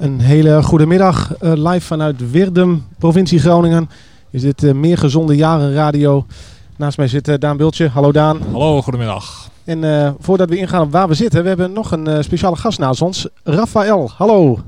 [0.00, 3.90] Een hele goede middag, eh, live vanuit Wirdum, provincie Groningen.
[4.30, 6.26] Is dit eh, Meer Gezonde Jaren Radio.
[6.76, 7.88] Naast mij zit eh, Daan Bultje.
[7.88, 8.40] Hallo Daan.
[8.52, 9.48] Hallo, goedemiddag.
[9.70, 12.56] En eh, voordat we ingaan op waar we zitten, we hebben nog een eh, speciale
[12.56, 13.26] gast naast ons.
[13.44, 14.10] Rafael.
[14.16, 14.58] Hallo.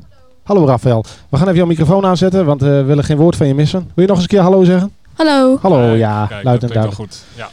[0.43, 1.05] Hallo Rafael.
[1.29, 3.81] We gaan even jouw microfoon aanzetten, want eh, we willen geen woord van je missen.
[3.81, 4.93] Wil je nog eens een keer hallo zeggen?
[5.15, 5.59] Hallo.
[5.63, 7.13] Hallo, Kijk, ja, kijk, luid en klinkt wel duidelijk.
[7.13, 7.25] goed.
[7.37, 7.49] Ja.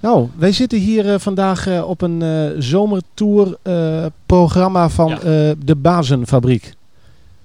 [0.00, 5.16] Nou, wij zitten hier eh, vandaag eh, op een eh zomertour eh, programma van Ja.
[5.16, 5.22] eh,
[5.58, 6.72] de Bazenfabriek.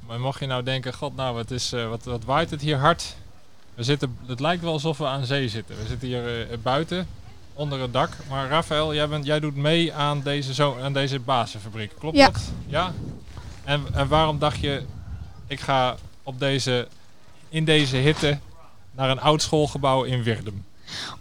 [0.08, 2.78] Maar mocht je nou denken, god nou, wat, is, eh, wat, wat waait het hier
[2.78, 3.16] hard?
[3.76, 5.76] We zitten, het lijkt wel alsof we aan zee zitten.
[5.82, 7.08] We zitten hier eh, buiten,
[7.58, 8.10] onder het dak.
[8.30, 12.26] Maar Rafael, jij, bent, jij doet mee aan deze, zo, aan deze bazenfabriek, klopt Ja.
[12.26, 12.42] dat?
[12.68, 12.94] Ja.
[13.64, 14.84] En, en waarom dacht je,
[15.48, 16.88] ik ga op deze,
[17.50, 18.38] in deze hitte
[18.92, 20.66] naar een oud schoolgebouw in Wirdum?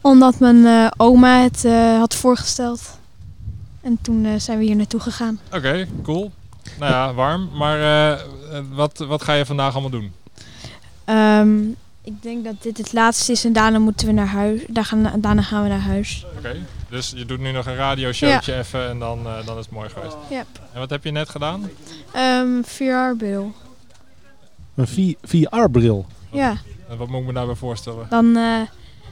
[0.01, 2.99] Omdat mijn eh, oma het eh, had voorgesteld.
[3.81, 5.41] En toen eh, zijn we hier naartoe gegaan.
[5.53, 6.33] Oké, cool.
[6.79, 7.51] Nou ja, warm.
[7.53, 8.19] Maar
[8.71, 10.13] wat, wat ga je vandaag allemaal doen?
[11.05, 11.59] Ehm,
[12.07, 14.61] ik denk dat dit het laatste is en daarna moeten we naar huis.
[14.69, 16.27] Daar gaan, daarna gaan we naar huis.
[16.39, 16.57] Oké,
[16.89, 19.89] dus je doet nu nog een radioshowtje even en dan, eh, dan is het mooi
[19.89, 20.17] geweest.
[20.31, 20.47] Yep.
[20.73, 21.71] En wat heb je net gedaan?
[22.13, 23.53] Ehm VR-bril.
[24.75, 26.07] Een VR-bril.
[26.33, 26.57] Ja,
[26.89, 28.07] En wat moet ik me daarbij voorstellen?
[28.11, 28.61] dan eh,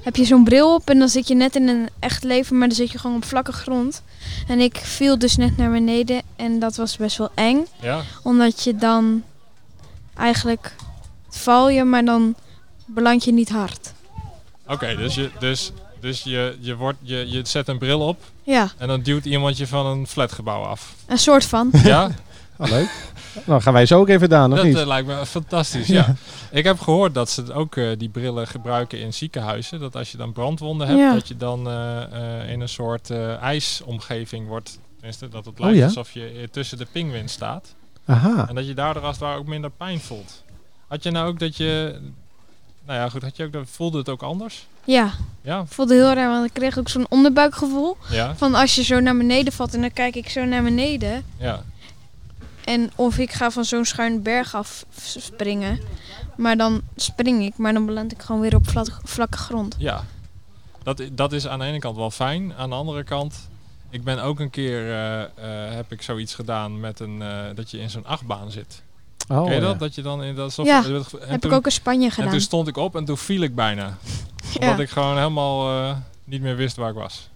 [0.03, 2.69] heb je zo'n bril op en dan zit je net in een echt leven, maar
[2.69, 4.03] dan zit je gewoon op vlakke grond.
[4.49, 7.67] En ik viel dus net naar beneden en dat was best wel eng.
[7.81, 8.01] Ja?
[8.23, 9.23] Omdat je dan
[10.17, 10.75] eigenlijk
[11.29, 12.35] val je, maar dan
[12.87, 13.93] beland je niet hard.
[14.67, 18.69] Oké, dus, je, dus, dus je, je, wordt, je, je zet een bril op Ja,
[18.79, 20.95] en dan duwt iemand je van een flatgebouw af.
[21.07, 21.71] een soort van.
[21.85, 22.11] Ja?
[22.59, 22.89] Oh, leuk.
[23.47, 24.77] nou, gaan wij zo ook even Daan, of Dat niet?
[24.77, 26.15] eh, lijkt me fantastisch, ja.
[26.51, 29.81] Ik heb gehoord dat ze ook eh, die brillen gebruiken in ziekenhuizen.
[29.81, 31.13] Dat als je dan brandwonden hebt, Ja.
[31.13, 32.03] dat je dan eh,
[32.43, 34.79] eh, in een soort eh, ijsomgeving wordt.
[34.95, 35.85] Tenminste, dat het Oh, lijkt ja?
[35.85, 37.75] alsof je tussen de pinguïn staat.
[38.07, 38.49] Aha.
[38.49, 40.43] En dat je daardoor als het ware ook minder pijn voelt.
[40.89, 42.01] Had je nou ook dat je...
[42.87, 43.23] Nou ja, goed.
[43.23, 44.67] Had je ook voelde het ook anders?
[44.85, 45.13] Ja,
[45.43, 45.67] Ja?
[45.67, 47.97] voelde heel raar, want ik kreeg ook zo'n onderbuikgevoel.
[48.11, 48.37] Ja?
[48.37, 51.25] Van als je zo naar beneden valt en dan kijk ik zo naar beneden.
[51.37, 51.63] Ja.
[52.65, 55.81] En of ik ga van zo'n schuin berg af springen.
[56.37, 59.75] Maar dan spring ik, maar dan beland ik gewoon weer op vlak, vlakke grond.
[59.79, 60.05] Ja.
[60.83, 62.55] Dat, dat is aan de ene kant wel fijn.
[62.55, 63.49] Aan de andere kant...
[63.91, 64.91] Ik ben ook een keer...
[64.91, 67.23] eh, eh, heb ik zoiets gedaan met een...
[67.23, 68.83] eh, dat je in zo'n achtbaan zit.
[69.29, 69.73] Oh, Ken je dat?
[69.73, 69.79] ja.
[69.79, 70.55] Dat je dan in dat...
[70.63, 70.93] Ja, en
[71.29, 72.31] heb toen, ik ook in Spanje En gedaan.
[72.31, 73.97] toen stond ik op en toen viel ik bijna.
[74.61, 74.61] Ja.
[74.61, 77.29] Omdat ik gewoon helemaal eh, niet meer wist waar ik was.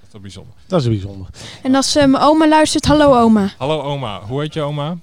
[0.00, 0.52] Dat is wel bijzonder.
[0.66, 1.26] Dat is bijzonder.
[1.62, 3.50] En als eh, mijn oma luistert, hallo oma.
[3.58, 4.20] Hallo oma.
[4.20, 4.96] Hoe heet je oma?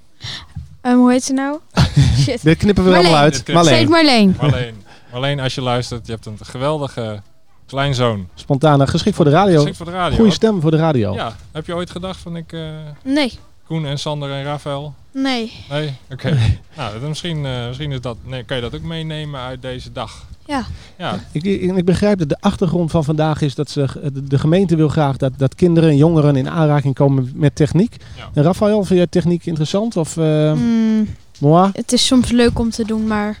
[0.80, 1.58] Ehm, hoe heet ze nou?
[2.22, 2.42] Shit.
[2.42, 3.32] Dit knippen we allemaal Marleen.
[3.32, 3.48] uit.
[3.52, 4.36] Marleen, Marleen.
[4.40, 4.82] Marleen.
[5.12, 7.22] Marleen, als je luistert, je hebt een geweldige
[7.66, 8.28] kleinzoon.
[8.34, 9.54] spontane, geschikt voor de radio.
[9.56, 10.16] Geschikt voor de radio.
[10.16, 11.14] Goede stem voor de radio.
[11.14, 11.36] Ja.
[11.52, 12.52] Heb je ooit gedacht van ik...
[12.52, 12.60] eh,
[13.04, 14.94] Nee, Koen en Sander en Rafael?
[15.12, 15.52] nee.
[15.70, 15.94] Nee?
[16.12, 16.38] Oké.
[16.76, 19.92] nou, dan misschien, eh, misschien is dat, nee, kan je dat ook meenemen uit deze
[19.92, 20.26] dag.
[20.46, 20.64] Ja.
[20.98, 24.38] Ja, Ik, ik, ik begrijp dat de achtergrond van vandaag is dat ze, de, de
[24.38, 27.96] gemeente wil graag dat, dat kinderen en jongeren in aanraking komen met techniek.
[28.16, 28.30] Ja.
[28.34, 29.96] En Rafael, vind jij techniek interessant?
[29.96, 31.08] Of eh Mm,
[31.40, 31.70] moi?
[31.72, 33.40] het is soms leuk om te doen, maar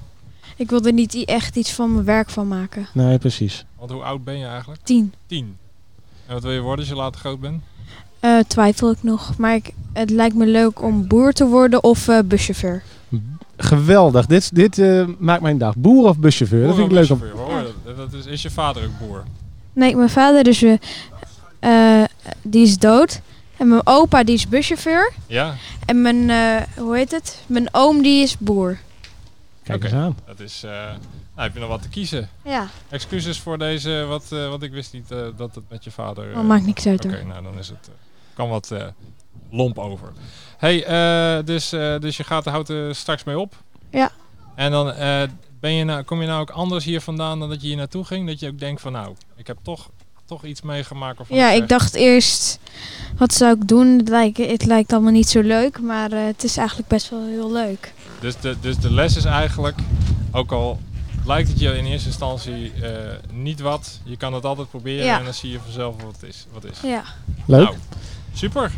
[0.56, 2.88] ik wil er niet echt iets van mijn werk van maken.
[2.92, 3.64] Nee, precies.
[3.78, 4.80] want hoe oud ben je eigenlijk?
[4.84, 5.14] Tien.
[5.26, 5.56] Tien.
[6.26, 7.62] En wat wil je worden als je later groot bent?
[8.20, 12.08] Eh, twijfel ik nog, maar ik, het lijkt me leuk om boer te worden of
[12.08, 12.82] eh, buschauffeur.
[13.56, 14.26] Geweldig.
[14.26, 15.76] Dit, dit eh, maakt mijn dag.
[15.76, 16.66] Boer of buschauffeur?
[16.66, 17.22] dat vind ik leuk om...
[17.36, 17.72] hoor.
[17.84, 19.24] Dat, dat is, is je vader ook boer?
[19.72, 20.78] Nee, mijn vader
[21.58, 22.04] eh,
[22.42, 23.20] die is dood.
[23.56, 25.12] En mijn opa die is buschauffeur.
[25.26, 25.54] Ja,
[25.86, 27.38] En mijn, eh, hoe heet het?
[27.46, 28.78] Mijn oom die is boer.
[29.62, 29.86] Kijk Oké.
[29.86, 30.16] eens aan.
[30.26, 30.62] dat is...
[30.64, 30.96] eh, nou,
[31.34, 32.28] heb je nog wat te kiezen.
[32.42, 35.90] Ja, Excuses voor deze, wat, eh, wat ik wist niet eh, dat het met je
[35.90, 36.28] vader...
[36.32, 37.90] dat eh, maakt niks uit Oké, nou dan is het...
[38.38, 38.82] kan wat eh,
[39.50, 40.12] lomp over.
[40.58, 43.54] hey, eh, dus, eh, dus je gaat de houten straks mee op?
[43.90, 44.10] Ja.
[44.54, 45.22] En dan eh,
[45.60, 48.04] ben je nou, kom je nou ook anders hier vandaan dan dat je hier naartoe
[48.04, 48.26] ging?
[48.26, 49.88] Dat je ook denkt van nou, ik heb toch,
[50.24, 52.58] toch iets meegemaakt waarvan Ja, ik dacht eerst,
[53.16, 53.98] wat zou ik doen?
[53.98, 57.24] Het lijkt, het lijkt allemaal niet zo leuk, maar eh, het is eigenlijk best wel
[57.26, 57.92] heel leuk.
[58.20, 59.78] Dus de, dus de les is eigenlijk,
[60.32, 60.80] ook al
[61.26, 62.90] lijkt het je in eerste instantie eh,
[63.32, 65.18] niet wat, je kan het altijd proberen Ja.
[65.18, 66.46] en dan zie je vanzelf wat het is.
[66.52, 66.80] Wat is.
[66.82, 67.02] Ja.
[67.46, 67.64] Leuk.
[67.64, 67.76] Nou,
[68.38, 68.70] super.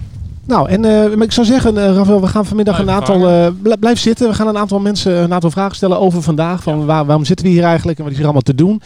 [0.45, 3.29] Nou, en eh, ik zou zeggen, eh Rafael, we gaan vanmiddag Blijf een aantal...
[3.29, 4.29] eh, bl- blijf zitten.
[4.29, 6.63] We gaan een aantal mensen een aantal vragen stellen over vandaag.
[6.63, 8.83] Van waar, waarom zitten we hier eigenlijk en wat is hier allemaal te doen?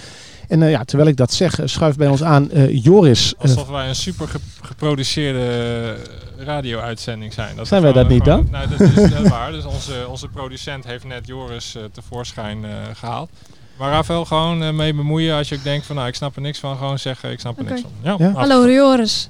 [0.49, 3.35] En eh, ja, terwijl ik dat zeg, schuift bij ons aan eh, Joris.
[3.38, 5.97] Alsof wij een super ge- geproduceerde
[6.38, 7.56] radio-uitzending zijn.
[7.56, 9.53] Dat Zijn we wij dat niet gewoon- Nou, dat is wel waar.
[9.53, 13.31] Dus onze, onze producent heeft net Joris eh, tevoorschijn eh, gehaald.
[13.79, 16.59] Maar Rafael, gewoon mee bemoeien als je ook denkt van nou ik snap er niks
[16.59, 16.76] van.
[16.76, 18.17] Gewoon zeggen ik snap er niks van.
[18.19, 19.29] Ja, Hallo Joris.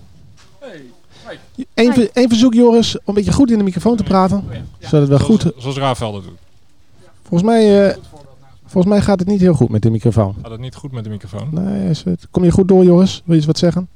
[1.75, 4.45] Eén één verzoek Joris, om een beetje goed in de microfoon te praten.
[4.79, 5.41] Zodat het wel goed...
[5.41, 6.39] Zoals, zoals Rafael dat doet.
[7.23, 7.97] Volgens mij, eh,
[8.67, 10.35] volgens mij gaat het niet heel goed met de microfoon.
[10.43, 11.49] Gaat het niet goed met de microfoon?
[11.51, 13.15] Nee, is het, kom je goed door Joris?
[13.15, 13.89] Wil je eens wat zeggen?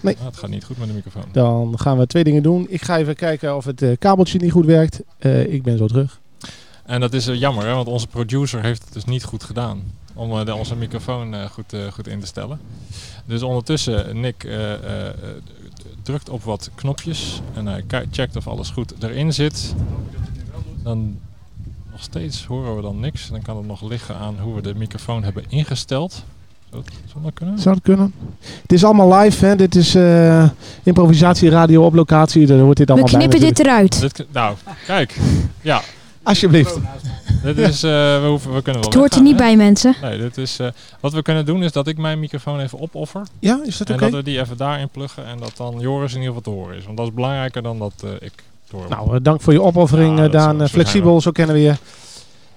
[0.00, 1.24] Nou, het gaat niet goed met de microfoon.
[1.32, 2.66] Dan gaan we twee dingen doen.
[2.68, 5.00] Ik ga even kijken of het eh, kabeltje niet goed werkt.
[5.18, 6.20] Eh, ik ben zo terug.
[6.84, 9.82] En dat is jammer, hè, want onze producer heeft het dus niet goed gedaan.
[10.14, 12.60] Om eh, de, onze microfoon eh, goed, eh, goed in te stellen.
[13.24, 15.14] Dus ondertussen, Nick eh, eh, eh,
[16.06, 19.74] drukt op wat knopjes en hij checkt of alles goed erin zit.
[20.82, 21.18] Dan
[21.90, 23.28] nog steeds horen we dan niks.
[23.28, 26.24] Dan kan het nog liggen aan hoe we de microfoon hebben ingesteld.
[26.70, 27.58] Zou dat, zou dat kunnen?
[27.58, 28.14] Zou het kunnen?
[28.62, 29.56] Het is allemaal live, hè?
[29.56, 30.48] Dit is eh
[30.82, 32.46] improvisatie radio op locatie.
[32.46, 33.20] Daar hoort dit We allemaal bij.
[33.20, 34.00] knippen dit eruit.
[34.00, 34.56] Dit, nou,
[34.86, 35.16] kijk.
[35.60, 35.82] Ja,
[36.22, 36.78] Alsjeblieft.
[37.42, 37.90] Dit is, eh,
[38.20, 39.36] we, hoeven, we kunnen wel Het hoort er niet hè?
[39.38, 39.94] bij mensen.
[40.02, 40.66] Nee, dit is, eh,
[41.00, 43.22] wat we kunnen doen is dat ik mijn microfoon even opoffer.
[43.38, 44.04] Ja, is dat En oké?
[44.04, 46.76] dat we die even daarin pluggen en dat dan Joris in ieder geval te horen
[46.76, 46.84] is.
[46.84, 48.32] Want dat is belangrijker dan dat eh, ik
[48.68, 50.42] te horen Nou, dank voor je opoffering, Ja, eh, Daan.
[50.44, 51.74] zo- zo zijn Flexibel, zo kennen we je.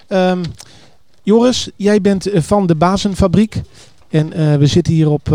[0.07, 0.43] Ehm,
[1.23, 3.61] Joris, jij bent van de Bazenfabriek.
[4.09, 5.27] En eh, we zitten hier op,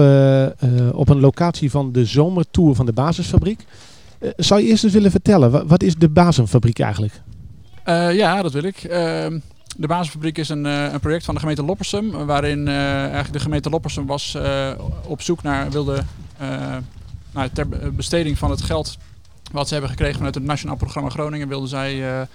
[0.93, 3.65] op een locatie van de zomertour van de Basisfabriek.
[4.19, 7.21] Eh, zou je eerst eens willen vertellen, wa- wat is de Bazenfabriek eigenlijk?
[7.85, 8.77] Eh, ja, dat wil ik.
[8.77, 9.39] Ehm,
[9.77, 12.11] de Basisfabriek is een, eh, een project van de gemeente Loppersum.
[12.27, 14.37] Waarin eh, eigenlijk de gemeente Loppersum was
[15.07, 16.05] op zoek naar, wilde
[17.33, 18.99] nou, ter be- besteding van het geld
[19.53, 21.49] wat ze hebben gekregen vanuit het Nationaal Programma Groningen.
[21.49, 22.27] Wilden zij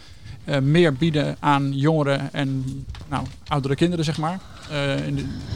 [0.62, 2.66] meer bieden aan jongeren en
[3.08, 4.40] nou, oudere kinderen, zeg maar.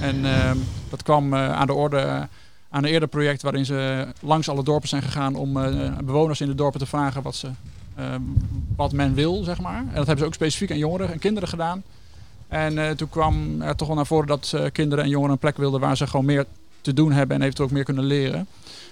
[0.02, 0.58] En ehm,
[0.90, 2.28] dat kwam aan de orde
[2.70, 5.54] aan een eerder project waarin ze langs alle dorpen zijn gegaan om
[6.04, 7.48] bewoners in de dorpen te vragen wat ze
[8.76, 9.78] wat men wil, zeg maar.
[9.78, 11.84] En dat hebben ze ook specifiek aan jongeren en kinderen gedaan.
[12.54, 15.40] En eh, toen kwam er toch wel naar voren dat eh, kinderen en jongeren een
[15.40, 16.46] plek wilden waar ze gewoon meer
[16.82, 18.48] te doen hebben en eventueel ook meer kunnen leren.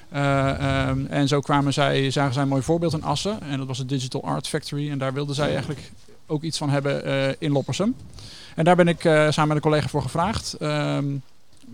[0.10, 3.42] Eh, ehm, en zo kwamen zij, zagen zij een mooi voorbeeld in Assen.
[3.42, 4.90] En dat was de Digital Art Factory.
[4.90, 5.92] En daar wilden zij eigenlijk
[6.26, 7.96] ook iets van hebben in Loppersum.
[8.56, 10.54] En daar ben ik samen met een collega voor gevraagd.
[10.54, 11.06] Ehm,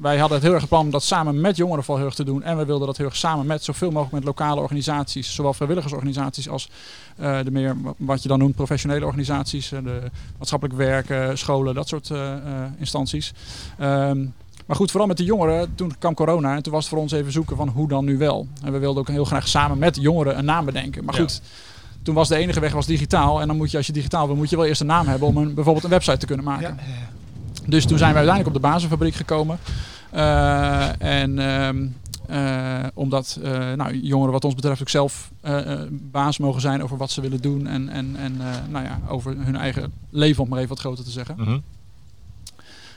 [0.01, 2.15] wij hadden het heel erg het plan om dat samen met jongeren vooral heel erg
[2.15, 2.43] te doen.
[2.43, 5.35] En we wilden dat heel erg samen met zoveel mogelijk met lokale organisaties.
[5.35, 6.69] Zowel vrijwilligersorganisaties als
[7.17, 9.71] eh, de meer wa- wat je dan noemt professionele organisaties.
[9.71, 10.01] eh, de
[10.37, 12.33] maatschappelijk werken, scholen, dat soort eh,
[12.77, 13.33] instanties.
[13.77, 14.25] Ehm,
[14.65, 17.11] maar goed, vooral met de jongeren, toen kwam corona en toen was het voor ons
[17.11, 18.47] even zoeken van hoe dan nu wel.
[18.63, 21.05] En we wilden ook heel graag samen met jongeren een naam bedenken.
[21.05, 21.21] Maar Ja.
[21.21, 21.41] goed,
[22.03, 23.41] toen was de enige weg was digitaal.
[23.41, 25.27] En dan moet je, als je digitaal wil, moet je wel eerst een naam hebben
[25.27, 26.77] om een, bijvoorbeeld een website te kunnen maken.
[27.67, 29.59] Dus toen zijn we uiteindelijk op de basisfabriek gekomen.
[30.09, 31.87] Eh, en ehm,
[32.27, 35.31] eh, omdat eh, nou, jongeren wat ons betreft ook zelf
[35.91, 37.67] baas mogen zijn over wat ze willen doen.
[37.67, 38.37] En, en, en
[38.69, 41.35] nou ja, over hun eigen leven, om maar even wat groter te zeggen.
[41.37, 41.57] Mhm.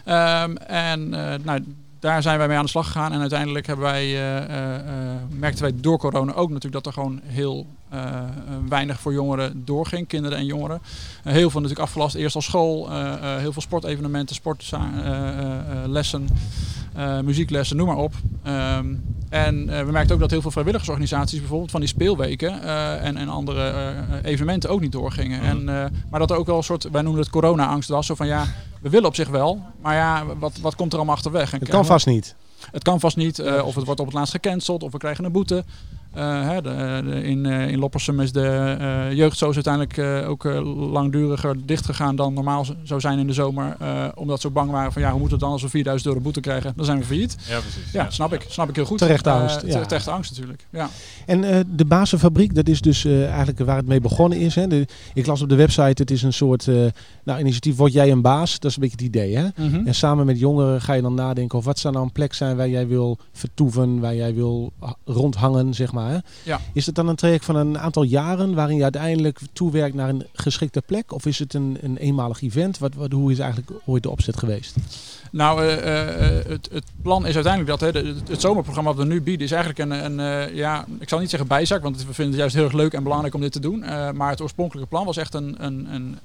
[0.05, 1.09] Ehm, en
[1.45, 1.65] nou,
[1.99, 3.13] daar zijn wij mee aan de slag gegaan.
[3.13, 4.13] En uiteindelijk hebben wij,
[5.39, 7.67] merkten wij door corona ook natuurlijk dat er gewoon heel
[8.69, 10.81] weinig voor jongeren doorging, kinderen en jongeren.
[11.25, 16.29] Eh, heel veel natuurlijk afgelast, eerst al school, eh, eh, heel veel sportevenementen, sportlessen,
[17.25, 18.15] muzieklessen, noem maar op.
[18.43, 18.95] Ehm,
[19.29, 23.17] en eh, we merkten ook dat heel veel vrijwilligersorganisaties bijvoorbeeld van die speelweken eh, en,
[23.17, 25.39] en andere eh, evenementen ook niet doorgingen.
[25.39, 25.49] Mhm.
[25.49, 28.15] En, eh, maar dat er ook wel een soort, wij noemen het corona-angst was, zo
[28.15, 28.47] van ja,
[28.81, 31.53] we willen op zich wel, maar ja, wat, wat komt er allemaal achterweg?
[31.53, 32.35] En Het kan vast niet.
[32.73, 35.25] het kan vast niet, eh, of het wordt op het laatst gecanceld, of we krijgen
[35.25, 35.65] een boete.
[36.13, 40.45] Eh, hè, de, de- in, eh, in Loppersum is de eh jeugdsoos uiteindelijk eh, ook
[40.45, 43.77] eh, langduriger dichtgegaan dan normaal zou zijn in de zomer.
[43.79, 46.09] eh, omdat ze ook bang waren van ja, hoe moet het dan als we 4000
[46.11, 46.73] euro boete krijgen?
[46.77, 47.37] Dan zijn we failliet.
[47.49, 47.93] Ja, precies.
[47.93, 48.45] Ja, snap ik.
[48.49, 48.99] Snap ik heel goed.
[48.99, 50.13] Terechte Eh, angst, ja.
[50.13, 50.67] Angst natuurlijk.
[50.71, 50.89] Ja.
[51.27, 54.55] En eh, de Bazenfabriek, dat is dus eh, eigenlijk waar het mee begonnen is.
[54.55, 54.67] Hè?
[54.67, 56.75] De, ik las op de website, het is een soort eh,
[57.25, 58.59] nou, initiatief, word jij een baas?
[58.59, 59.47] Dat is een beetje het idee, hè?
[59.57, 59.87] Mhm.
[59.87, 62.57] En samen met jongeren ga je dan nadenken of wat zou nou een plek zijn
[62.57, 65.99] waar jij wil vertoeven, waar jij wil ha- rondhangen, zeg maar.
[66.43, 66.61] Ja.
[66.73, 70.27] Is het dan een traject van een aantal jaren waarin je uiteindelijk toewerkt naar een
[70.33, 71.13] geschikte plek?
[71.13, 72.79] Of is het een, een eenmalig event?
[72.79, 74.77] Wat, wat, hoe is eigenlijk ooit de opzet geweest?
[75.31, 78.99] Nou, eh, eh, eh, het, het plan is uiteindelijk dat hè, het, het zomerprogramma wat
[78.99, 82.15] we nu bieden is eigenlijk een, een ja, ik zal niet zeggen bijzaak, want we
[82.15, 83.79] vinden het juist heel erg leuk en belangrijk om dit te doen.
[84.15, 86.19] Maar het oorspronkelijke plan was echt een, een, een,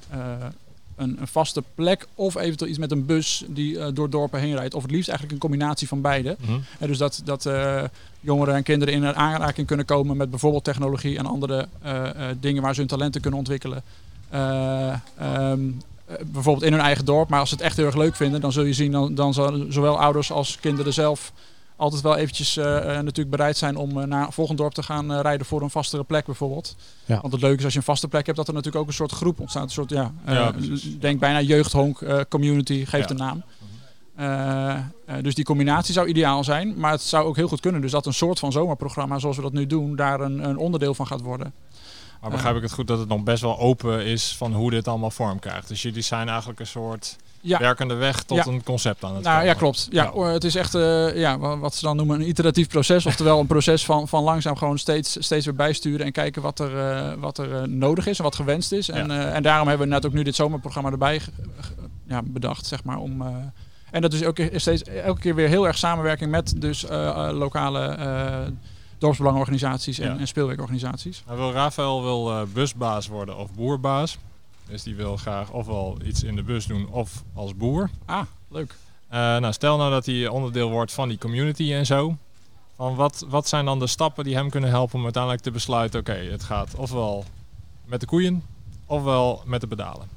[0.95, 4.55] een, een vaste plek of eventueel iets met een bus die eh, door dorpen heen
[4.55, 4.73] rijdt.
[4.73, 6.35] Of het liefst eigenlijk een combinatie van beide.
[6.39, 6.59] Mhm.
[6.79, 7.83] En dus dat, dat eh,
[8.19, 12.61] jongeren en kinderen in aanraking kunnen komen met bijvoorbeeld technologie en andere eh, eh, dingen
[12.61, 13.83] waar ze hun talenten kunnen ontwikkelen.
[14.29, 15.59] Eh, ehm,
[16.05, 17.29] eh, bijvoorbeeld in hun eigen dorp.
[17.29, 19.33] Maar als ze het echt heel erg leuk vinden, dan zul je zien dan, dan
[19.69, 21.31] zowel ouders als kinderen zelf
[21.75, 25.13] altijd wel eventjes eh, eh, natuurlijk bereid zijn om eh, naar volgend dorp te gaan
[25.13, 26.75] eh, rijden voor een vastere plek bijvoorbeeld.
[27.05, 27.21] Ja.
[27.21, 28.95] Want het leuke is als je een vaste plek hebt, dat er natuurlijk ook een
[28.95, 29.63] soort groep ontstaat.
[29.63, 30.47] Een soort, ja, eh,
[30.99, 33.15] denk bijna jeugdhonk, eh, community, geeft Ja.
[33.15, 33.43] een naam.
[34.15, 34.69] Eh,
[35.05, 37.81] eh, dus die combinatie zou ideaal zijn, maar het zou ook heel goed kunnen.
[37.81, 40.93] Dus dat een soort van zomerprogramma zoals we dat nu doen, daar een, een onderdeel
[40.93, 41.53] van gaat worden.
[42.21, 44.87] Maar begrijp ik het goed dat het nog best wel open is van hoe dit
[44.87, 45.67] allemaal vorm krijgt?
[45.67, 47.15] Dus jullie zijn eigenlijk een soort
[47.47, 47.59] Ja.
[47.59, 48.45] werkende weg tot Ja.
[48.47, 49.87] een concept aan het Nou ja, klopt.
[49.91, 50.23] Ja, Ja.
[50.25, 53.05] Het is echt eh, ja, wa- wat ze dan noemen een iteratief proces.
[53.11, 56.77] Oftewel een proces van, van langzaam gewoon steeds, steeds weer bijsturen en kijken wat er,
[56.79, 58.89] eh, wat er eh, nodig is en wat gewenst is.
[58.89, 61.21] En, en daarom hebben we net ook nu dit zomerprogramma erbij
[62.07, 62.97] ja, bedacht, zeg maar.
[62.97, 63.23] Om,
[63.91, 66.85] en dat is ook steeds, elke keer weer heel erg samenwerking met dus
[67.31, 67.97] lokale
[68.97, 71.23] dorpsbelangenorganisaties en, en speelwerkorganisaties.
[71.25, 74.17] Nou, wil Rafael wil busbaas worden of boerbaas.
[74.67, 77.89] Dus die wil graag ofwel iets in de bus doen of als boer.
[78.05, 78.75] Ah, leuk.
[79.07, 82.17] Eh, nou, stel nou dat hij onderdeel wordt van die community en zo.
[82.75, 85.99] Van wat, wat zijn dan de stappen die hem kunnen helpen om uiteindelijk te besluiten...
[85.99, 87.25] oké, het gaat ofwel
[87.85, 88.43] met de koeien
[88.85, 90.07] ofwel met de pedalen.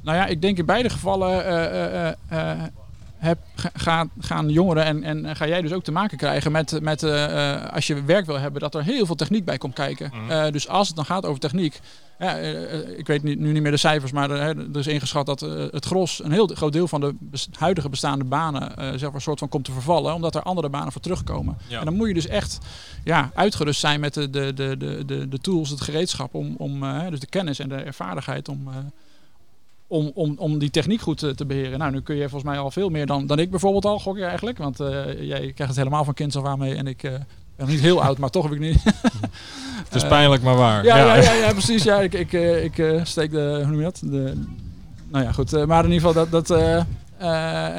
[0.00, 2.62] Nou ja, ik denk in beide gevallen eh, eh,
[3.22, 3.38] heb,
[3.74, 7.52] ga- gaan, jongeren en, en ga jij dus ook te maken krijgen met, met eh,
[7.52, 10.10] eh, als je werk wil hebben, dat er heel veel techniek bij komt kijken.
[10.14, 10.30] Mhm.
[10.30, 11.80] Eh, dus als het dan gaat over techniek,
[12.18, 12.36] ja,
[12.96, 15.84] ik weet niet, nu niet meer de cijfers, maar er, er is ingeschat dat het
[15.84, 19.38] gros, een heel groot deel van de bes- huidige bestaande banen, zeg maar, een soort
[19.38, 21.56] van komt te vervallen, omdat er andere banen voor terugkomen.
[21.68, 21.78] Ja.
[21.78, 22.58] En dan moet je dus echt
[23.04, 24.76] ja, uitgerust zijn met de, de, de,
[25.06, 28.68] de, de, tools, het gereedschap, om, om, dus de kennis en de vaardigheid om,
[29.92, 31.78] om, om, om die techniek goed te, te beheren.
[31.78, 34.18] Nou, nu kun je volgens mij al veel meer dan, dan ik bijvoorbeeld al, gok
[34.18, 34.58] eigenlijk.
[34.58, 34.88] Want eh,
[35.20, 37.12] jij krijgt het helemaal van kinds af aan mee en ik eh,
[37.56, 38.82] ben niet heel oud, maar toch heb ik niet...
[39.84, 40.84] Het is Eh, pijnlijk, maar waar.
[40.84, 41.82] ja, ja, ja, ja, precies.
[41.82, 42.32] Ja, ik, ik,
[42.72, 44.00] ik steek de, hoe noem je dat?
[44.04, 44.32] De,
[45.08, 45.66] nou ja, goed.
[45.66, 46.86] maar in ieder geval, dat, dat,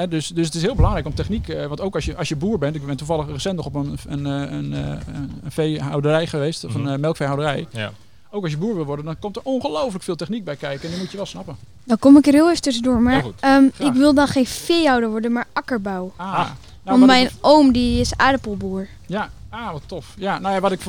[0.10, 2.58] dus, dus het is heel belangrijk om techniek, want ook als je, als je boer
[2.58, 6.82] bent, ik ben toevallig recent nog op een, een, een, een veehouderij geweest, of een
[6.82, 6.92] Mhm.
[6.94, 7.68] eh, melkveehouderij.
[7.72, 7.92] Ja.
[8.36, 10.90] Ook als je boer wil worden, dan komt er ongelooflijk veel techniek bij kijken en
[10.90, 11.56] die moet je wel snappen.
[11.84, 13.00] Dan kom ik er heel even tussendoor.
[13.02, 16.14] Maar ehm, ik wil dan geen veehouder worden, maar akkerbouw.
[16.16, 16.38] Ah, Ah.
[16.40, 16.50] nou,
[16.84, 18.88] Want mijn ik- oom die is aardappelboer.
[19.06, 20.14] Ja, ah, wat tof.
[20.18, 20.80] Ja, nou ja, wat ik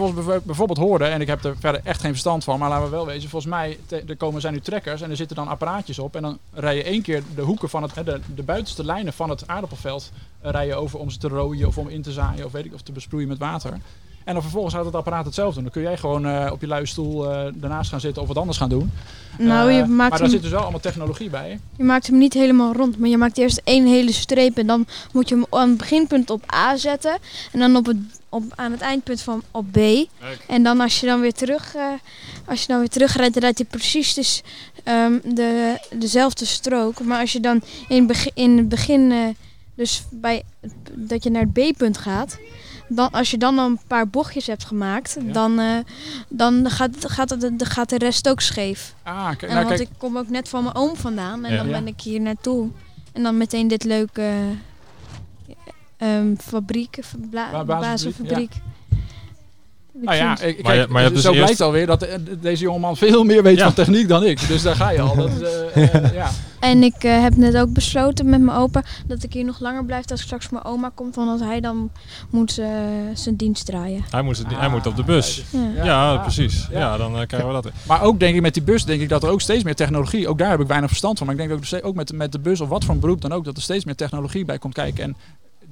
[0.45, 3.07] bijvoorbeeld hoorde, en ik heb er verder echt geen verstand van, maar laten we wel
[3.07, 6.23] wezen, volgens mij er komen, zijn nu trekkers en er zitten dan apparaatjes op en
[6.23, 9.31] dan rij je één keer de hoeken van het, hè, de, de buitenste lijnen van
[9.31, 10.11] het aardappelveld
[10.41, 12.75] rij je over om ze te rooien of om in te zaaien of weet ik
[12.75, 13.79] of te besproeien met water.
[14.25, 15.63] En dan vervolgens gaat het apparaat hetzelfde doen.
[15.63, 18.37] Dan kun jij gewoon eh, op je luie stoel eh, daarnaast gaan zitten of wat
[18.37, 18.91] anders gaan doen.
[19.39, 21.61] Nou, Eh, je maar maakt, daar hem, zit dus wel allemaal technologie bij.
[21.77, 24.87] je maakt hem niet helemaal rond, maar je maakt eerst één hele streep en dan
[25.13, 27.17] moet je hem aan het beginpunt op A zetten.
[27.53, 27.97] En dan op het,
[28.29, 29.77] op, aan het eindpunt van op B.
[30.49, 31.83] En dan als je dan weer terug, eh,
[32.47, 34.43] als je dan weer terugrijdt, dan rijdt hij precies dus,
[34.85, 37.01] ehm, de, dezelfde strook.
[37.01, 39.19] Maar als je dan in, het begin- in het begin, eh,
[39.75, 40.43] dus bij,
[40.93, 42.39] dat je naar het B-punt gaat,
[42.89, 45.33] dan, als je dan een paar bochtjes hebt gemaakt, Ja.
[45.33, 45.77] dan, eh,
[46.29, 48.95] dan gaat, gaat, dan gaat de rest ook scheef.
[49.03, 51.51] Ah, kijk, En nou, want kijk, ik kom ook net van mijn oom vandaan en
[51.53, 51.57] Ja.
[51.57, 52.69] dan ben ik hier naartoe.
[53.13, 54.33] En dan meteen dit leuke
[55.97, 56.99] ehm, fabriek,
[57.31, 58.53] Ba- bazenfabriek.
[60.03, 62.07] Nou ja, ik, Maar je- kijk, maar je hebt zo dus blijkt eerst- alweer dat
[62.41, 63.65] deze jongeman veel meer weet Ja.
[63.65, 64.49] van techniek dan ik.
[64.49, 65.15] Dus daar ga je al.
[65.17, 65.41] Dat is,
[65.75, 66.31] eh, eh, ja.
[66.61, 69.85] En ik eh, heb net ook besloten met mijn opa dat ik hier nog langer
[69.85, 71.15] blijf als straks mijn oma komt.
[71.15, 71.91] Want als hij dan
[72.31, 72.67] moet eh,
[73.15, 74.05] zijn dienst draaien.
[74.11, 75.43] Hij, niet- hij Ah, moet op de bus.
[75.51, 75.59] Ja.
[75.75, 76.67] Ja, Ja, precies.
[76.71, 76.79] ja.
[76.79, 77.71] Ja, dan krijgen we dat.
[77.87, 80.29] Maar ook denk ik met die bus, denk ik dat er ook steeds meer technologie,
[80.29, 81.27] ook daar heb ik weinig verstand van.
[81.27, 83.33] Maar ik denk ook, ook met, met de bus of wat voor een beroep dan
[83.33, 85.05] ook, dat er steeds meer technologie bij komt kijken.
[85.05, 85.17] En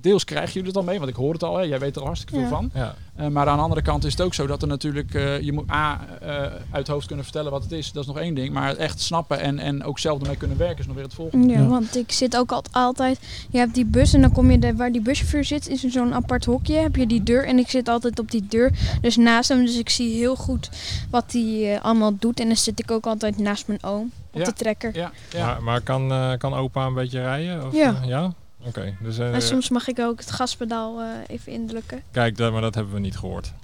[0.03, 2.01] deels krijgen jullie het al mee, want ik hoor het al, hè, jij weet er
[2.01, 2.49] al hartstikke veel Ja.
[2.49, 2.71] van.
[2.75, 2.95] Ja.
[3.17, 5.53] Eh, maar aan de andere kant is het ook zo dat er natuurlijk, eh, je
[5.53, 8.35] moet A, eh, uit het hoofd kunnen vertellen wat het is, dat is nog één
[8.35, 8.53] ding.
[8.53, 11.15] Maar het echt snappen en, en ook zelf ermee kunnen werken is nog weer het
[11.15, 11.53] volgende.
[11.53, 11.67] Ja, Ja.
[11.67, 13.19] want ik zit ook al- altijd.
[13.51, 15.91] Je hebt die bus en dan kom je de, waar die buschauffeur zit, is in
[15.91, 16.75] zo'n apart hokje.
[16.75, 19.65] Heb je die deur en ik zit altijd op die deur, dus naast hem.
[19.65, 20.71] Dus ik zie heel goed
[21.11, 22.41] wat hij allemaal doet.
[22.41, 24.45] En dan zit ik ook altijd naast mijn oom op Ja.
[24.45, 24.97] de trekker.
[24.97, 25.47] Ja, ja.
[25.47, 27.67] Maar, maar kan, eh, kan opa een beetje rijden?
[27.67, 27.95] Of, Ja.
[28.07, 28.33] ja?
[28.65, 32.03] Oké, dus eh, En soms mag ik ook het gaspedaal eh, even indrukken.
[32.13, 33.53] kijk, dat, maar dat hebben we niet gehoord.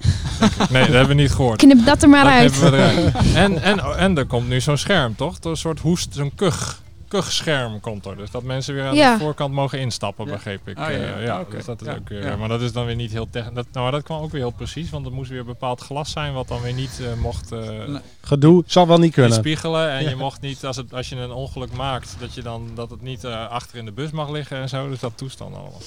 [0.71, 1.59] Nee, dat hebben we niet gehoord.
[1.59, 3.13] Knip dat er maar dat uit.
[3.35, 5.37] En, en, en er komt nu zo'n scherm, toch?
[5.43, 6.81] Een soort hoest, zo'n kuch.
[7.09, 8.17] Kuchscherm komt er.
[8.17, 9.13] Dus dat mensen weer aan Ja.
[9.13, 10.33] de voorkant mogen instappen, Ja.
[10.33, 10.79] begreep ik.
[10.79, 11.15] Ah, ja, ja.
[11.17, 11.57] Eh, ja, Oké.
[11.57, 12.37] dus dat is Ja, ook weer, ja.
[12.37, 13.55] Maar dat is dan weer niet heel technisch.
[13.55, 16.11] Dat, nou, maar dat kwam ook weer heel precies, want er moest weer bepaald glas
[16.11, 18.01] zijn, wat dan weer niet eh, mocht eh, Nee.
[18.21, 19.33] Gedoe zal wel niet niet kunnen.
[19.33, 19.91] spiegelen.
[19.91, 20.09] En Ja.
[20.09, 23.03] je mocht niet, als, het, als je een ongeluk maakt, dat, je dan, dat het
[23.03, 24.89] niet eh, achter in de bus mag liggen en zo.
[24.89, 25.81] Dus dat toestand allemaal.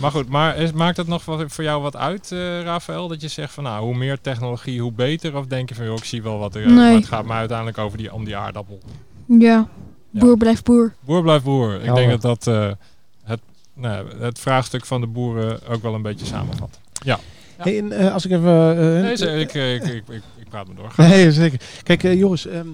[0.00, 3.08] Maar goed, maar is, maakt het nog wat, voor jou wat uit, eh Rafael?
[3.08, 5.36] Dat je zegt van nou, hoe meer technologie, hoe beter?
[5.36, 6.66] Of denk je van joh, ik zie wel wat er.
[6.66, 6.74] Nee.
[6.74, 8.78] Maar het gaat mij uiteindelijk over die, om die aardappel.
[9.26, 9.68] Ja.
[10.10, 10.92] Boer blijft boer.
[11.00, 11.82] Boer blijft boer.
[11.82, 12.70] Ik denk dat dat eh,
[13.24, 13.40] het,
[13.74, 16.78] nou, het vraagstuk van de boeren ook wel een beetje samenvat.
[17.04, 17.18] Ja.
[17.56, 18.70] Hey, en, eh, als ik even...
[18.96, 20.92] eh, Nee, ze- ik, ik, ik, ik, ik praat me door.
[21.08, 21.60] Nee, zeker.
[21.82, 22.66] Kijk, Joris, ehm,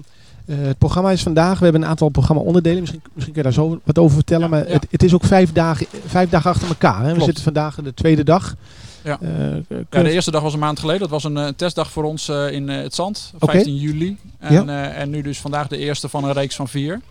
[0.45, 1.57] eh, het programma is vandaag.
[1.57, 2.79] We hebben een aantal programma-onderdelen.
[2.79, 4.43] Misschien, misschien kun je daar zo wat over vertellen.
[4.43, 4.73] Ja, maar ja.
[4.73, 7.03] Het, het is ook vijf dagen, vijf dagen achter elkaar.
[7.03, 7.13] Hè?
[7.13, 8.55] We zitten vandaag de tweede dag.
[9.03, 9.19] Ja.
[9.21, 11.01] Eh, de eerste dag was een maand geleden.
[11.01, 13.51] Dat was een eh, testdag voor ons eh, in eh, het Zand, Oké.
[13.51, 14.17] 15 juli.
[14.39, 14.65] En, Ja.
[14.91, 17.01] eh, en nu dus vandaag de eerste van een reeks van vier.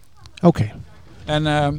[0.43, 0.71] Oké.
[1.25, 1.77] En ehm,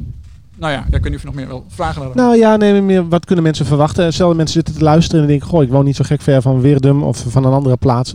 [0.58, 3.24] nou ja, niet of je nog meer wil vragen naar Nou ja, nee, meer, wat
[3.24, 4.12] kunnen mensen verwachten?
[4.12, 5.48] Stel dat mensen zitten te luisteren en denken...
[5.48, 8.12] Goh, ik woon niet zo gek ver van Weerdum of van een andere plaats.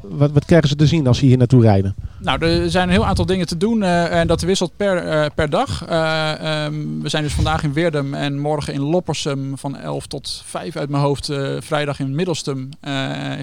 [0.00, 1.94] Wat, wat krijgen ze te zien als ze hier naartoe rijden?
[2.20, 5.26] Nou, er zijn een heel aantal dingen te doen eh, en dat wisselt per, eh,
[5.34, 5.84] per dag.
[5.86, 10.42] Eh, ehm, we zijn dus vandaag in Weerdum en morgen in Loppersum van 11 tot
[10.44, 11.32] 5 uit mijn hoofd.
[11.58, 12.68] vrijdag in Middelstum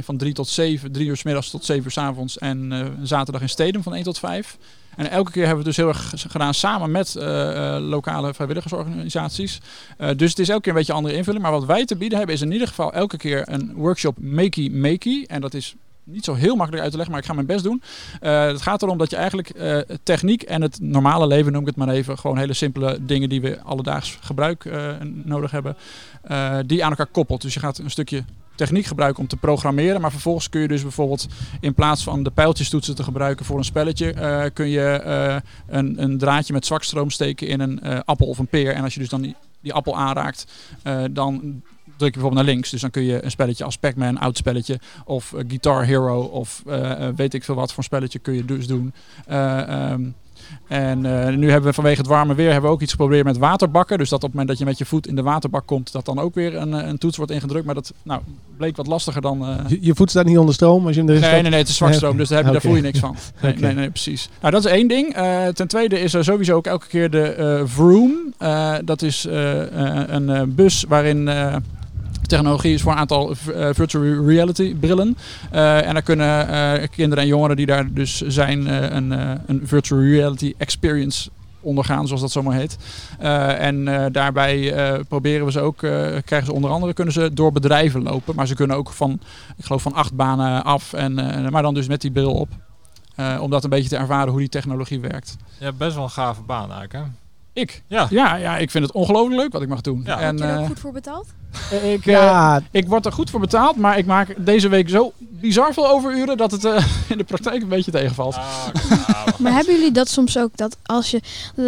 [0.02, 2.38] van 3 tot 7, 3 uur s middags tot 7 uur s avonds.
[2.38, 2.74] En
[3.04, 4.58] zaterdag in Stedum van 1 tot 5.
[4.96, 8.34] En elke keer hebben we het dus heel erg gedaan samen met eh, eh, lokale
[8.34, 9.62] vrijwilligersorganisaties.
[9.98, 11.44] Eh, dus het is elke keer een beetje een andere invulling.
[11.44, 14.70] Maar wat wij te bieden hebben is in ieder geval elke keer een workshop Makey
[14.70, 15.26] Makey.
[15.28, 17.64] En dat is niet zo heel makkelijk uit te leggen, maar ik ga mijn best
[17.64, 17.82] doen.
[18.20, 19.52] Het gaat erom dat je eigenlijk
[20.04, 23.42] techniek en het normale leven, noem ik het maar even, gewoon hele simpele dingen die
[23.42, 24.70] we alledaags gebruik
[25.24, 25.76] nodig hebben,
[26.66, 27.42] die aan elkaar koppelt.
[27.42, 28.24] Dus je gaat een stukje
[28.56, 31.28] techniek gebruiken om te programmeren, maar vervolgens kun je dus bijvoorbeeld
[31.60, 35.36] in plaats van de pijltjestoetsen te gebruiken voor een spelletje, eh, kun je eh,
[35.68, 38.74] een, een draadje met zwakstroom steken in een eh, appel of een peer.
[38.74, 40.46] En als je dus dan die, die appel aanraakt,
[41.12, 41.62] dan
[41.98, 42.70] druk je bijvoorbeeld naar links.
[42.70, 46.64] Dus dan kun je een spelletje als Pac-Man, oud spelletje, of Guitar Hero, of
[47.16, 48.94] weet ik veel wat voor spelletje kun je dus doen.
[49.26, 50.10] Eh, ehm,
[50.68, 53.38] en eh, nu hebben we vanwege het warme weer hebben we ook iets geprobeerd met
[53.38, 53.98] waterbakken.
[53.98, 56.06] Dus dat op het moment dat je met je voet in de waterbak komt, dat
[56.06, 57.66] dan ook weer een, eh, een toets wordt ingedrukt.
[57.66, 58.22] Maar dat nou,
[58.58, 59.46] bleek wat lastiger dan.
[59.46, 61.60] eh, Je, je voet staat niet onder stroom als je hem erin Nee, nee, nee,
[61.60, 63.16] het is zwakstroom, dus daar, heb je, daar voel je niks van.
[63.42, 64.30] Nee, nee, nee, precies.
[64.42, 65.14] Nou, dat is één ding.
[65.54, 68.34] Ten tweede is er sowieso ook elke keer de Vroom.
[68.86, 71.30] Dat is een bus waarin
[72.28, 75.18] technologie is voor een aantal eh, virtual reality brillen.
[75.52, 78.66] Eh, en daar kunnen eh, kinderen en jongeren die daar dus zijn
[78.96, 79.12] een,
[79.46, 81.30] een virtual reality experience
[81.62, 82.78] ondergaan, zoals dat zo maar heet.
[83.60, 84.74] En daarbij
[85.08, 88.36] proberen we ze ook, krijgen ze onder andere, kunnen ze door bedrijven lopen.
[88.36, 89.20] Maar ze kunnen ook van,
[89.58, 91.14] ik geloof van acht banen af, en,
[91.52, 92.50] maar dan dus met die bril op.
[93.40, 95.36] Om dat een beetje te ervaren hoe die technologie werkt.
[95.58, 97.25] Hebt best wel een gave baan eigenlijk, hè?
[97.56, 97.84] Ik?
[97.88, 98.08] Ja.
[98.10, 100.04] Ja, ja ik vind het ongelooflijk leuk wat ik mag doen.
[100.06, 100.20] Ja.
[100.20, 101.28] en, Word je er ook eh, goed voor betaald?
[101.84, 105.14] ik, eh, Ja, ik word er goed voor betaald, maar ik maak deze week zo
[105.18, 108.36] bizar veel overuren dat het eh, in de praktijk een beetje tegenvalt.
[108.36, 108.68] Ah.
[109.40, 110.58] Maar hebben jullie dat soms ook?
[110.58, 111.22] Dat als je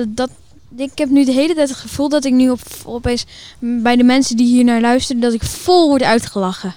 [0.07, 0.29] dat.
[0.75, 3.25] Ik heb nu de hele tijd het gevoel dat ik nu op, opeens
[3.59, 6.75] bij de mensen die hier naar luisteren, dat ik vol word uitgelachen.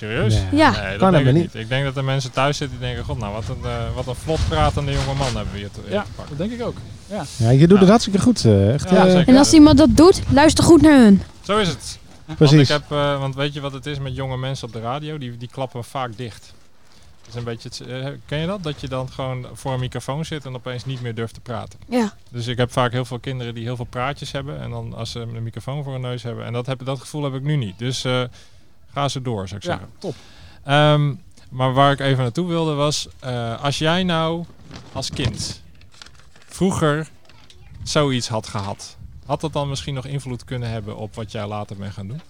[0.00, 0.34] Serieus?
[0.34, 0.44] Nee.
[0.52, 0.70] Ja.
[0.70, 1.54] Nee, dat Kan denk ik niet.
[1.54, 4.06] Ik denk dat er mensen thuis zitten die denken, god nou, wat een, eh, wat
[4.06, 6.36] een vlot pratende jonge man hebben we hier te, Ja, te pakken.
[6.36, 6.76] dat denk ik ook.
[7.06, 7.24] Ja.
[7.36, 7.78] ja, je doet Ja.
[7.78, 8.44] het hartstikke goed.
[8.44, 9.28] eh, echt, Ja, eh, zeker.
[9.28, 11.22] En als iemand dat doet, luister goed naar hun.
[11.40, 11.98] Zo is het.
[12.24, 12.60] Want, precies.
[12.60, 15.18] ik heb, eh, want weet je wat het is met jonge mensen op de radio?
[15.18, 16.52] Die, die klappen vaak dicht.
[17.20, 18.62] Dat is een beetje het, ken je dat?
[18.62, 21.78] Dat je dan gewoon voor een microfoon zit en opeens niet meer durft te praten.
[21.88, 22.12] Ja.
[22.30, 24.60] Dus ik heb vaak heel veel kinderen die heel veel praatjes hebben.
[24.60, 26.44] En dan als ze een microfoon voor hun neus hebben.
[26.44, 27.78] En dat, heb, dat gevoel heb ik nu niet.
[27.78, 28.22] Dus eh,
[28.92, 29.88] ga ze door, zou ik ja, zeggen.
[29.98, 30.14] top.
[30.64, 31.14] Ehm,
[31.50, 34.44] maar waar ik even naartoe wilde was, eh, als jij nou
[34.92, 35.62] als kind
[36.48, 37.08] vroeger
[37.82, 41.76] zoiets had gehad, had dat dan misschien nog invloed kunnen hebben op wat jij later
[41.76, 42.20] bent gaan doen?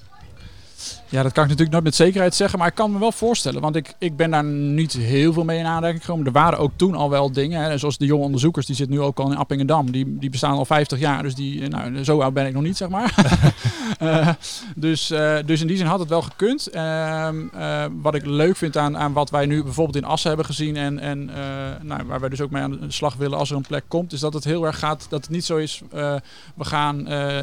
[1.09, 3.61] Ja, dat kan ik natuurlijk nooit met zekerheid zeggen, maar ik kan me wel voorstellen.
[3.61, 6.27] Want ik, ik ben daar niet heel veel mee in aanraking gekomen.
[6.27, 9.03] Er waren ook toen al wel dingen, hè, zoals de jonge onderzoekers, die zitten nu
[9.03, 9.91] ook al in Appingedam.
[9.91, 12.77] Die, die bestaan al 50 jaar, dus die, nou, zo oud ben ik nog niet,
[12.77, 13.15] zeg maar.
[13.99, 14.29] Eh,
[14.77, 16.67] dus, eh, dus in die zin had het wel gekund.
[16.67, 20.47] Ehm, eh, wat ik leuk vind aan, aan wat wij nu bijvoorbeeld in Assen hebben
[20.47, 21.31] gezien en, en
[21.83, 24.13] nou, waar wij dus ook mee aan de slag willen als er een plek komt,
[24.13, 26.97] is dat het heel erg gaat, dat het niet zo is, we gaan,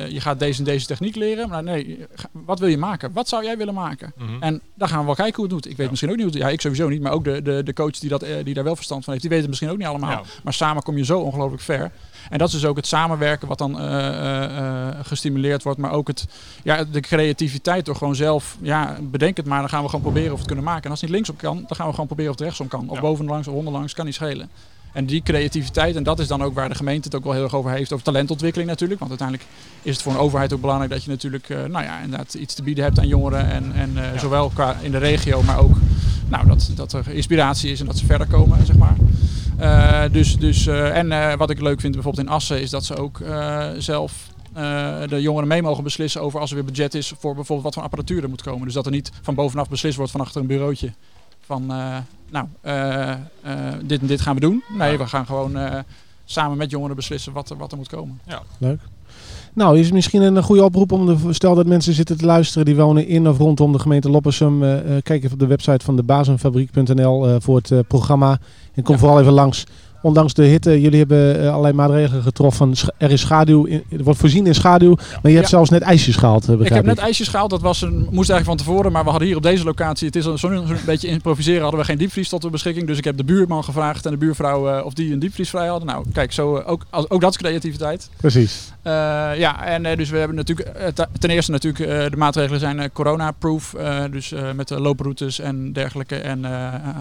[0.10, 1.50] je gaat deze en deze techniek leren.
[1.50, 3.14] Maar nee, wat wil je maken?
[3.14, 4.14] Wat zou jij willen maken?
[4.18, 4.44] Mhm.
[4.44, 5.66] En dan gaan we wel kijken hoe het doet.
[5.66, 5.90] Ik weet Ja.
[5.90, 7.02] misschien ook niet hoe het Ja, ik sowieso niet.
[7.02, 9.26] Maar ook de, de, de coach die, dat, eh, die daar wel verstand van heeft.
[9.26, 10.10] Die weet het misschien ook niet allemaal.
[10.10, 10.22] Ja.
[10.44, 11.92] Maar samen kom je zo ongelooflijk ver.
[12.30, 14.44] En dat is dus ook het samenwerken wat dan eh,
[14.88, 15.80] eh, gestimuleerd wordt.
[15.80, 16.26] Maar ook het,
[16.64, 18.58] ja, de creativiteit door gewoon zelf...
[18.62, 19.60] Ja, bedenk het maar.
[19.60, 20.84] Dan gaan we gewoon proberen of we het kunnen maken.
[20.84, 22.90] En als het niet linksom kan, dan gaan we gewoon proberen of het rechtsom kan.
[22.90, 23.94] Of bovenlangs of onderlangs.
[23.94, 24.50] Kan niet schelen.
[24.98, 27.44] En die creativiteit, en dat is dan ook waar de gemeente het ook wel heel
[27.44, 29.00] erg over heeft, over talentontwikkeling natuurlijk.
[29.00, 29.50] Want uiteindelijk
[29.82, 32.54] is het voor een overheid ook belangrijk dat je natuurlijk, eh, nou ja, inderdaad iets
[32.54, 33.52] te bieden hebt aan jongeren.
[33.52, 34.20] En, en eh, Ja.
[34.20, 35.76] zowel qua in de regio, maar ook
[36.28, 38.96] nou, dat, dat er inspiratie is en dat ze verder komen, zeg maar.
[39.58, 43.22] Eh, dus, dus, en wat ik leuk vind bijvoorbeeld in Assen, is dat ze ook
[43.78, 44.14] zelf
[45.08, 47.84] de jongeren mee mogen beslissen over als er weer budget is voor bijvoorbeeld wat voor
[47.84, 48.66] apparatuur er moet komen.
[48.66, 50.94] Dus dat er niet van bovenaf beslist wordt van achter een bureautje.
[51.46, 51.72] Van,
[52.32, 53.18] nou, eh, eh,
[53.84, 54.64] dit en dit gaan we doen.
[54.78, 54.98] Nee, Ja.
[54.98, 55.80] we gaan gewoon eh,
[56.26, 58.20] samen met jongeren beslissen wat, er- wat er moet komen.
[59.54, 62.66] Nou, is het misschien een goede oproep om de, stel dat mensen zitten te luisteren
[62.66, 64.64] die wonen in of rondom de gemeente Loppersum.
[64.64, 68.40] eh, eh, kijk even op de website van de bazenfabriek.nl eh, voor het eh, programma.
[68.74, 69.00] En kom Ja.
[69.00, 69.64] vooral even langs.
[70.08, 72.74] Ondanks de hitte, jullie hebben eh, allerlei maatregelen getroffen.
[72.98, 74.96] Er is schaduw, in, er wordt voorzien in schaduw.
[75.22, 77.82] Maar je hebt zelfs net ijsjes gehaald, eh, Ik heb net ijsjes gehaald, dat was
[77.82, 80.38] een, moest eigenlijk van tevoren, maar we hadden hier op deze locatie, het is zo'n
[80.38, 82.88] zo'n beetje improviseren, hadden we geen diepvries tot de beschikking.
[82.88, 85.68] Dus ik heb de buurman gevraagd en de buurvrouw eh, of die een diepvries vrij
[85.68, 85.88] hadden.
[85.88, 88.10] Nou, kijk, zo, ook, als- ook dat is creativiteit.
[88.18, 88.72] Precies.
[89.38, 90.72] Ja, en dus we hebben natuurlijk,
[91.20, 93.76] ten eerste natuurlijk, de maatregelen zijn corona-proof.
[94.12, 96.46] dus met de looproutes en dergelijke en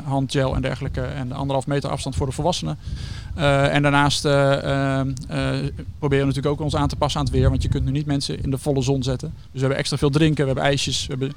[0.04, 2.78] handgel en dergelijke en de anderhalf meter afstand voor de volwassenen.
[3.34, 5.06] Eh, en daarnaast eh, eh, eh,
[5.98, 7.90] proberen we natuurlijk ook ons aan te passen aan het weer, want je kunt nu
[7.90, 9.28] niet mensen in de volle zon zetten.
[9.36, 11.32] Dus we hebben extra veel drinken, we hebben ijsjes, we hebben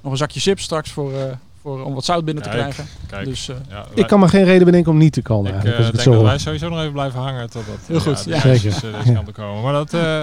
[0.00, 1.22] nog een zakje chips straks voor, eh,
[1.62, 2.84] voor, om wat zout binnen te Kijk, krijgen.
[3.06, 5.46] Kijk, Dus eh, ja, Ik kan me geen reden bedenken om niet te komen.
[5.46, 8.24] ik eigenlijk, als ik denk dat wij sowieso nog even blijven hangen totdat Heel goed,
[8.24, 8.42] de ja.
[8.44, 8.98] ijsjes, Zeker.
[8.98, 9.62] deze kant op komen.
[9.62, 10.22] Maar dat, eh,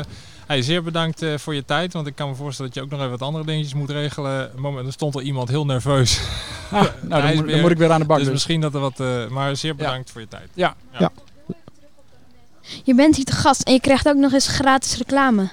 [0.50, 2.92] hey, zeer bedankt eh, voor je tijd, want ik kan me voorstellen dat je ook
[2.92, 4.52] nog even wat andere dingetjes moet regelen.
[4.56, 6.20] Moment, er stond al iemand heel nerveus.
[6.72, 7.52] ah, nou, dan, moet, ijsbeer.
[7.52, 8.16] dan moet ik weer aan de bak.
[8.18, 8.34] dus dus.
[8.34, 10.50] misschien dat er wat, eh, maar zeer bedankt voor je tijd.
[12.84, 15.50] Je bent hier te gast en je krijgt ook nog eens gratis reclame.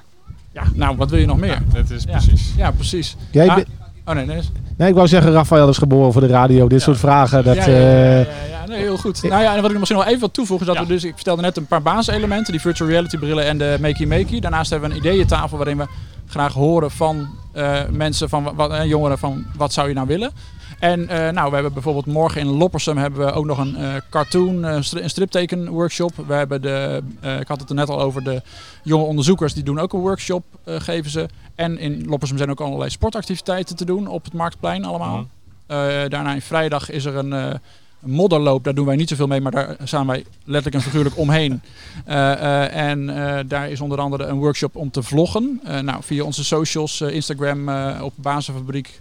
[0.53, 1.51] Ja, nou, wat wil je nog meer?
[1.51, 2.11] Ja, dat is Ja.
[2.11, 2.53] precies.
[2.57, 3.17] Ja, precies.
[3.31, 3.69] Jij Ah, bent-
[4.09, 4.41] Oh nee, nee.
[4.77, 6.69] nee, ik wou zeggen, Rafael is geboren voor de radio.
[6.69, 6.85] Dit Ja.
[6.85, 7.45] soort vragen.
[7.45, 9.23] Dat, ja, ja, ja, eh, ja, ja, nee, heel goed.
[9.23, 10.89] Nou ja, en wat ik nog misschien nog even wil toevoegen, is dat Ja.
[10.89, 14.07] we dus, ik vertelde net een paar basiselementen, die virtual reality brillen en de Makey
[14.07, 14.41] Makey.
[14.41, 15.87] Daarnaast hebben we een ideeëntafel waarin we
[16.29, 20.31] graag horen van eh, mensen, van wat, eh, jongeren, van wat zou je nou willen.
[20.79, 23.95] En eh, nou, we hebben bijvoorbeeld morgen in Loppersum hebben we ook nog een eh,
[24.11, 26.13] cartoon, stri- een stripteken workshop.
[26.27, 27.03] We hebben de,
[27.41, 28.43] ik had het er net al over, de
[28.83, 31.29] jonge onderzoekers, die doen ook een workshop, geven ze.
[31.55, 35.17] En in Loppersum zijn ook allerlei sportactiviteiten te doen op het Marktplein allemaal.
[35.17, 36.09] Mhm.
[36.09, 37.61] Daarna in vrijdag is er een,
[38.01, 38.65] modderloop.
[38.65, 41.63] Daar doen wij niet zoveel mee, maar daar staan wij letterlijk en figuurlijk omheen.
[42.89, 43.07] En
[43.49, 45.61] daar is onder andere een workshop om te vloggen.
[45.83, 47.69] Nou, via onze socials, Instagram
[48.01, 49.01] op Bazenfabriek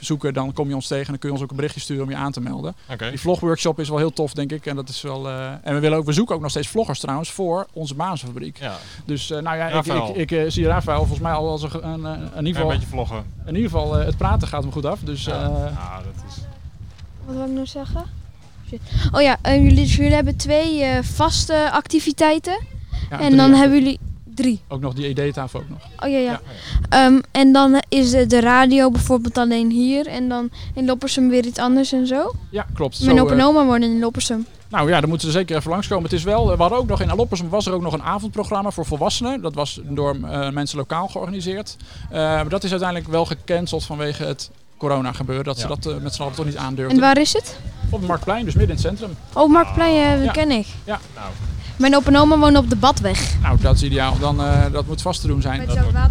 [0.00, 2.02] zoeken, dan kom je ons tegen en dan kun je ons ook een berichtje sturen
[2.04, 2.74] om je aan te melden.
[3.10, 4.66] Die vlogworkshop is wel heel tof, denk ik.
[4.66, 7.00] En, dat is wel, eh, en we, willen ook, we zoeken ook nog steeds vloggers
[7.00, 8.58] trouwens voor onze Bazenfabriek.
[8.58, 10.08] Ja, Dus eh, nou ja, ik, Rafael.
[10.10, 12.46] ik, ik eh, zie Rafael volgens mij al als een, een, een- in ieder een
[12.54, 13.24] geval, beetje vloggen.
[13.46, 15.00] in ieder geval eh, het praten gaat hem goed af.
[15.00, 16.34] Dus Ja, eh, ja dat is...
[17.24, 18.02] Wat wil ik nou zeggen?
[18.68, 18.80] Shit.
[19.12, 22.58] Oh ja, eh, jullie, dus jullie hebben twee eh, vaste activiteiten.
[23.10, 23.98] ja, en dan hebben jullie
[24.36, 24.60] drie.
[24.68, 25.78] Ook nog die ideetafel ook nog.
[26.04, 26.30] Oh ja, ja.
[26.30, 26.40] Ja.
[26.88, 30.06] Ehm, en dan is de, de radio bijvoorbeeld alleen hier.
[30.06, 32.32] En dan in Loppersum weer iets anders en zo.
[32.50, 33.04] Ja, klopt.
[33.04, 34.46] Mijn Zo, opa en eh, oma wonen in Loppersum.
[34.68, 36.04] nou ja, dan moeten ze zeker even langskomen.
[36.04, 38.70] Het is wel, we hadden ook nog in Loppersum was er ook nog een avondprogramma
[38.70, 39.42] voor volwassenen.
[39.42, 41.76] Dat was door eh, mensen lokaal georganiseerd.
[42.10, 45.44] Eh, maar dat is uiteindelijk wel gecanceld vanwege het corona gebeuren.
[45.44, 47.00] Dat ze dat eh, met z'n allen toch niet En aandurfden.
[47.00, 47.58] waar is het?
[47.90, 49.16] Op het Marktplein, dus midden in het centrum.
[49.32, 50.32] Oh, Marktplein, eh, dat Ja.
[50.32, 50.66] ken ik.
[50.84, 51.00] Ja.
[51.14, 51.28] Nou,
[51.76, 53.34] Mijn opa en oma wonen op de Badweg.
[53.42, 54.18] Nou, dat is ideaal.
[54.18, 55.58] Dan, eh, dat moet vast te doen zijn.
[55.58, 56.10] Met waterbad.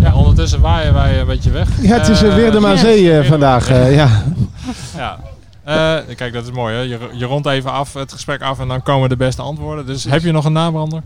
[0.00, 1.68] ja, ondertussen waaien wij een beetje weg.
[1.82, 2.76] ja, het is Eh, uh, weer de ja.
[2.76, 3.68] Zee eh, vandaag.
[3.70, 4.22] eh, ja.
[4.96, 5.18] Ja.
[5.64, 6.80] Eh, kijk, dat is mooi hè.
[6.80, 9.86] Je, je rondt even af, het gesprek af en dan komen de beste antwoorden.
[9.86, 11.02] Dus heb je nog een nabrander?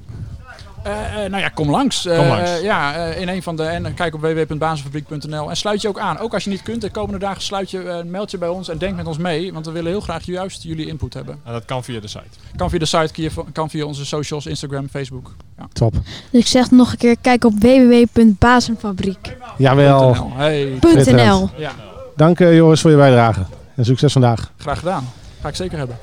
[0.82, 2.06] Eh, eh, nou ja, kom langs.
[2.06, 2.60] Eh, Kom langs.
[2.60, 3.62] ja, eh, in een van de.
[3.62, 6.18] En kijk op www.bazenfabriek.nl en sluit je ook aan.
[6.18, 8.68] Ook als je niet kunt, de komende dagen sluit je, eh, meld je bij ons
[8.68, 9.52] en denk met ons mee.
[9.52, 11.38] Want we willen heel graag juist jullie input hebben.
[11.44, 12.24] Nou, dat kan via de site.
[12.56, 15.34] Kan via de site, kan via- onze socials, Instagram, Facebook.
[15.58, 15.66] Ja.
[15.72, 15.92] Top.
[16.30, 19.32] Dus ik zeg het nog een keer, kijk op www.bazenfabriek.nl.
[19.56, 20.30] Jawel.
[20.34, 21.50] Hey, Schitterend.
[21.56, 21.72] ja,
[22.16, 23.40] Dank Joris voor je bijdrage.
[23.76, 24.52] En succes vandaag.
[24.56, 25.08] graag gedaan.
[25.40, 25.96] Ga ik zeker hebben.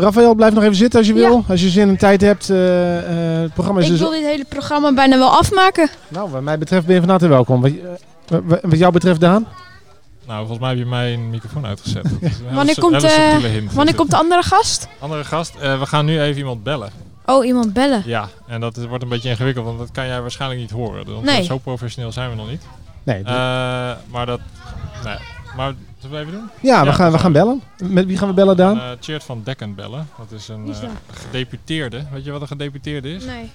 [0.00, 1.20] Rafael, blijf nog even zitten als je Ja.
[1.28, 1.44] wil.
[1.48, 2.50] Als je zin en tijd hebt.
[2.50, 2.98] eh,
[3.36, 4.00] eh, het programma is Ik dus...
[4.00, 5.88] wil dit hele programma bijna wel afmaken.
[6.08, 7.60] Nou, wat mij betreft ben je van harte welkom.
[7.60, 9.46] Wat, eh, wat- wat jou betreft, Daan?
[10.26, 12.04] Nou, volgens mij heb je mijn microfoon uitgezet.
[12.54, 13.36] Wanneer komt, eh.
[13.72, 14.88] Wanneer komt de andere gast?
[14.98, 16.90] Andere gast, eh, we gaan nu even iemand bellen.
[17.26, 18.02] Oh, iemand bellen.
[18.06, 21.04] Ja, en dat is- wordt een beetje ingewikkeld, want dat kan jij waarschijnlijk niet horen.
[21.12, 21.44] Want Nee.
[21.44, 22.62] zo professioneel zijn we nog niet.
[23.02, 23.18] Nee.
[23.24, 23.24] Eh,
[24.10, 24.40] maar dat...
[25.04, 25.16] Nee,
[25.56, 26.48] maar zullen we even doen?
[26.60, 27.62] ja, we, ja, gaan, we gaan bellen.
[27.82, 28.76] Met wie gaan we bellen, Daan?
[28.76, 30.08] Uh, Cheert van Dekken bellen.
[30.18, 32.04] Dat is een eh, gedeputeerde.
[32.12, 33.24] Weet je wat een gedeputeerde is?
[33.24, 33.50] Nee.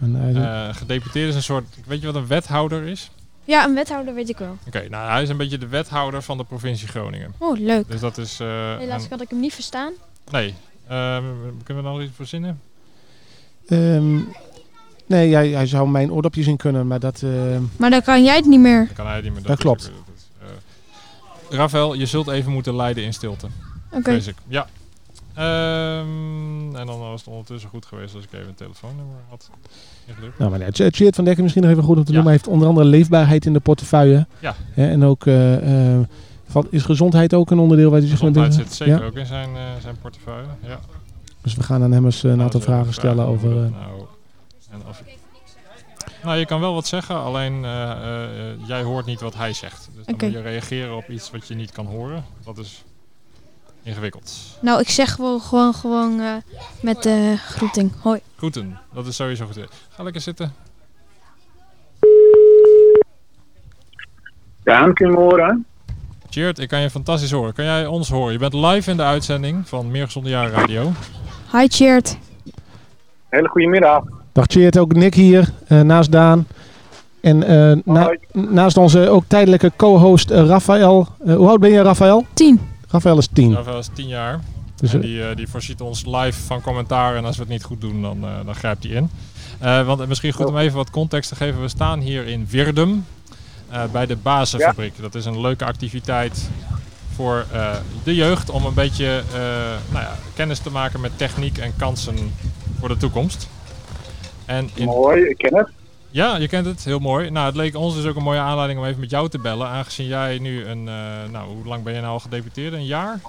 [0.00, 1.64] En, eh, Eh, een gedeputeerde is een soort...
[1.86, 3.10] Weet je wat een wethouder is?
[3.44, 4.56] Ja, een wethouder weet ik wel.
[4.66, 7.34] Oké, nou hij is een beetje de wethouder van de provincie Groningen.
[7.38, 7.88] Oh, leuk.
[7.90, 8.40] Dus dat is...
[8.40, 9.92] eh, Helaas een- kan ik hem niet verstaan.
[10.30, 10.54] Nee.
[10.88, 11.22] Ehm,
[11.64, 12.60] kunnen we dan nog iets verzinnen?
[13.68, 14.14] ehm,
[15.06, 17.22] nee, jij, jij zou mijn oordopjes in kunnen, maar dat...
[17.22, 17.30] eh,
[17.76, 18.84] Maar dan kan jij het niet meer.
[18.86, 19.42] Dan kan hij niet meer.
[19.42, 19.86] Dat klopt.
[19.88, 19.92] eh,
[21.52, 23.46] Rafael, je zult even moeten leiden in stilte.
[23.90, 24.20] Oké.
[24.48, 24.66] Ja.
[25.34, 29.50] Ehm, en dan was het ondertussen goed geweest als ik even een telefoonnummer had.
[30.38, 32.16] Nou, maar Ch- Cheert van Dekken misschien nog even goed om te Ja.
[32.16, 32.32] noemen.
[32.32, 34.26] Hij heeft onder andere leefbaarheid in de portefeuille.
[34.38, 34.54] Ja.
[34.72, 35.26] Hè, en ook...
[35.26, 36.04] eh, eh,
[36.46, 39.06] van, is gezondheid ook een onderdeel waar hij zich mee Gezondheid bezig- zit zeker Ja.
[39.06, 40.48] ook in zijn, eh, zijn portefeuille.
[40.62, 40.80] Ja.
[41.42, 43.50] Dus we gaan aan hem eens een Nou, aantal vragen stellen over...
[43.50, 44.00] eh, nou,
[44.70, 45.02] en of,
[46.22, 49.88] nou, je kan wel wat zeggen, alleen eh, eh, jij hoort niet wat hij zegt.
[49.94, 50.24] Dus dan Oké.
[50.24, 52.24] moet je reageren op iets wat je niet kan horen.
[52.44, 52.84] Dat is
[53.82, 54.58] ingewikkeld.
[54.60, 56.34] Nou, ik zeg wel gewoon, gewoon eh,
[56.82, 57.92] met de groeting.
[58.00, 58.20] Hoi.
[58.36, 59.58] Groeten, dat is sowieso goed.
[59.88, 60.54] Ga lekker zitten.
[64.64, 65.66] Ja, kun je me horen?
[66.30, 67.52] Cheert, ik kan je fantastisch horen.
[67.52, 68.32] Kan jij ons horen?
[68.32, 70.92] Je bent live in de uitzending van Meer Gezonde Jaren Radio.
[71.52, 72.18] Hi, Cheert.
[73.28, 74.21] Hele goede middag.
[74.32, 76.46] Dag Cheert, ook Nick hier, eh, naast Daan.
[77.20, 81.08] En eh, na- naast onze ook tijdelijke co-host eh, Rafael.
[81.26, 82.26] Eh, hoe oud ben je, Rafael?
[82.34, 82.60] 10.
[82.88, 83.54] Rafael is tien.
[83.54, 84.40] Rafael is 10 jaar.
[84.76, 87.16] Dus, en die, eh, die voorziet ons live van commentaar.
[87.16, 89.10] En als we het niet goed doen, dan, eh, dan grijpt hij in.
[89.58, 91.60] Eh, want misschien goed om even wat context te geven.
[91.60, 93.04] We staan hier in Wirdum.
[93.70, 94.92] eh, bij de Bazenfabriek.
[95.00, 96.48] Dat is een leuke activiteit
[97.14, 97.70] voor eh,
[98.04, 98.50] de jeugd.
[98.50, 99.38] Om een beetje eh,
[99.90, 102.14] nou ja, kennis te maken met techniek en kansen
[102.78, 103.48] voor de toekomst.
[104.52, 105.68] En in, Mooi, ik ken het.
[106.10, 106.84] ja, je kent het.
[106.84, 107.30] Heel mooi.
[107.30, 109.66] Nou, het leek ons dus ook een mooie aanleiding om even met jou te bellen.
[109.68, 110.88] Aangezien jij nu een...
[110.88, 112.72] eh, nou, hoe lang ben je nou al gedeputeerd?
[112.72, 113.20] Een jaar?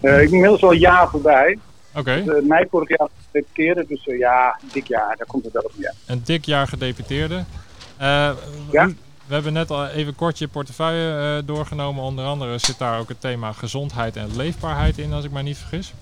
[0.00, 1.58] Eh, ik ben inmiddels al een jaar voorbij.
[1.94, 2.22] Oké.
[2.26, 5.72] Uh, mei vorig jaar gedeputeerde, dus eh, ja, dik jaar, daar komt het wel op
[5.76, 5.94] neer.
[6.06, 7.44] Een dik jaar gedeputeerde.
[7.96, 8.30] Eh,
[8.70, 8.88] Ja.
[9.26, 12.02] We hebben net al even kort je portefeuille eh, doorgenomen.
[12.04, 15.58] Onder andere zit daar ook het thema gezondheid en leefbaarheid in, als ik mij niet
[15.58, 15.92] vergis.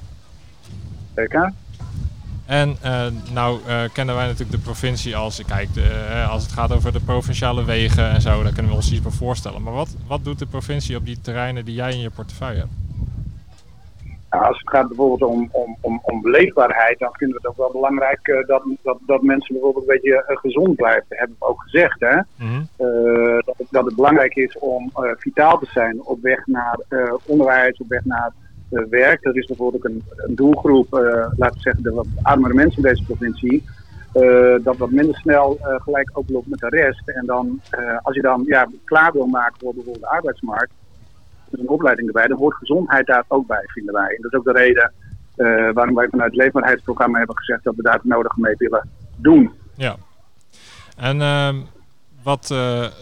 [1.15, 1.53] Zeker.
[2.51, 6.73] En eh, nou eh, kennen wij natuurlijk de provincie als, kijk, eh, als het gaat
[6.73, 9.63] over de provinciale wegen en zo, daar kunnen we ons iets bij voorstellen.
[9.63, 12.71] Maar wat, wat doet de provincie op die terreinen die jij in je portefeuille hebt?
[14.31, 17.65] Nou, als het gaat bijvoorbeeld om, om, om, om leefbaarheid, dan vinden we het ook
[17.65, 21.05] wel belangrijk dat, dat, dat mensen bijvoorbeeld een beetje gezond blijven.
[21.09, 22.17] Dat hebben we ook gezegd, hè.
[22.37, 22.63] Mhm.
[23.45, 26.79] Dat, het, dat het belangrijk is om vitaal te zijn op weg naar
[27.27, 28.33] onderwijs, op weg naar
[28.71, 29.25] eh, werk.
[29.25, 31.01] Er is bijvoorbeeld een, een doelgroep, eh,
[31.37, 33.65] laten we zeggen de wat armere mensen in deze provincie,
[34.13, 37.09] eh, dat wat minder snel eh, gelijk ook loopt met de rest.
[37.09, 37.61] En dan,
[38.03, 40.73] als je dan ja, klaar wil maken voor bijvoorbeeld de arbeidsmarkt,
[41.49, 44.15] met een opleiding erbij, dan hoort gezondheid daar ook bij, vinden wij.
[44.17, 44.93] En dat is ook de reden
[45.75, 49.51] waarom wij vanuit het leefbaarheidsprogramma hebben gezegd dat we daar het nodige mee willen doen.
[49.75, 49.97] Ja.
[50.97, 51.57] En ehm,
[52.23, 52.47] wat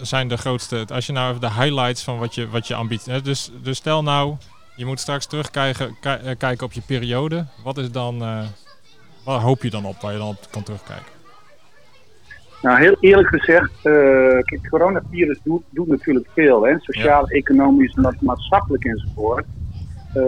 [0.03, 3.23] zijn de grootste, als je nou even de highlights van wat je, wat je ambitie.
[3.23, 4.37] Dus, dus stel nou,
[4.79, 7.45] je moet straks terugkijken ki- eh, kijken op je periode.
[7.65, 8.41] Wat is dan, eh,
[9.25, 11.13] waar hoop je dan op, waar je dan op kan terugkijken?
[12.63, 16.79] Nou, heel eerlijk gezegd, eh, kijk, het coronavirus doet, doet natuurlijk veel, hè?
[16.79, 19.45] sociaal, economisch, ma- maatschappelijk enzovoort.
[20.15, 20.23] Eh,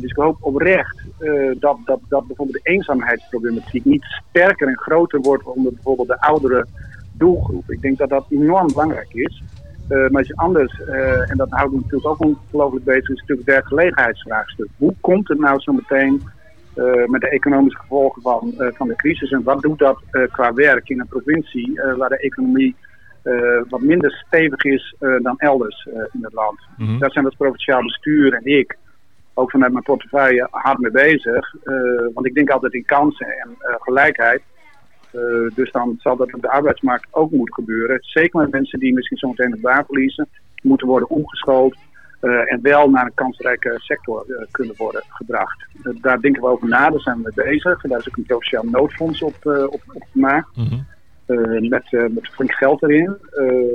[0.00, 5.20] dus ik hoop oprecht eh, dat, dat, dat bijvoorbeeld de eenzaamheidsproblematiek niet sterker en groter
[5.20, 6.66] wordt onder bijvoorbeeld de oudere
[7.12, 7.70] doelgroep.
[7.70, 9.42] Ik denk dat dat enorm belangrijk is.
[9.90, 13.46] Eh, maar iets anders, eh, en dat houden we natuurlijk ook ongelooflijk bezig, is natuurlijk
[13.46, 14.68] het werkgelegenheidsvraagstuk.
[14.76, 16.22] Hoe komt het nou zo meteen
[16.74, 19.30] eh, met de economische gevolgen van, van de crisis.
[19.30, 22.76] En wat doet dat qua werk in een provincie waar de economie
[23.68, 26.58] wat minder stevig is dan elders in het land.
[26.76, 26.98] Mhm.
[26.98, 28.78] Daar zijn we als provinciaal bestuur en ik
[29.34, 31.54] ook vanuit mijn portefeuille hard mee bezig.
[32.14, 34.42] Want ik denk altijd in kansen en gelijkheid.
[35.12, 37.98] Eh, dus dan zal dat op de arbeidsmarkt ook moeten gebeuren.
[38.00, 40.28] Zeker met mensen die misschien zometeen een baan verliezen,
[40.62, 41.76] moeten worden omgeschoold.
[42.20, 45.66] eh, en wel naar een kansrijke sector eh, kunnen worden gebracht.
[46.00, 47.80] Daar denken we over na, daar zijn we mee bezig.
[47.80, 49.36] Daar is ook een provinciaal noodfonds op,
[49.70, 50.56] op, op gemaakt.
[50.56, 50.78] Mhm.
[51.68, 53.16] Met, met flink geld erin.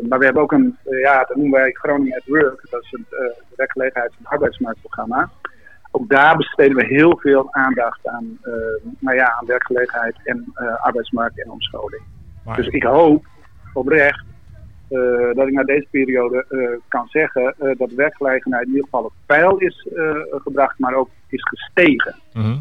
[0.09, 2.67] Maar we hebben ook een, ja, dat noemen wij Groningen at Work.
[2.69, 3.19] Dat is het uh,
[3.55, 5.29] werkgelegenheids- en arbeidsmarktprogramma.
[5.95, 8.53] Ook daar besteden we heel veel aandacht aan, eh,
[8.99, 12.03] nou ja, aan werkgelegenheid en eh, arbeidsmarkt en omscholing.
[12.43, 13.25] Maar, Dus ik hoop
[13.73, 14.23] oprecht
[14.87, 14.99] eh,
[15.33, 16.45] dat ik na deze periode
[16.87, 19.87] kan zeggen dat werkgelegenheid in ieder geval op peil is
[20.29, 22.15] gebracht, maar ook is gestegen.
[22.33, 22.57] Mhm.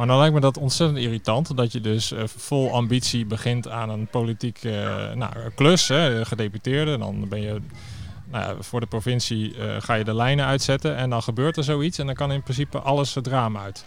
[0.00, 4.06] Maar dan lijkt me dat ontzettend irritant dat je dus vol ambitie begint aan een
[4.06, 6.98] politiek eh, nou, klus, hè, gedeputeerde.
[6.98, 7.60] Dan ben je
[8.30, 11.64] nou ja, voor de provincie eh, ga je de lijnen uitzetten en dan gebeurt er
[11.64, 13.84] zoiets en dan kan in principe alles het raam uit.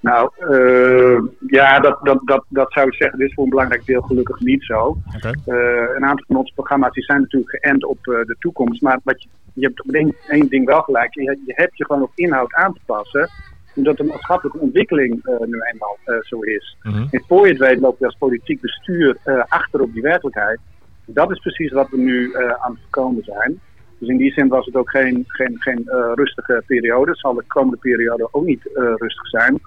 [0.00, 3.18] Nou, eh, ja, dat, dat, dat, dat zou ik zeggen.
[3.18, 4.96] Dit is voor een belangrijk deel gelukkig niet zo.
[5.20, 5.54] Eh,
[5.96, 8.82] een aantal van onze programma's die zijn natuurlijk geënt op de toekomst.
[8.82, 11.14] Maar wat je, je hebt op één, één ding wel gelijk.
[11.14, 13.28] Je, je hebt je gewoon op inhoud aan te passen.
[13.74, 16.76] Omdat de maatschappelijke ontwikkeling nu eenmaal zo is.
[16.82, 17.06] Mhm.
[17.10, 19.16] En voor je het weet loop je als politiek bestuur
[19.48, 20.58] achter op die werkelijkheid.
[21.06, 23.60] Dat is precies wat we nu eh, aan het voorkomen zijn.
[23.98, 27.10] Dus in die zin was het ook geen, geen, geen eh, rustige periode.
[27.10, 29.60] Het zal de komende periode ook niet eh, rustig zijn.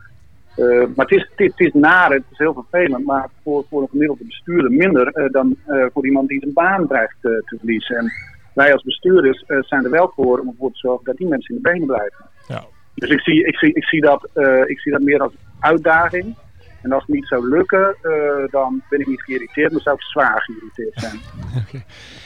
[0.95, 3.82] Maar het is, het, is, het is naar, het is heel vervelend, maar voor, voor
[3.82, 5.56] een gemiddelde bestuurder minder dan
[5.93, 7.95] voor iemand die zijn baan dreigt te verliezen.
[7.95, 8.12] En
[8.54, 11.62] wij als bestuurders zijn er wel voor om ervoor te zorgen dat die mensen in
[11.62, 12.25] de benen blijven.
[12.47, 12.63] Ja.
[12.95, 14.30] Dus ik zie, ik zie, ik zie, dat,
[14.65, 16.36] ik zie dat meer als uitdaging.
[16.82, 18.12] En als het niet zou lukken, eh,
[18.52, 21.20] dan ben ik niet geïrriteerd, maar zou ik zwaar geïrriteerd zijn.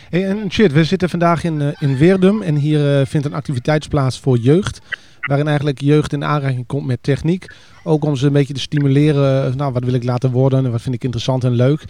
[0.09, 3.33] Hey, en shit, we zitten vandaag in, eh, in Weerdum en hier eh, vindt een
[3.33, 4.81] activiteitsplaats voor jeugd.
[5.19, 7.45] Waarin eigenlijk jeugd in aanraking komt met techniek.
[7.83, 9.57] Ook om ze een beetje te stimuleren.
[9.57, 11.83] Nou, wat wil ik laten worden en wat vind ik interessant en leuk.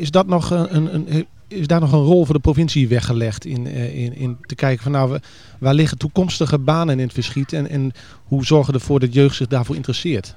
[0.00, 3.66] Is, dat nog een, een, is daar nog een rol voor de provincie weggelegd in,
[3.66, 5.20] in, in te kijken van nou, wa-
[5.58, 7.92] waar liggen toekomstige banen in het verschiet en, en
[8.24, 10.36] hoe zorgen we ervoor dat jeugd zich daarvoor interesseert?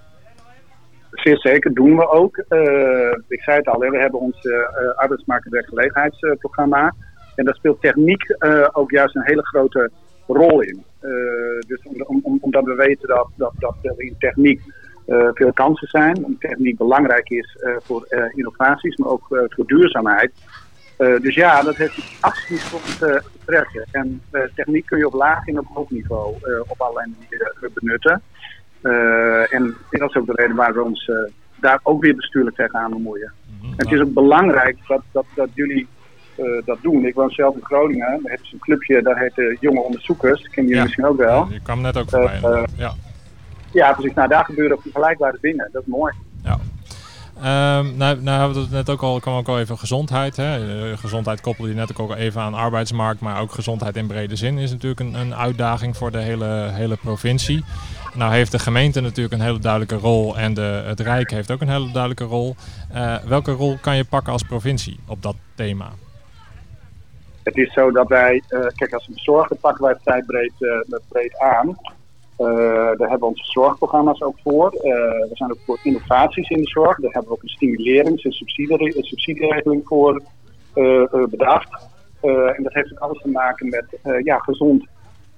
[1.23, 2.37] Zeer zeker, doen we ook.
[2.37, 6.93] Eh, ik zei het al, we hebben ons eh uh, arbeidsmarkt- en werkgelegenheidsprogramma.
[7.35, 9.89] en daar speelt techniek eh, ook juist een hele grote
[10.27, 10.83] rol in.
[10.99, 11.09] Eh,
[11.67, 14.61] dus om, om, omdat we weten dat, dat, dat er in techniek
[15.05, 16.15] eh, veel kansen zijn.
[16.25, 20.31] En techniek belangrijk is eh, voor eh, innovaties, maar ook eh, voor duurzaamheid.
[20.97, 23.85] Eh, dus ja, dat heeft absoluut voor eh, interesse.
[23.91, 27.71] En eh, techniek kun je op laag en op hoog niveau eh, op allerlei manieren
[27.73, 28.21] benutten.
[28.83, 31.15] Uh, en dat is ook de reden waar we ons uh,
[31.55, 33.31] daar ook weer bestuurlijk tegenaan bemoeien.
[33.45, 33.69] Mm -hmm.
[33.69, 35.87] En het is ook belangrijk dat, dat, dat jullie
[36.37, 37.05] uh, dat doen.
[37.05, 38.07] Ik woon zelf in Groningen.
[38.07, 40.41] Daar hebben ze een clubje, dat heet de Jonge Onderzoekers.
[40.41, 40.83] Dat kennen jullie ja.
[40.83, 41.43] misschien ook wel.
[41.43, 42.39] Ja, die kwam net ook voorbij.
[42.43, 42.93] Uh, ja.
[43.71, 44.13] ja, precies.
[44.13, 45.69] Nou, daar gebeuren ook vergelijkbare dingen.
[45.71, 46.13] Dat is mooi.
[46.43, 46.59] Ja.
[47.39, 50.35] Um, nou, nou hebben we het net ook al, kwam ook al even gezondheid.
[50.35, 50.97] Hè.
[50.97, 54.57] Gezondheid koppelde je net ook al even aan arbeidsmarkt, maar ook gezondheid in brede zin
[54.57, 57.63] is natuurlijk een, een uitdaging voor de hele, hele provincie.
[58.13, 61.61] Nou heeft de gemeente natuurlijk een hele duidelijke rol en de, het Rijk heeft ook
[61.61, 62.55] een hele duidelijke rol.
[62.93, 65.91] Uh, welke rol kan je pakken als provincie op dat thema?
[67.43, 70.53] Het is zo dat wij, uh, kijk als we zorgen pakken wij het vrij breed,
[70.59, 71.77] uh, breed aan.
[72.37, 74.69] daar hebben we onze zorgprogramma's ook voor.
[74.71, 76.99] we zijn ook voor innovaties in de zorg.
[76.99, 80.21] Daar hebben we ook een stimulerings- en subsidie, subsidieregeling voor
[81.29, 81.87] bedacht.
[82.21, 83.85] en dat heeft ook alles te maken met
[84.23, 84.87] ja, gezond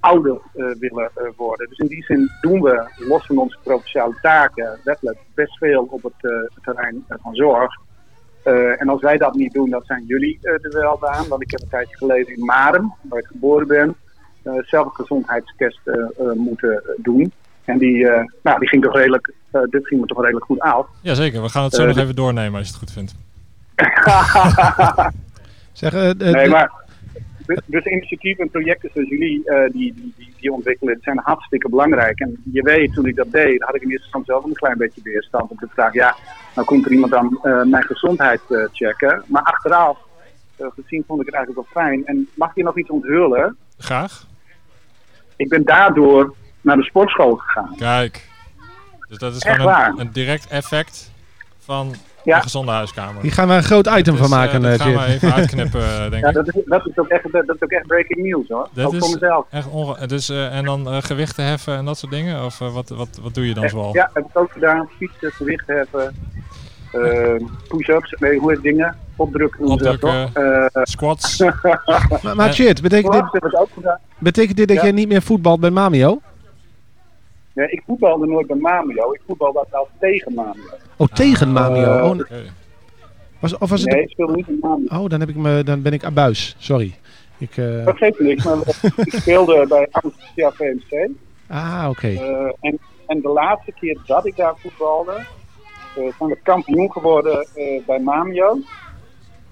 [0.02, 1.70] ouder uh, willen uh, worden.
[1.70, 6.04] Dus in die zin doen we, los van onze provinciale taken, wettelijk best veel op
[6.04, 7.80] het uh, terrein van zorg.
[8.78, 11.28] en als wij dat niet doen, dan zijn jullie er wel aan.
[11.28, 13.96] Want ik heb een tijdje geleden in Marem, waar ik geboren ben,
[14.62, 15.80] zelf een gezondheidstest
[16.36, 17.32] moeten doen.
[17.66, 18.08] En die,
[18.44, 19.34] nou, die ging toch redelijk,
[19.70, 20.88] dit ging me toch redelijk goed af.
[21.02, 23.16] Jazeker, we gaan het zo nog even doornemen als je het goed vindt.
[25.72, 26.81] zeg, nee, maar
[27.56, 32.20] dus, dus, initiatieven en projecten zoals jullie uh, die, die, die, ontwikkelen, zijn hartstikke belangrijk.
[32.20, 34.78] En je weet, toen ik dat deed, had ik in eerste instantie zelf een klein
[34.78, 36.16] beetje weerstand op de vraag, ja,
[36.56, 39.24] nou komt er iemand aan uh, mijn gezondheid uh, checken.
[39.28, 39.98] Maar achteraf
[40.58, 42.06] gezien vond ik het eigenlijk wel fijn.
[42.06, 43.58] En mag je nog iets onthullen?
[43.78, 44.28] Graag.
[45.36, 47.76] Ik ben daardoor naar de sportschool gegaan.
[47.78, 48.30] Kijk,
[49.08, 51.12] dus dat is Echt gewoon een, een direct effect
[51.58, 52.36] van ja.
[52.36, 53.22] een gezonde huiskamer.
[53.22, 54.64] Hier gaan we een groot item is, van maken.
[54.64, 55.82] Uh, dat gaan we even uitknippen,
[56.12, 56.34] denk ja, ik.
[56.34, 58.70] Dat is, dat, is ook echt, dat is ook echt breaking news, hoor.
[58.74, 59.46] Dat ook is voor mezelf.
[59.50, 62.46] Echt onge dus, uh, en dan uh, gewichten heffen en dat soort dingen?
[62.46, 63.94] Of wat, wat, wat doe je dan zoal?
[63.94, 64.90] Ja, heb ik ook gedaan.
[64.98, 66.16] Fietsen, gewichten heffen,
[67.68, 68.96] push-ups, nee, hoe heet dingen?
[69.16, 69.66] Opdrukken.
[69.66, 70.32] Opdrukken,
[70.84, 71.40] squats.
[72.24, 73.42] maar, maar shit, betekent dit,
[74.20, 74.84] betekent dit dat ja.
[74.84, 76.20] jij niet meer voetbalt bij Mamio?
[77.54, 79.12] Nee, ik voetbalde nooit bij Mamio.
[79.12, 80.64] Ik voetbalde wel tegen Mamio.
[81.02, 82.04] Oh, tegen ah, Mamio.
[82.04, 82.52] Oh, okay.
[83.40, 84.88] Was, of was nee, het ik speelde niet in Mamio.
[84.88, 86.56] Oh, dan, heb ik me, dan ben ik abuis.
[86.58, 86.96] Sorry.
[87.38, 87.86] Ik, uh...
[87.86, 88.58] Dat geeft niks, maar
[89.06, 91.10] ik speelde bij Amsterdam VMC.
[91.48, 91.90] Ah, oké.
[91.90, 92.14] Okay.
[92.14, 95.12] Uh, en, en de laatste keer dat ik daar voetbalde,
[95.98, 97.48] uh, zijn we kampioen geworden
[97.86, 98.60] bij Mamio.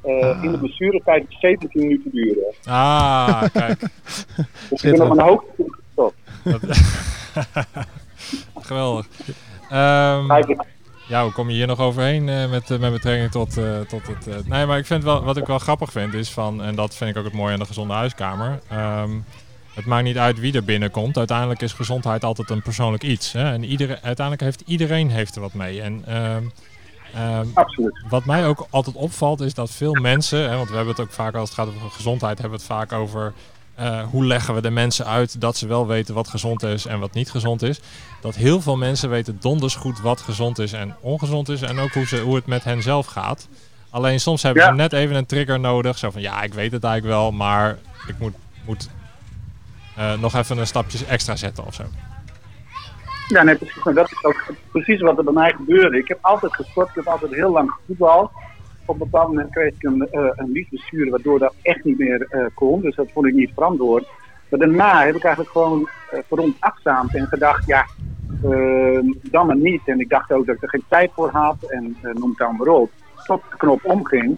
[0.03, 0.43] Ah.
[0.43, 2.53] In de blessuretijd 17 minuten duren.
[2.63, 3.79] Ah, kijk.
[4.69, 6.15] dus ik ben op een hoogte gestopt.
[8.67, 9.07] Geweldig.
[9.71, 10.27] Um,
[11.09, 14.07] ja, hoe kom je hier nog overheen uh, met, uh, met betrekking tot, uh, tot
[14.07, 14.47] het...
[14.47, 16.63] nee, maar ik vind wel, wat ik wel grappig vind is van...
[16.63, 18.59] En dat vind ik ook het mooie aan de gezonde huiskamer.
[18.73, 19.25] Um,
[19.73, 21.17] het maakt niet uit wie er binnenkomt.
[21.17, 23.31] Uiteindelijk is gezondheid altijd een persoonlijk iets.
[23.31, 23.51] Hè?
[23.51, 25.81] En iedereen, uiteindelijk heeft iedereen heeft er wat mee.
[25.81, 28.05] En, um, Absoluut.
[28.09, 30.49] Wat mij ook altijd opvalt is dat veel mensen...
[30.49, 32.39] Hè, want we hebben het ook vaak als het gaat over gezondheid...
[32.39, 33.33] hebben we het vaak over...
[33.79, 36.99] Uh, hoe leggen we de mensen uit dat ze wel weten wat gezond is en
[36.99, 37.81] wat niet gezond is.
[38.21, 41.61] Dat heel veel mensen weten donders goed wat gezond is en ongezond is.
[41.61, 43.47] En ook hoe, ze, hoe het met hen zelf gaat.
[43.89, 44.69] Alleen soms hebben ja.
[44.69, 45.97] ze net even een trigger nodig.
[45.97, 47.77] Zo van ja, ik weet het eigenlijk wel, maar
[48.07, 48.33] ik moet,
[48.65, 48.89] moet
[49.97, 51.83] uh, nog even een stapje extra zetten of zo.
[53.27, 53.83] Ja, nee, precies.
[53.83, 55.97] Dat is ook precies wat er bij mij gebeurde.
[55.97, 58.31] Ik heb altijd gesport, ik heb altijd heel lang gevoetbald
[58.89, 62.45] op een bepaald moment kreeg ik een, uh, een waardoor dat echt niet meer uh,
[62.53, 62.81] kon.
[62.81, 64.07] Dus dat vond ik niet verantwoord.
[64.49, 67.85] Maar daarna heb ik eigenlijk gewoon uh, verontafzaamd en gedacht, ja,
[69.21, 69.81] dan maar niet.
[69.85, 72.55] En ik dacht ook dat ik er geen tijd voor had en noem het dan
[72.55, 72.91] maar op.
[73.25, 74.37] Tot de knop omging.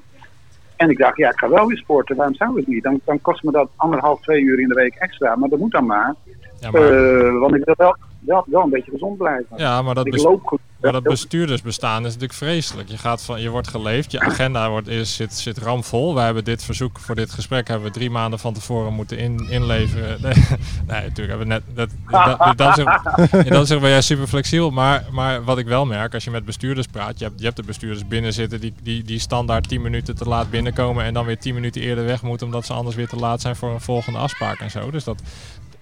[0.75, 2.15] En ik dacht, ja, ik ga wel weer sporten.
[2.15, 2.83] Waarom zou ik niet?
[2.83, 5.35] Dan, dan kost me dat anderhalf, twee uur in de week extra.
[5.35, 6.15] Maar dat moet dan maar.
[6.59, 7.39] Ja, maar...
[7.39, 9.57] want ik wil wel, wel, wel een beetje gezond blijven.
[9.57, 10.59] Ja, maar dat, ik loop goed.
[10.81, 12.89] Maar dat bestuurdersbestaan is natuurlijk vreselijk.
[12.89, 16.15] Je, gaat van, je wordt geleefd, je agenda wordt, is, zit, zit ramvol.
[16.15, 19.49] Wij hebben dit verzoek voor dit gesprek hebben we drie maanden van tevoren moeten in,
[19.49, 20.19] inleveren.
[20.87, 21.63] Nee, natuurlijk hebben we net...
[21.73, 24.71] Dat, dat, dat, in jij super flexibel.
[24.71, 27.19] Maar, maar wat ik wel merk, als je met bestuurders praat...
[27.19, 30.25] Je hebt, je hebt de bestuurders binnen zitten die, die, die standaard 10 minuten te
[30.25, 31.03] laat binnenkomen...
[31.03, 32.45] en dan weer 10 minuten eerder weg moeten...
[32.45, 34.91] omdat ze anders weer te laat zijn voor een volgende afspraak en zo.
[34.91, 35.21] Dus dat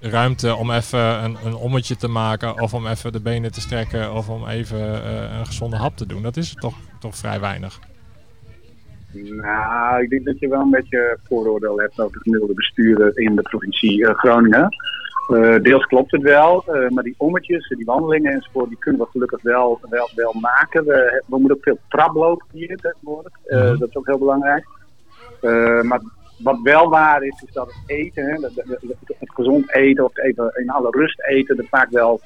[0.02, 2.60] ruimte om even een, een ommetje te maken...
[2.62, 4.14] of om even de benen te strekken...
[4.14, 6.22] of om even eh, een gezonde hap te doen.
[6.22, 7.80] Dat is toch, toch vrij weinig.
[9.14, 13.36] Nou, ik denk dat je wel een beetje vooroordeel hebt over de gemiddelde bestuurder in
[13.36, 14.68] de provincie eh, Groningen.
[15.28, 19.42] Eh, deels klopt het wel, maar die ommetjes, die wandelingen enzovoort, die kunnen we gelukkig
[19.42, 20.86] wel, wel, wel maken.
[20.86, 23.78] We, we moeten ook veel traplopen hier tegenwoordig, Mhm.
[23.78, 24.68] dat is ook heel belangrijk.
[25.84, 26.02] Maar
[26.44, 28.34] wat wel waar is, is dat het eten, hè,
[29.20, 32.22] het gezond eten of het even in alle rust eten, er vaak wel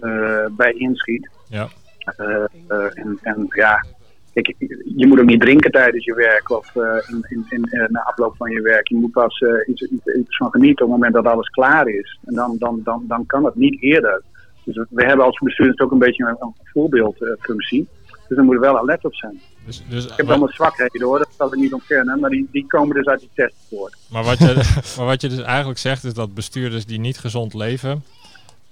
[0.00, 1.28] eh, bij inschiet.
[1.48, 1.68] Ja.
[2.16, 3.84] Eh, eh, en, en ja,
[4.32, 4.54] ik,
[4.96, 6.74] je moet ook niet drinken tijdens je werk of
[7.08, 8.88] in, in, in, na afloop van je werk.
[8.88, 12.18] Je moet pas iets, iets, van genieten op het moment dat alles klaar is.
[12.24, 14.22] En dan, dan, dan, dan kan het niet eerder.
[14.64, 17.88] Dus we- we hebben als bestuurders ook een beetje een, een voorbeeldfunctie.
[18.28, 19.40] dus daar moeten we wel alert op zijn.
[19.66, 22.20] Dus, dus, Ik heb mijn zwakheden hoor, dat zal ik niet ontkennen.
[22.20, 23.96] Maar die, die komen dus uit die test voort.
[24.10, 24.54] Maar wat, je,
[24.96, 28.04] maar wat je dus eigenlijk zegt is dat bestuurders die niet gezond leven,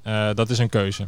[0.03, 1.07] eh, dat is een keuze.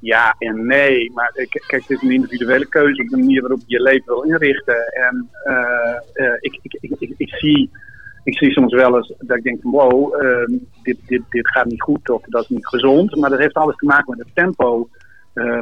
[0.00, 3.76] Ja en nee, maar kijk, het is een individuele keuze op de manier waarop je
[3.76, 4.86] je leven wil inrichten.
[4.86, 7.70] En eh, eh, ik, ik, ik, ik, zie,
[8.24, 11.66] ik zie soms wel eens dat ik denk van wow, ehm, dit, dit, dit gaat
[11.66, 13.16] niet goed of dat is niet gezond.
[13.16, 14.88] Maar dat heeft alles te maken met het tempo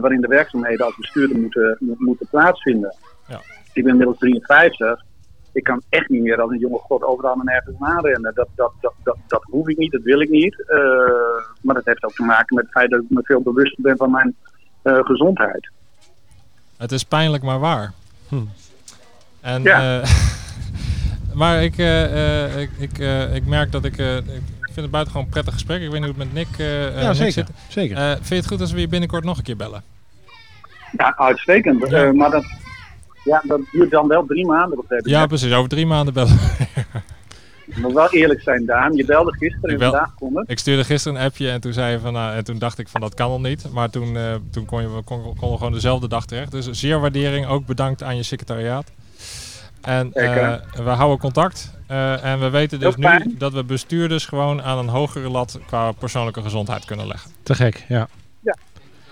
[0.00, 2.94] waarin de werkzaamheden als bestuurder moeten, mo- moeten plaatsvinden.
[3.28, 3.40] Ja.
[3.72, 5.04] Ik ben inmiddels 53.
[5.52, 8.34] Ik kan echt niet meer als een jonge god overal en nergens narennen.
[8.34, 10.64] Dat, dat, dat, dat, dat hoef ik niet, dat wil ik niet.
[10.66, 10.78] Eh,
[11.60, 13.96] maar dat heeft ook te maken met het feit dat ik me veel bewuster ben
[13.96, 14.34] van mijn
[14.82, 15.70] eh, gezondheid.
[16.76, 17.92] Het is pijnlijk, maar waar.
[18.28, 18.36] Hm.
[19.40, 20.00] En, Ja.
[20.00, 20.08] eh,
[21.40, 24.42] maar ik, eh, eh, ik, ik, eh, ik merk dat ik, eh, ik
[24.76, 25.82] vind het buitengewoon een prettig gesprek.
[25.82, 27.32] Ik weet niet hoe het met Nick, eh, eh, ja, Nick zeker.
[27.32, 27.48] zit.
[27.68, 27.96] zeker.
[27.96, 29.82] Eh, vind je het goed als we je binnenkort nog een keer bellen?
[30.96, 31.88] Ja, uitstekend.
[31.90, 32.04] Ja.
[32.04, 32.44] Eh, maar dat,
[33.24, 34.84] ja, dat duurt dan wel drie maanden.
[35.02, 35.52] Ja, precies.
[35.52, 36.38] Over drie maanden bellen.
[37.66, 38.94] Ik moet wel eerlijk zijn, Daan.
[38.94, 40.50] Je belde gisteren en bel- vandaag kon het.
[40.50, 42.88] ik stuurde gisteren een appje en toen, zei je van, nou, en toen dacht ik
[42.88, 43.72] van dat kan al niet.
[43.72, 46.50] Maar toen, eh, toen kon je kon, kon we gewoon dezelfde dag terecht.
[46.50, 47.46] Dus zeer waardering.
[47.46, 48.90] Ook bedankt aan je secretariaat.
[49.86, 51.74] En eh, we houden contact.
[51.86, 55.92] Eh, en we weten dus nu dat we bestuurders gewoon aan een hogere lat qua
[55.92, 57.30] persoonlijke gezondheid kunnen leggen.
[57.42, 58.08] Te gek, ja.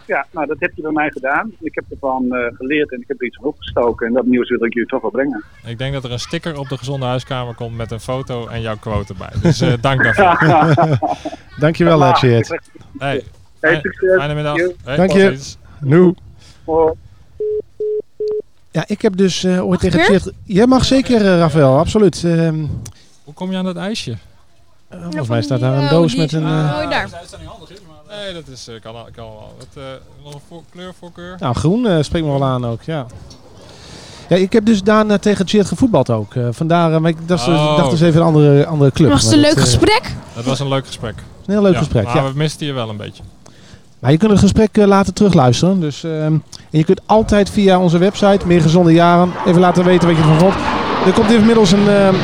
[0.06, 1.52] Ja, nou dat heb je bij mij gedaan.
[1.60, 4.06] Ik heb ervan eh, geleerd en ik heb er iets van opgestoken.
[4.06, 5.44] En dat nieuws wil ik jullie toch wel brengen.
[5.64, 8.60] Ik denk dat er een sticker op de gezonde huiskamer komt met een foto en
[8.60, 9.30] jouw quote erbij.
[9.42, 10.98] Dus eh, dank daarvoor.
[11.58, 12.58] Dankjewel, Tjeerd.
[12.98, 13.22] Hey,
[13.60, 14.16] Hey, succes.
[14.16, 14.56] fijne middag.
[14.84, 15.28] Hey, Dank je.
[15.30, 15.58] tot ziens.
[15.80, 16.14] Nu.
[18.74, 20.00] Ja, ik heb dus eh, ooit tegen?
[20.04, 20.30] Tjeerd...
[20.44, 22.24] Jij mag zeker, eh, Rafael, absoluut.
[22.24, 22.64] Ehm,
[23.24, 24.16] Hoe kom je aan dat ijsje?
[24.88, 26.42] eh, volgens mij staat daar een doos met een...
[26.42, 26.48] eh,
[26.82, 27.08] Oh, daar.
[28.08, 29.54] Nee, dat is, eh, kan, kan wel.
[29.58, 29.82] Wat, eh,
[30.24, 31.36] nog een voor, kleurvoorkeur?
[31.38, 33.06] Nou, groen eh, spreekt me wel aan ook, ja.
[34.28, 36.32] Ja, ik heb dus daarna tegen Tjeerd gevoetbald ook.
[36.50, 37.76] vandaar, maar ik dacht, Oh.
[37.76, 39.10] dacht dus even een andere, andere club.
[39.10, 40.14] Was het Maar een dat, leuk eh, gesprek?
[40.34, 41.14] Dat was een leuk gesprek.
[41.46, 42.24] Een heel leuk Ja, gesprek, Maar ja.
[42.24, 43.22] we misten je wel een beetje.
[44.04, 45.80] Maar je kunt het gesprek eh, later terugluisteren.
[45.80, 50.08] Dus, ehm, en je kunt altijd via onze website, Meer Gezonde Jaren, even laten weten
[50.08, 50.54] wat je ervan vond.
[51.06, 52.14] Er komt inmiddels een, ehm,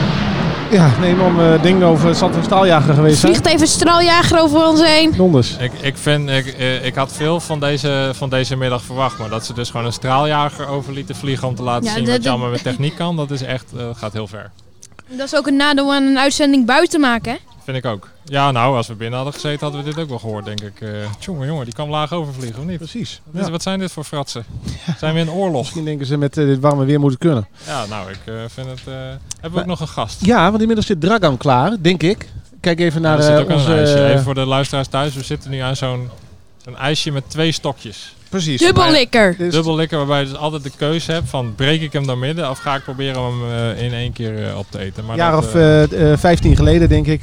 [0.70, 3.20] ja, een enorm eh, ding over het zand- en staaljager geweest.
[3.20, 5.12] Vliegt even een straaljager over ons heen.
[5.16, 5.56] Donders.
[5.60, 9.18] Ik, ik, vind, ik, eh, ik had veel van deze, van deze middag verwacht.
[9.18, 12.04] Maar dat ze dus gewoon een straaljager over lieten vliegen om te laten Ja, zien
[12.04, 13.16] dat- wat je allemaal met techniek kan.
[13.16, 14.50] Dat is echt, eh, gaat heel ver.
[15.08, 17.38] Dat is ook een nadeel aan een uitzending buiten maken, hè?
[17.70, 18.08] Vind ik ook.
[18.24, 20.80] Ja, nou, als we binnen hadden gezeten hadden we dit ook wel gehoord, denk ik.
[20.80, 22.78] Eh jongen, jongen, die kan laag overvliegen, of niet?
[22.78, 23.20] Precies.
[23.24, 23.52] Wat, is- Ja.
[23.52, 24.44] wat zijn dit voor fratsen?
[24.98, 25.60] Zijn we in oorlog?
[25.60, 27.46] Misschien denken ze met eh, dit warme weer moeten kunnen.
[27.66, 28.80] Ja, nou, ik eh, vind het...
[28.84, 30.24] hebben we Maar- ook nog een gast?
[30.24, 32.28] Ja, want inmiddels zit Dragan klaar, denk ik.
[32.60, 33.32] Kijk even naar onze...
[33.32, 33.48] een
[33.78, 34.04] ijsje.
[34.08, 35.14] Even voor de luisteraars thuis.
[35.14, 36.08] We zitten nu aan zo'n
[36.64, 38.14] zo'n ijsje met twee stokjes.
[38.30, 38.60] Precies.
[38.60, 39.34] Dubbellikker.
[39.38, 42.18] Dus- Dubbel likker, waarbij je dus altijd de keuze hebt van breek ik hem door
[42.18, 43.42] midden of ga ik proberen hem
[43.76, 45.04] eh, in één keer eh, op te eten.
[45.04, 47.22] Maar Een jaar dat, of eh, eh, eh, 15 geleden, denk ik.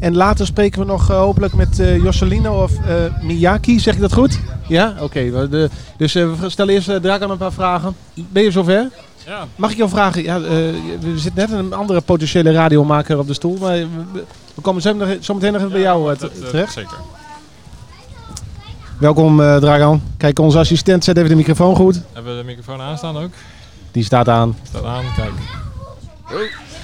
[0.00, 3.78] En later spreken we nog hopelijk met eh Josselino of eh, Miyaki.
[3.80, 4.38] Zeg ik dat goed?
[4.68, 4.94] Ja?
[5.00, 5.30] Oké.
[5.30, 7.96] we- de- dus eh, we stellen eerst uh, Dragan een paar vragen.
[8.14, 8.88] Ben je zover?
[9.26, 10.22] ja, Mag ik jou vragen?
[10.22, 10.74] Ja, eh, er
[11.18, 13.56] zit net een andere potentiële radiomaker op de stoel.
[13.60, 14.22] Maar we,
[14.54, 16.16] we komen zo, meteen nog even bij jou
[16.50, 16.72] terecht.
[16.72, 16.96] Zeker.
[18.98, 20.02] Welkom eh, Dragan.
[20.16, 22.00] Kijk, onze assistent zet even de microfoon goed.
[22.12, 23.30] Hebben we de microfoon aanstaan ook?
[23.92, 24.56] Die staat aan.
[24.62, 25.32] Staat aan, kijk.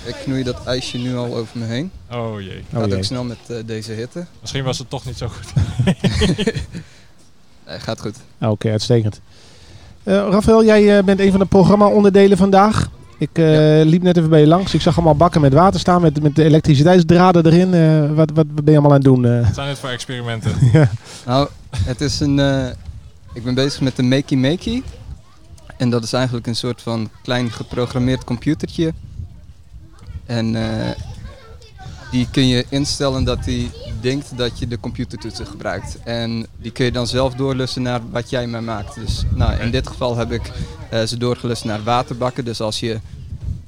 [0.04, 1.90] Ik knoei dat ijsje nu al over me heen.
[2.12, 2.64] Oh jee.
[2.72, 2.96] Oh Gaat jee.
[2.96, 4.26] ook snel met eh, deze hitte.
[4.40, 5.52] Misschien was het toch niet zo goed.
[7.66, 8.16] Nee, gaat goed.
[8.40, 9.20] Oké, uitstekend.
[10.02, 12.88] Eh Rafael, jij eh, bent een van de programma-onderdelen vandaag.
[13.18, 14.74] Ik eh, liep net even bij je langs.
[14.74, 17.74] Ik zag allemaal bakken met water staan met, met de elektriciteitsdraden erin.
[17.74, 19.24] Eh, wat, wat ben je allemaal aan het doen?
[19.26, 19.42] eh?
[19.44, 20.52] Wat zijn dit voor experimenten?
[21.26, 22.38] Nou, het is een.
[22.38, 22.66] eh,
[23.32, 24.82] ik ben bezig met de Makey Makey.
[25.76, 28.92] En dat is eigenlijk een soort van klein geprogrammeerd computertje.
[30.26, 30.90] En eh,
[32.14, 35.98] die kun je instellen dat die denkt dat je de computertoetsen gebruikt.
[36.04, 38.94] En die kun je dan zelf doorlussen naar wat jij maar maakt.
[38.94, 40.50] Dus nou, in dit geval heb ik
[40.90, 42.44] eh, ze doorgelust naar waterbakken.
[42.44, 43.00] Dus als je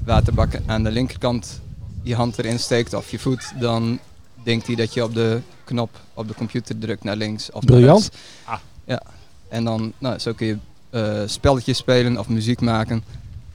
[0.05, 1.61] waterbakken aan de linkerkant
[2.03, 3.99] je hand erin steekt of je voet, dan
[4.43, 7.77] denkt hij dat je op de knop op de computer drukt naar links of naar
[7.77, 8.01] Briljant.
[8.01, 8.17] rechts.
[8.45, 8.59] Ah.
[8.85, 9.03] Ja.
[9.49, 10.57] En dan, nou, zo kun je
[10.91, 13.05] eh, spelletjes spelen of muziek maken.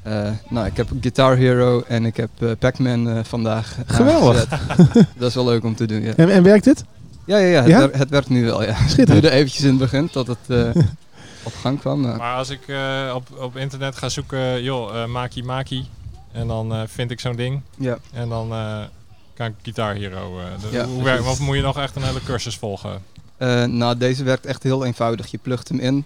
[0.04, 4.46] Eh, nou, ik heb Guitar Hero en ik heb eh, Pac-Man eh, vandaag Geweldig.
[5.18, 6.14] dat is wel leuk om te doen, ja.
[6.16, 6.84] En, en werkt het?
[7.26, 7.80] Ja, ja, ja, het, Ja?
[7.80, 8.74] wer- het werkt nu wel, ja.
[8.74, 10.70] Het duurde eventjes in het begin tot het eh,
[11.44, 12.02] op gang kwam.
[12.02, 15.88] maar- Maar als ik eh, op, op internet ga zoeken, joh, eh Maki Maki.
[16.32, 17.62] En dan eh, vind ik zo'n ding.
[17.78, 17.98] Ja.
[18.14, 18.80] En dan eh,
[19.34, 20.40] kan ik Guitar Hero.
[20.40, 23.02] eh, de- Ja, hoe werkt, of moet je nog echt een hele cursus volgen?
[23.38, 25.32] Eh, nou, deze werkt echt heel eenvoudig.
[25.32, 26.04] Je plugt hem in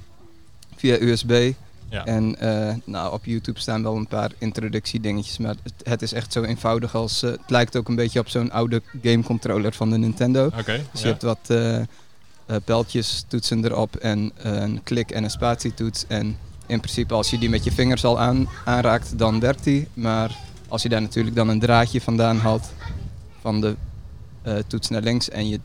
[0.76, 1.52] via USB.
[1.90, 2.06] Ja.
[2.06, 6.32] En eh, nou, op YouTube staan wel een paar introductiedingetjes, maar het, het is echt
[6.34, 7.24] zo eenvoudig als...
[7.24, 10.46] eh, het lijkt ook een beetje op zo'n oude gamecontroller van de Nintendo.
[10.46, 10.82] Oké.
[10.92, 11.86] Dus je hebt wat eh, eh,
[12.66, 16.06] pijltjes, toetsen erop en een klik en een spatietoets.
[16.08, 19.88] En in principe als je die met je vingers al aan, aanraakt, dan werkt die.
[19.94, 22.72] Maar als je daar natuurlijk dan een draadje vandaan haalt
[23.42, 23.76] van de
[24.68, 25.60] toets naar links en je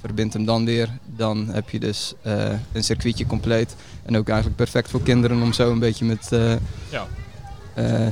[0.00, 3.74] verbindt hem dan weer, dan heb je dus eh, een circuitje compleet.
[4.02, 6.52] En ook eigenlijk perfect voor kinderen om zo een beetje met eh,
[6.90, 7.06] Ja.
[7.74, 8.06] eh,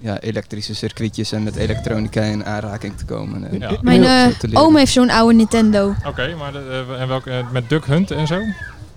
[0.00, 3.58] ja, elektrische circuitjes en met elektronica in aanraking te komen.
[3.58, 3.70] Ja.
[3.82, 5.94] Mijn eh, oom heeft zo'n oude Nintendo.
[6.06, 8.40] Oké, maar de, en welke, met Duck Hunt en zo?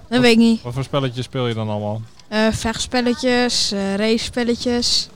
[0.10, 0.62] Dat weet ik niet.
[0.62, 2.02] Wat voor spelletjes speel je dan allemaal?
[2.28, 5.10] Eh vechtspelletjes, race-spelletjes.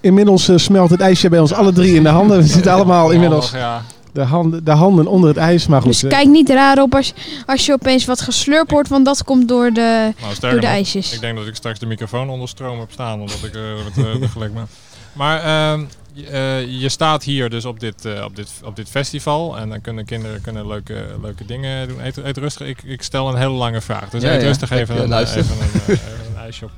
[0.00, 2.36] Inmiddels smelt het ijsje bij ons alle drie in de handen.
[2.38, 3.82] We zitten allemaal inmiddels ja.
[4.18, 5.66] De handen, de handen onder het ijs.
[5.66, 7.12] Maar goed, Dus eh, kijk niet raar op als,
[7.46, 11.12] als je opeens wat geslurpt wordt, want dat komt door de, Nou, door de ijsjes.
[11.12, 14.22] ik denk dat ik straks de microfoon onder stroom heb staan, omdat ik eh, het
[14.22, 14.66] uh, gelijk ben.
[15.12, 18.88] Maar ehm, je, eh, je staat hier dus op dit, eh, op, dit, op dit
[18.88, 22.04] festival en dan kunnen kinderen kunnen leuke, leuke dingen doen.
[22.04, 24.46] Eet, eet rustig, ik, ik stel een hele lange vraag, dus Ja, eet ja.
[24.46, 25.38] rustig Ik, even, een, luister.
[25.38, 26.70] even, een, even een ijsje op.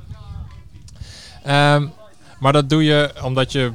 [1.43, 1.87] Ehm,
[2.39, 3.71] maar dat doe je omdat je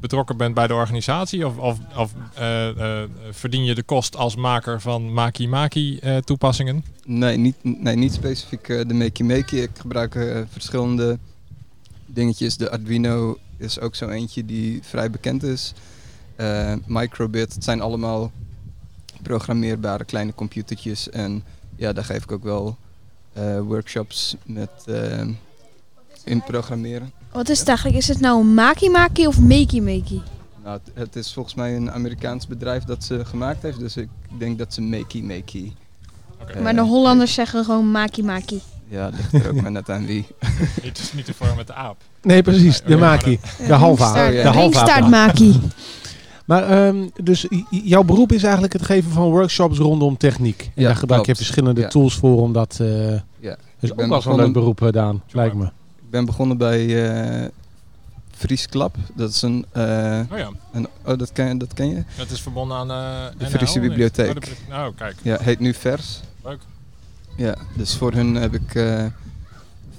[0.00, 4.36] betrokken bent bij de organisatie of, of, of eh, eh, verdien je de kost als
[4.36, 6.84] maker van Maki Maki eh, toepassingen?
[7.04, 9.58] Nee, niet, nee, niet specifiek de Makey Makey.
[9.58, 11.18] Ik gebruik verschillende
[12.06, 12.56] dingetjes.
[12.56, 15.72] De Arduino is ook zo eentje die vrij bekend is.
[16.86, 18.32] Microbit, het zijn allemaal
[19.22, 21.10] programmeerbare kleine computertjes.
[21.10, 21.44] En
[21.76, 22.76] ja, daar geef ik ook wel
[23.62, 24.70] workshops met
[26.24, 27.12] in programmeren.
[27.32, 27.98] Wat is het eigenlijk?
[27.98, 30.20] Is het nou een maki-maki of makey-makey?
[30.64, 33.78] Nou, het, het is volgens mij een Amerikaans bedrijf dat ze gemaakt heeft.
[33.78, 34.08] Dus ik
[34.38, 35.72] denk dat ze Makey Makey.
[36.54, 38.60] Eh, maar de Hollanders zeggen gewoon maki-maki.
[38.88, 40.26] Ja, ligt er ook maar net aan wie.
[40.82, 41.96] Het is niet te vormen met de aap.
[42.22, 42.80] nee, precies.
[42.82, 43.38] De maki.
[43.58, 44.14] Eh, De halve aap.
[44.14, 44.42] ringstaart- ja.
[44.42, 44.86] De halve aap.
[44.86, 45.60] Ringstaartmaki.
[46.48, 50.60] Maar ehm, dus jouw beroep is eigenlijk het geven van workshops rondom techniek.
[50.74, 51.38] En Ja, daar gebruik je klopt.
[51.46, 51.88] verschillende Ja.
[51.88, 52.78] tools voor om dat...
[52.80, 53.10] eh
[53.40, 53.56] Ja.
[53.80, 55.22] is Ik ook wel zo'n leuk beroep, eh, Daan.
[55.30, 55.68] Lijkt me.
[56.08, 57.10] Ik ben begonnen bij
[57.42, 57.48] eh
[58.30, 58.96] Fries Klap.
[59.14, 62.02] Dat is een, eh, Oh ja, een oh, dat ken, dat ken je?
[62.16, 64.28] dat is verbonden aan eh De Friese bibliotheek.
[64.28, 65.16] Oh, de oh, kijk.
[65.22, 66.20] Ja, heet nu Vers.
[66.44, 66.58] Leuk.
[67.36, 69.04] Ja, dus voor hun heb ik eh,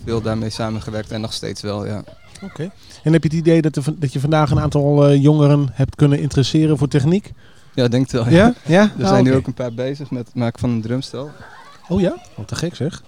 [0.03, 2.03] veel daarmee samengewerkt en nog steeds wel, ja.
[2.43, 2.71] Oké.
[3.03, 5.95] En heb je het idee dat, er, dat je vandaag een aantal eh, jongeren hebt
[5.95, 7.31] kunnen interesseren voor techniek?
[7.73, 8.29] Ja, denk het wel.
[8.29, 8.53] Ja?
[8.65, 8.81] Ja?
[8.97, 9.39] Er Ah, zijn nu oké.
[9.39, 11.31] ook een paar bezig met het maken van een drumstel.
[11.87, 12.17] Oh ja?
[12.35, 13.03] Wat te gek zeg.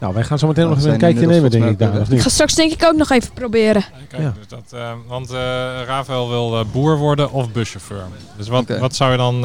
[0.00, 2.28] Nou, wij gaan zo meteen nog even een kijkje nemen, denk ik, Of Ik ga
[2.28, 3.84] straks denk ik ook nog even proberen.
[4.08, 4.32] Kijk, Ja.
[4.38, 5.36] dus dat, eh, want eh
[5.86, 8.02] Rafael wil eh, boer worden of buschauffeur.
[8.36, 9.40] Dus wat, wat, zou je dan,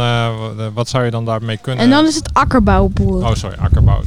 [0.73, 1.83] wat zou je dan daarmee kunnen?
[1.83, 3.23] En dan is het akkerbouwboer.
[3.23, 4.01] Oh, sorry, akkerbouw.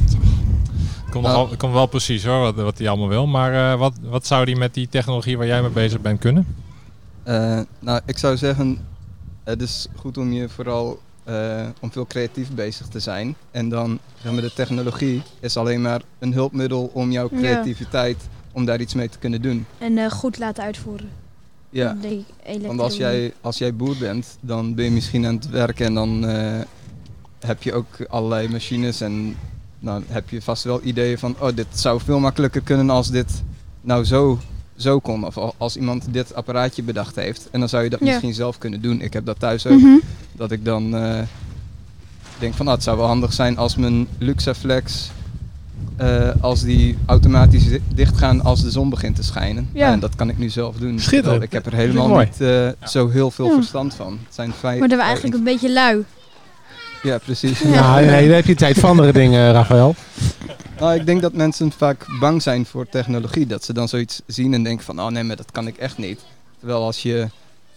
[1.09, 1.55] Het komt, Nou.
[1.55, 3.27] komt wel precies hoor, wat, wat hij allemaal wil.
[3.27, 6.45] Maar eh, wat, wat zou hij met die technologie waar jij mee bezig bent kunnen?
[7.23, 8.77] Eh, nou, ik zou zeggen,
[9.43, 10.99] het is goed om je vooral
[11.29, 13.35] eh, om veel creatief bezig te zijn.
[13.51, 17.37] En dan, zeg maar, de technologie is alleen maar een hulpmiddel om jouw Ja.
[17.37, 18.17] creativiteit,
[18.51, 19.65] om daar iets mee te kunnen doen.
[19.77, 21.09] En eh, goed laten uitvoeren.
[21.69, 21.97] Ja,
[22.61, 25.93] want als jij, als jij boer bent, dan ben je misschien aan het werken en
[25.93, 26.59] dan eh,
[27.39, 29.35] heb je ook allerlei machines en
[29.79, 33.43] dan heb je vast wel ideeën van, oh, dit zou veel makkelijker kunnen als dit
[33.81, 34.39] nou zo
[34.79, 35.25] zo kon.
[35.25, 37.47] Of al- als iemand dit apparaatje bedacht heeft.
[37.51, 38.05] En dan zou je dat Ja.
[38.05, 39.01] misschien zelf kunnen doen.
[39.01, 39.79] Ik heb dat thuis ook.
[39.79, 39.97] Mhm.
[40.31, 41.19] Dat ik dan eh,
[42.39, 45.11] denk van, nou, het zou wel handig zijn als mijn Luxaflex...
[45.95, 49.69] eh, als die automatisch di- dichtgaan als de zon begint te schijnen.
[49.73, 49.91] Ja.
[49.91, 50.99] En dat kan ik nu zelf doen.
[50.99, 51.23] Schitterend.
[51.23, 53.53] Terwijl Ik heb er helemaal niet eh, zo heel veel Ja.
[53.55, 54.11] verstand van.
[54.25, 56.03] Het zijn vijf, Maar dat we eigenlijk een beetje lui.
[57.03, 57.63] Ja, precies.
[57.63, 59.95] Nou, nee, daar heb je tijd voor andere dingen, Rafael.
[60.79, 63.45] Nou, ik denk dat mensen vaak bang zijn voor technologie.
[63.47, 65.97] Dat ze dan zoiets zien en denken van, oh nee, maar dat kan ik echt
[65.97, 66.19] niet.
[66.59, 67.11] Terwijl als je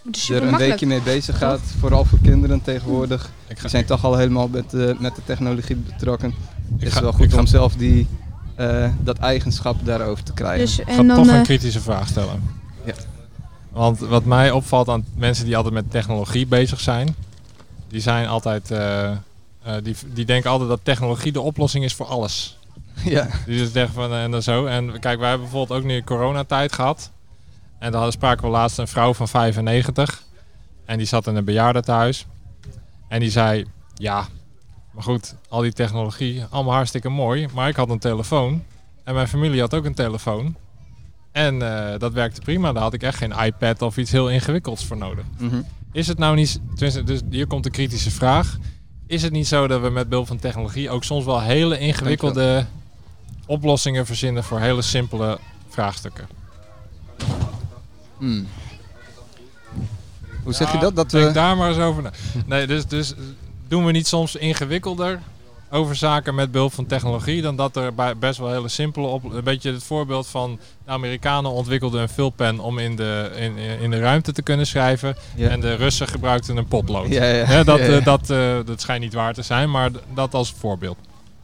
[0.05, 0.59] Het er een makkelijk.
[0.59, 4.49] weekje mee bezig gaat, vooral voor kinderen tegenwoordig, Ik ga, die zijn toch al helemaal
[4.49, 6.29] met, eh, met de technologie betrokken.
[6.79, 8.07] ik is ga- het wel goed ga- om zelf die,
[8.55, 10.59] eh, dat eigenschap daarover te krijgen.
[10.67, 12.43] Dus, Ik ga en dan, toch een eh, kritische vraag stellen.
[12.85, 12.95] Ja.
[13.71, 17.17] Want wat mij opvalt aan mensen die altijd met technologie bezig zijn,
[17.89, 19.17] die zijn altijd, eh, eh,
[19.83, 22.59] die, die denken altijd dat technologie de oplossing is voor alles.
[23.05, 23.29] ja.
[23.47, 24.67] Die dus zeggen van eh, en dan zo.
[24.67, 27.13] En kijk, wij hebben bijvoorbeeld ook nu coronatijd gehad.
[27.79, 30.23] En daar spraken we laatst een vrouw van 95.
[30.85, 32.27] En die zat in een bejaardentehuis.
[33.09, 33.65] En die zei,
[33.95, 34.27] ja,
[34.93, 37.49] maar goed, al die technologie, allemaal hartstikke mooi.
[37.55, 38.63] Maar ik had een telefoon.
[39.05, 40.57] En mijn familie had ook een telefoon.
[41.33, 42.73] En eh, dat werkte prima.
[42.73, 45.25] Daar had ik echt geen iPad of iets heel ingewikkelds voor nodig.
[45.39, 45.61] Mhm.
[45.93, 48.59] Is het nou niet, dus hier komt de kritische vraag.
[49.07, 52.67] Is het niet zo dat we met behulp van technologie ook soms wel hele ingewikkelde
[53.53, 55.39] oplossingen verzinnen voor hele simpele
[55.69, 56.29] vraagstukken?
[58.19, 58.47] Hmm.
[60.43, 60.97] Hoe zeg je Nou, dat?
[60.97, 61.33] Dat denk we...
[61.33, 62.11] daar maar eens over na.
[62.47, 63.15] Nee, dus, dus
[63.69, 65.21] doen we niet soms ingewikkelder
[65.71, 69.33] over zaken met behulp van technologie dan dat er bij best wel hele simpele op
[69.33, 73.91] een beetje het voorbeeld van de Amerikanen ontwikkelden een vulpen om in de, in, in
[73.91, 75.49] de ruimte te kunnen schrijven Ja.
[75.49, 77.09] en de Russen gebruikten een potlood.
[77.09, 77.45] Ja, ja.
[77.45, 80.97] Hè, dat, eh, dat, eh, dat schijnt niet waar te zijn, maar dat als voorbeeld.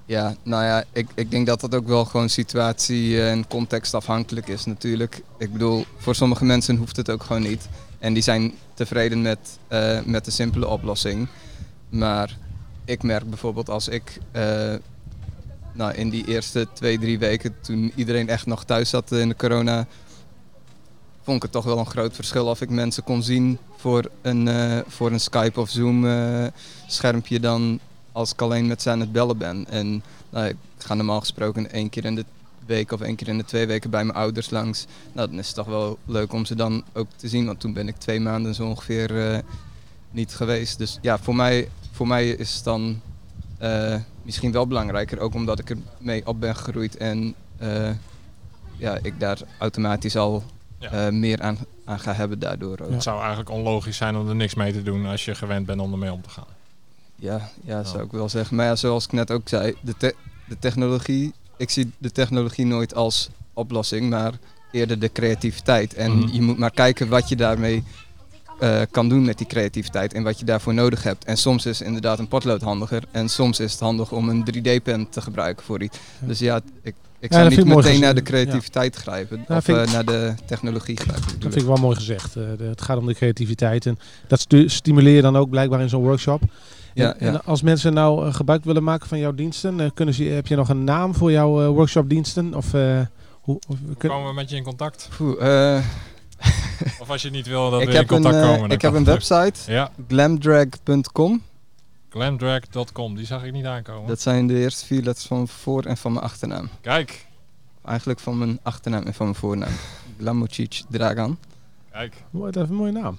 [0.09, 4.49] Ja, nou ja, ik, ik denk dat dat ook wel gewoon situatie eh, en contextafhankelijk
[4.49, 5.23] is natuurlijk.
[5.39, 7.69] Ik bedoel, voor sommige mensen hoeft het ook gewoon niet.
[7.99, 9.39] En die zijn tevreden met,
[9.69, 11.29] eh, met de simpele oplossing.
[11.89, 12.37] Maar
[12.85, 14.75] ik merk bijvoorbeeld als ik eh,
[15.73, 19.37] nou, in die eerste twee, drie weken, toen iedereen echt nog thuis zat in de
[19.37, 19.87] corona,
[21.23, 24.49] vond ik het toch wel een groot verschil of ik mensen kon zien voor een,
[24.87, 26.07] voor een Skype of Zoom
[26.87, 27.81] schermpje dan
[28.19, 29.67] als ik alleen met ze aan het bellen ben.
[29.69, 32.25] En nou, ik ga normaal gesproken één keer in de
[32.67, 34.87] week of één keer in de twee weken bij mijn ouders langs.
[35.13, 37.73] Nou, dan is het toch wel leuk om ze dan ook te zien, want toen
[37.73, 39.39] ben ik twee maanden zo ongeveer eh,
[40.11, 40.79] niet geweest.
[40.79, 43.01] Dus ja, voor mij, voor mij is het dan
[43.59, 47.91] eh, misschien wel belangrijker, ook omdat ik er mee op ben gegroeid en eh,
[48.77, 50.43] ja, ik daar automatisch al
[50.79, 51.11] Ja.
[51.11, 52.91] meer aan, aan ga hebben daardoor ook.
[52.91, 55.81] Het zou eigenlijk onlogisch zijn om er niks mee te doen als je gewend bent
[55.81, 56.58] om ermee om te gaan.
[57.21, 58.05] Ja, ja, zou Ja.
[58.05, 58.57] ik wel zeggen.
[58.57, 60.15] Maar ja, zoals ik net ook zei, de, te-
[60.49, 64.33] de technologie, ik zie de technologie nooit als oplossing, maar
[64.73, 65.95] eerder de creativiteit.
[65.95, 66.29] En Mhm.
[66.35, 67.85] je moet maar kijken wat je daarmee
[68.59, 71.25] eh, kan doen met die creativiteit en wat je daarvoor nodig hebt.
[71.25, 75.09] En soms is inderdaad een potlood handiger en soms is het handig om een 3D-pen
[75.09, 75.99] te gebruiken voor iets.
[76.21, 76.27] Ja.
[76.27, 80.35] Dus ja, ik, ik zou niet meteen naar de creativiteit grijpen of eh, naar de
[80.47, 81.25] technologie grijpen.
[81.33, 82.37] Dat vind ik wel mooi gezegd.
[82.37, 83.87] Eh, het gaat om de creativiteit.
[83.87, 86.43] En dat stimuleer je dan ook blijkbaar in zo'n workshop.
[87.03, 90.25] Ja, en, als mensen nou eh, gebruik willen maken van jouw diensten, eh, kunnen ze,
[90.25, 92.55] heb je nog een naam voor jouw eh, workshopdiensten?
[92.55, 93.01] Of, eh,
[93.41, 95.09] hoe, of, Hoe kun- komen we met je in contact?
[95.41, 95.79] Eh,
[97.01, 98.71] Of als je niet wil dat ik we in een, contact komen.
[98.71, 101.43] ik heb een website, Ja, glamdrag.com.
[102.11, 104.09] glamdrag.com, die zag ik niet aankomen.
[104.09, 106.69] Dat zijn de eerste vier letters van mijn voor- en van mijn achternaam.
[106.81, 107.27] Kijk,
[107.85, 109.73] Eigenlijk van mijn achternaam en van mijn voornaam.
[110.21, 111.39] Glamocic Dragan.
[111.93, 112.15] kijk.
[112.31, 113.19] Mooi, dat is een mooie naam.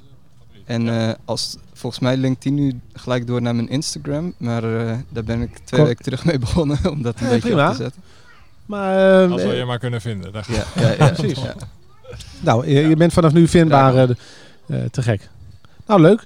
[0.69, 1.09] En Ja.
[1.09, 4.33] eh, als, volgens mij linkt die nu gelijk door naar mijn Instagram.
[4.37, 7.47] Maar eh, daar ben ik twee weken terug mee begonnen om dat een Ja, beetje
[7.49, 7.65] prima.
[7.69, 8.01] op te zetten.
[8.65, 10.31] Maar, eh, Als we je maar kunnen vinden.
[10.33, 11.41] Ja, ja, ja, Precies.
[11.41, 11.53] ja.
[12.39, 14.07] nou, je, je bent vanaf nu vindbaar.
[14.91, 15.29] te gek.
[15.87, 16.23] Nou, leuk.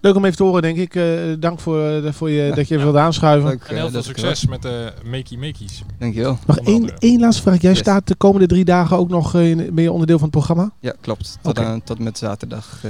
[0.00, 0.94] Leuk om even te horen, denk ik.
[0.94, 1.04] Eh,
[1.38, 3.48] dank voor, voor je, dat je even wilde aanschuiven.
[3.50, 5.82] Leuk, En heel veel succes met de Makey Makeys.
[5.98, 6.38] Dankjewel.
[6.46, 7.60] Nog één, één laatste vraag.
[7.60, 7.80] Jij Yes.
[7.80, 10.70] staat de komende drie dagen ook nog in, ben je onderdeel van het programma?
[10.80, 11.38] Ja, klopt.
[11.42, 12.80] Tot, aan, tot met zaterdag.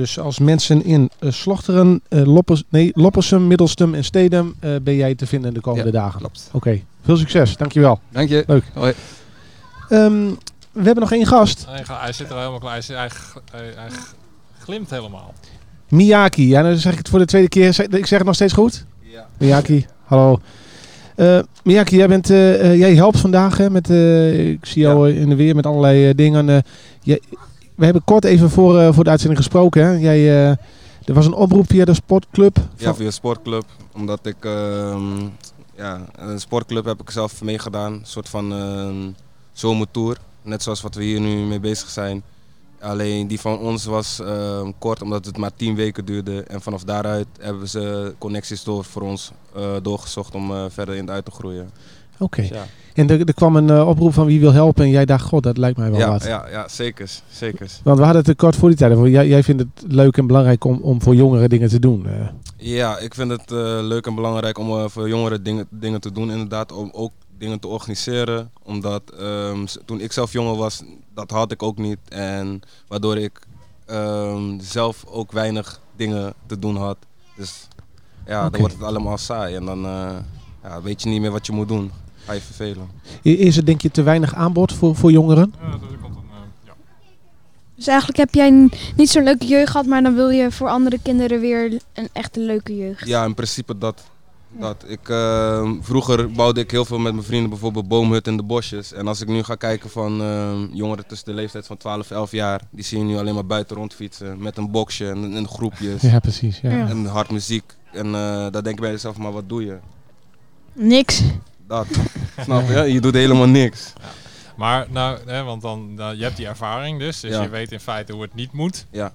[0.00, 5.14] Dus als mensen in eh, Slochteren, Loppers, nee, Loppersum, Middelstum en Stedum eh, ben jij
[5.14, 6.18] te vinden de komende dagen.
[6.18, 6.48] klopt.
[6.52, 7.56] Oké, veel succes.
[7.56, 8.00] Dankjewel.
[8.08, 8.44] Dank je.
[8.46, 8.64] Leuk.
[8.74, 8.92] Hoi.
[9.88, 10.26] Ehm,
[10.72, 11.66] we hebben nog één gast.
[11.88, 12.72] Hij, zit er helemaal klaar.
[12.72, 14.14] Hij, zit-
[14.58, 15.34] glimt helemaal.
[15.88, 16.48] Miyaki.
[16.48, 17.66] Ja, dan zeg ik het voor de tweede keer.
[17.94, 18.84] Ik zeg het nog steeds goed?
[19.00, 19.26] Ja.
[19.38, 20.40] Miyaki, hallo.
[21.16, 25.34] Eh, Miyaki, jij, bent, jij helpt vandaag hè, met, eh, ik zie jou in de
[25.36, 26.62] weer met allerlei dingen.
[27.02, 27.20] jij-
[27.80, 29.84] we hebben kort even voor, eh, voor de uitzending gesproken.
[29.84, 29.90] Hè.
[29.92, 30.48] Jij, eh,
[31.04, 32.56] er was een oproep via de sportclub.
[32.76, 33.64] Ja, van- via een sportclub.
[33.94, 35.18] Omdat ik, ehm,
[35.76, 37.92] ja, een sportclub heb ik zelf meegedaan.
[37.92, 39.10] Een soort van ehm,
[39.52, 40.16] zomertour.
[40.42, 42.22] net zoals wat we hier nu mee bezig zijn.
[42.80, 46.42] Alleen die van ons was eh, kort omdat het maar tien weken duurde.
[46.42, 51.10] En vanaf daaruit hebben ze connecties door voor ons eh, doorgezocht om eh, verder in
[51.10, 51.70] uit te groeien.
[52.18, 52.40] Oké.
[52.40, 52.64] Dus ja.
[52.94, 55.42] En er, er kwam een eh, oproep van wie wil helpen en jij dacht, god,
[55.42, 56.24] dat lijkt mij wel Ja, wat.
[56.24, 57.10] ja, ja, zeker.
[57.30, 57.70] zeker.
[57.84, 58.98] Want we hadden het kort voor die tijd.
[59.10, 62.06] Jij, jij vindt het leuk en belangrijk om, om voor jongeren dingen te doen.
[62.06, 62.12] eh.
[62.56, 66.30] Ja, ik vind het eh, leuk en belangrijk om voor jongeren dingen, dingen te doen.
[66.30, 68.50] Inderdaad, om ook dingen te organiseren.
[68.62, 69.02] Omdat
[69.64, 70.82] s- toen ik zelf jonger was,
[71.14, 71.98] dat had ik ook niet.
[72.08, 73.40] En waardoor ik
[73.86, 76.96] ehm, zelf ook weinig dingen te doen had.
[77.36, 77.68] Dus
[78.26, 79.54] ja, dan wordt het allemaal saai.
[79.54, 79.80] En dan
[80.62, 81.90] ja, weet je niet meer wat je moet doen.
[82.30, 82.88] Ga je vervelen.
[83.22, 85.54] Is er denk je te weinig aanbod voor, voor jongeren?
[85.60, 86.72] Ja, dat komt dan, eh, ja.
[87.74, 90.98] Dus eigenlijk heb jij niet zo'n leuke jeugd gehad, maar dan wil je voor andere
[91.02, 93.06] kinderen weer een echte leuke jeugd.
[93.06, 94.02] Ja, in principe dat.
[94.48, 94.84] dat.
[94.86, 98.92] Ik, ehm, vroeger bouwde ik heel veel met mijn vrienden bijvoorbeeld boomhutten in de bosjes.
[98.92, 102.30] En als ik nu ga kijken van ehm, jongeren tussen de leeftijd van 12 11
[102.30, 106.02] jaar, die zie je nu alleen maar buiten rondfietsen met een boxje en, en groepjes
[106.02, 106.60] Ja, precies.
[106.60, 106.70] Ja.
[106.70, 106.88] Ja.
[106.88, 107.64] en hard muziek.
[107.92, 109.78] En eh daar denk ik bij jezelf, maar wat doe je?
[110.72, 111.22] Niks.
[111.70, 111.86] Dat.
[112.44, 112.92] Snap je?
[112.92, 113.92] Je doet helemaal niks.
[114.56, 117.42] Maar nou, hè, want dan, nou, je hebt die ervaring dus, dus Ja.
[117.42, 118.86] je weet in feite hoe het niet moet.
[118.90, 119.12] Ja.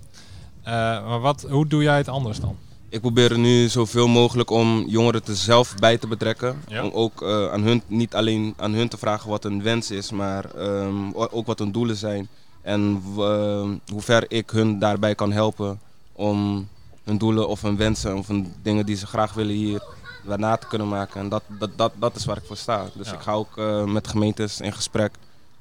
[0.64, 0.74] Eh,
[1.08, 2.56] maar wat, hoe doe jij het anders dan?
[2.90, 6.62] Ik probeer er nu zoveel mogelijk om jongeren er zelf bij te betrekken.
[6.68, 6.84] Ja.
[6.84, 10.12] Om ook eh, aan hun, niet alleen aan hun te vragen wat een wens is,
[10.12, 12.28] maar ehm, ook wat hun doelen zijn.
[12.62, 15.80] En ehm, hoe ver ik hun daarbij kan helpen
[16.14, 16.68] om
[17.04, 19.84] hun doelen of hun wensen of hun dingen die ze graag willen hier
[20.26, 21.20] waarna te kunnen maken.
[21.22, 22.86] En dat, dat, dat, dat is waar ik voor sta.
[22.94, 23.14] Dus Ja.
[23.14, 25.12] ik ga ook eh, met gemeentes in gesprek.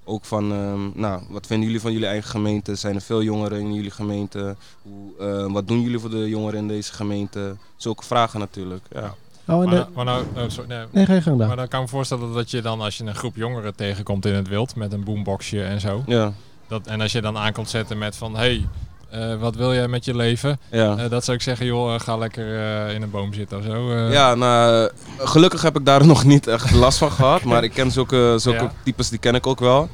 [0.07, 2.75] Ook van, ehm, nou, wat vinden jullie van jullie eigen gemeente?
[2.75, 4.57] Zijn er veel jongeren in jullie gemeente?
[4.83, 7.57] Hoe, eh, wat doen jullie voor de jongeren in deze gemeente?
[7.77, 8.87] Zulke vragen natuurlijk.
[8.93, 9.15] Ja.
[9.47, 10.87] Oh, en Maar, de- nou- maar nou, oh, sorry, nee.
[10.91, 13.15] nee, je gang Maar dan kan ik me voorstellen dat je dan, als je een
[13.15, 16.03] groep jongeren tegenkomt in het wild met een boomboxje en zo.
[16.07, 16.33] Ja,
[16.69, 18.67] Dat, en als je dan aankomt zetten met van, hey,
[19.15, 20.59] eh, wat wil jij met je leven?
[20.71, 20.97] ja.
[20.97, 22.47] Eh, dat zou ik zeggen, joh, eh, ga lekker
[22.89, 23.93] in een boom zitten of zo.
[24.11, 27.43] ja nou, gelukkig heb ik daar nog niet echt last van gehad.
[27.43, 28.73] Maar ik ken zulke, zulke Ja.
[28.85, 29.89] types, die ken ik ook wel.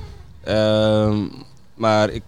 [0.45, 1.19] Ehm,
[1.75, 2.23] maar ik,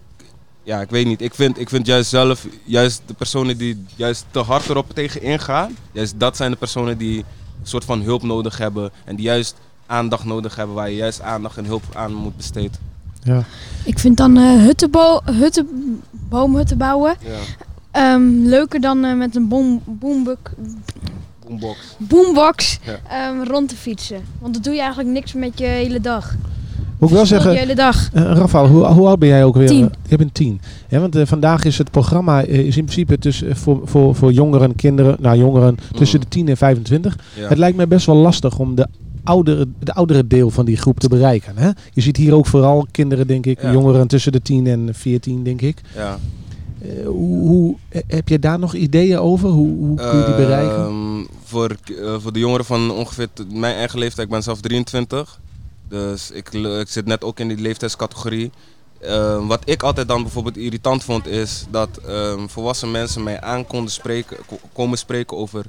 [0.63, 1.21] ja, ik weet niet.
[1.21, 5.21] Ik vind, ik vind juist zelf, juist de personen die juist te hard erop tegen
[5.21, 5.77] ingaan.
[5.91, 8.91] Juist dat zijn de personen die een soort van hulp nodig hebben.
[9.05, 12.92] En die juist aandacht nodig hebben waar je juist aandacht en hulp aan moet besteden.
[13.23, 13.43] Ja.
[13.85, 15.67] Ik vind dan eh hutten, bo- hutten,
[16.29, 17.29] boomhutten bouwen Ja.
[17.91, 20.51] ehm, leuker dan eh, met een boom, boombuk,
[21.47, 21.77] Boombox.
[21.97, 22.99] boombox Ja.
[23.09, 24.21] ehm, rond te fietsen.
[24.39, 26.35] Want dan doe je eigenlijk niks met je hele dag.
[26.99, 28.09] Moet ik wel je zeggen, hele dag.
[28.13, 29.67] eh Rafael, hoe, hoe oud ben jij ook weer?
[29.67, 29.91] Tien.
[30.07, 30.61] Je bent tien.
[30.89, 35.15] Ja, want vandaag is het programma is in principe tussen, voor, voor, voor jongeren, kinderen,
[35.19, 36.23] nou jongeren tussen Mm.
[36.23, 37.17] de 10 en 25.
[37.39, 37.47] Ja.
[37.47, 38.87] Het lijkt mij best wel lastig om de
[39.23, 41.57] oudere, de oudere deel van die groep te bereiken.
[41.57, 41.69] Hè?
[41.93, 43.71] Je ziet hier ook vooral kinderen, denk ik, Ja.
[43.71, 45.81] jongeren tussen de 10 en 14, denk ik.
[45.95, 46.19] ja.
[46.81, 47.75] Eh, hoe, hoe,
[48.07, 49.49] heb je daar nog ideeën over?
[49.49, 50.75] Hoe, hoe kun je die bereiken?
[50.77, 55.39] Ehm, voor, eh, voor de jongeren van ongeveer mijn eigen leeftijd, ik ben zelf 23.
[55.89, 58.51] Dus ik, ik zit net ook in die leeftijdscategorie.
[59.01, 63.67] Ehm, wat ik altijd dan bijvoorbeeld irritant vond, is dat ehm, volwassen mensen mij aan
[63.67, 65.65] konden spreken, ko- komen spreken over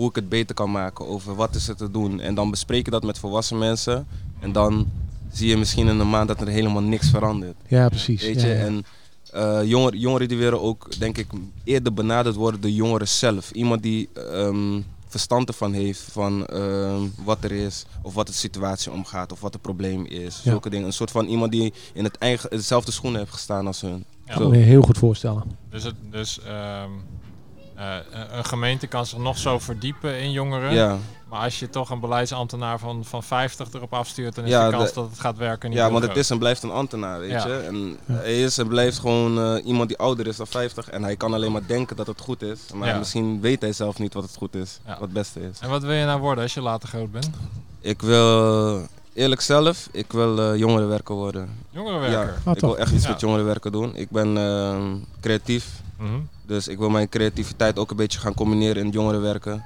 [0.00, 2.20] hoe ik het beter kan maken, over wat is er te doen.
[2.20, 4.06] En dan bespreken dat met volwassen mensen.
[4.38, 4.90] En dan
[5.32, 7.56] zie je misschien in een maand dat er helemaal niks verandert.
[7.68, 8.22] Ja, precies.
[8.22, 8.54] Weet je, ja.
[8.54, 8.84] en
[9.30, 11.26] eh, jongeren, jongeren die willen ook, denk ik,
[11.64, 13.50] eerder benaderd worden door jongeren zelf.
[13.50, 18.92] Iemand die ehm, verstand ervan heeft van ehm, wat er is, of wat de situatie
[18.92, 20.40] omgaat, of wat het probleem is.
[20.42, 20.50] Ja.
[20.50, 20.86] Zulke dingen.
[20.86, 24.04] Een soort van iemand die in het eigen, hetzelfde schoenen heeft gestaan als hun.
[24.24, 24.34] Ja.
[24.34, 25.42] kan me heel goed voorstellen.
[25.70, 26.90] Dus, het, dus ehm,
[27.80, 30.72] eh, een- een gemeente kan zich nog zo verdiepen in jongeren.
[30.74, 30.96] Ja,
[31.28, 34.76] Maar als je toch een beleidsambtenaar van, van 50 erop afstuurt, dan is Ja, de
[34.76, 37.18] kans de- dat het gaat werken niet ja want het is en blijft een ambtenaar,
[37.20, 37.46] weet Ja.
[37.46, 37.52] je.
[37.54, 40.88] En hij is en blijft gewoon eh, iemand die ouder is dan 50.
[40.90, 42.58] En hij kan alleen maar denken dat het goed is.
[42.74, 42.98] Maar Ja.
[42.98, 44.90] misschien weet hij zelf niet wat het goed is, Ja.
[44.92, 45.58] wat het beste is.
[45.60, 47.30] En wat wil je nou worden als je later groot bent?
[47.80, 51.48] Ik wil, eerlijk zelf, ik wil eh, jongerenwerker worden.
[51.70, 52.38] Jongerenwerker.
[52.44, 53.10] Ah, ik wil echt iets Ja.
[53.10, 53.96] met jongerenwerken doen.
[53.96, 55.66] Ik ben ehm, creatief,
[55.98, 56.10] Mhm.
[56.50, 59.64] Dus ik wil mijn creativiteit ook een beetje gaan combineren in het jongerenwerken.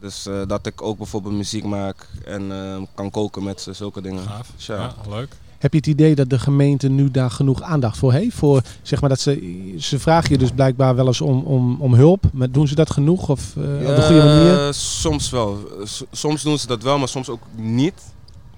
[0.00, 4.02] Dus eh, dat ik ook bijvoorbeeld muziek maak en ehm, kan koken met ze, zulke
[4.02, 4.22] dingen.
[4.22, 4.50] Gaaf.
[4.56, 4.74] Dus ja.
[4.76, 5.36] Ja, leuk.
[5.58, 8.36] Heb je het idee dat de gemeente nu daar genoeg aandacht voor heeft?
[8.36, 11.94] Voor, zeg maar dat ze, ze vragen je dus blijkbaar wel eens om, om, om
[11.94, 12.24] hulp.
[12.32, 13.28] Maar doen ze dat genoeg?
[13.28, 14.66] Of eh, op de goede manier?
[14.66, 15.58] Eh, soms wel.
[15.84, 17.94] S- soms doen ze dat wel, maar soms ook niet.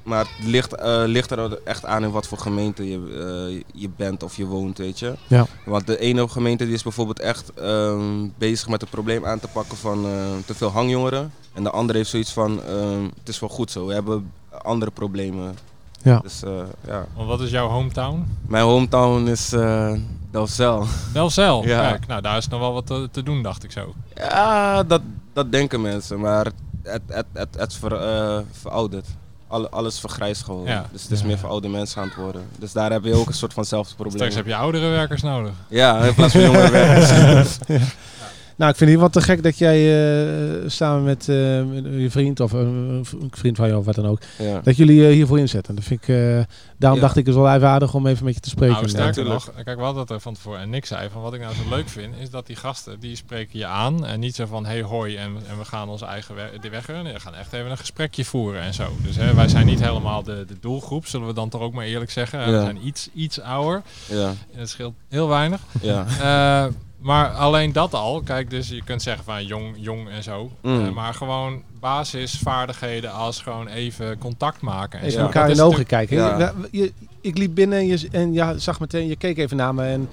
[0.03, 3.91] Maar het ligt, eh, ligt er echt aan in wat voor gemeente je, eh, je
[3.97, 5.15] bent of je woont, weet je.
[5.27, 5.47] Ja.
[5.65, 9.49] Want de ene gemeente die is bijvoorbeeld echt ehm, bezig met het probleem aan te
[9.49, 10.11] pakken van eh,
[10.47, 11.33] te veel hangjongeren.
[11.53, 14.33] En de andere heeft zoiets van, ehm, het is wel goed zo, we hebben
[14.63, 15.55] andere problemen.
[16.03, 16.19] Ja.
[16.19, 17.07] Dus eh, ja.
[17.17, 18.27] Want wat is jouw hometown?
[18.47, 19.93] Mijn hometown is eh
[20.31, 20.87] Delfzijl.
[21.13, 21.65] Delfzijl.
[21.67, 21.91] Ja.
[21.91, 23.95] Kijk, nou daar is nog wel wat te, te doen, dacht ik zo.
[24.15, 25.01] Ja, dat,
[25.33, 26.45] dat denken mensen, maar
[26.83, 29.07] het, het, het, het is ver, eh, verouderd.
[29.53, 30.67] Alle, alles vergrijst gewoon.
[30.67, 30.87] Ja.
[30.93, 31.27] Dus het is Ja.
[31.27, 32.43] meer voor oude mensen aan het worden.
[32.59, 34.17] Dus daar heb je ook een soort vanzelfde probleem.
[34.17, 35.53] Straks heb je oudere werkers nodig.
[35.69, 37.59] Ja, in plaats van jongere werkers.
[38.63, 39.79] Nou, ik vind het wat te gek dat jij
[40.63, 43.95] eh, samen met, eh, met je vriend of eh, een vriend van jou of wat
[43.95, 44.61] dan ook, ja.
[44.61, 45.75] dat jullie eh, hiervoor inzetten.
[45.75, 46.17] Dat vind ik, eh,
[46.79, 47.05] daarom Ja.
[47.07, 48.75] dacht ik het wel even aardig om even met je te spreken.
[48.75, 51.09] Nou, sterker nog, kijk, we hadden het er van tevoren en niks zei.
[51.13, 54.07] Van wat ik nou zo leuk vind, is dat die gasten, die spreken je aan.
[54.07, 56.87] En niet zo van, hey hoi, en, en we gaan onze eigen we de weg
[56.87, 57.13] rennen.
[57.13, 58.85] We gaan echt even een gesprekje voeren en zo.
[59.03, 61.85] Dus hè, wij zijn niet helemaal de, de doelgroep, zullen we dan toch ook maar
[61.85, 62.39] eerlijk zeggen.
[62.45, 63.83] We zijn iets, iets ouder.
[64.09, 65.61] Ja, En het scheelt heel weinig.
[65.81, 66.07] ja.
[67.03, 70.51] Eh, maar alleen dat al, kijk, dus je kunt zeggen van jong, jong en zo.
[70.63, 70.87] Mm.
[70.87, 74.99] Eh, maar gewoon basisvaardigheden als gewoon even contact maken.
[74.99, 75.19] En Eens zo.
[75.21, 75.25] Ja.
[75.27, 76.17] elkaar Dat in is de ogen kijken.
[76.17, 76.39] Ja.
[76.71, 79.75] Je- je- ik liep binnen en je, en ja, zag meteen, je keek even naar
[79.75, 80.09] me en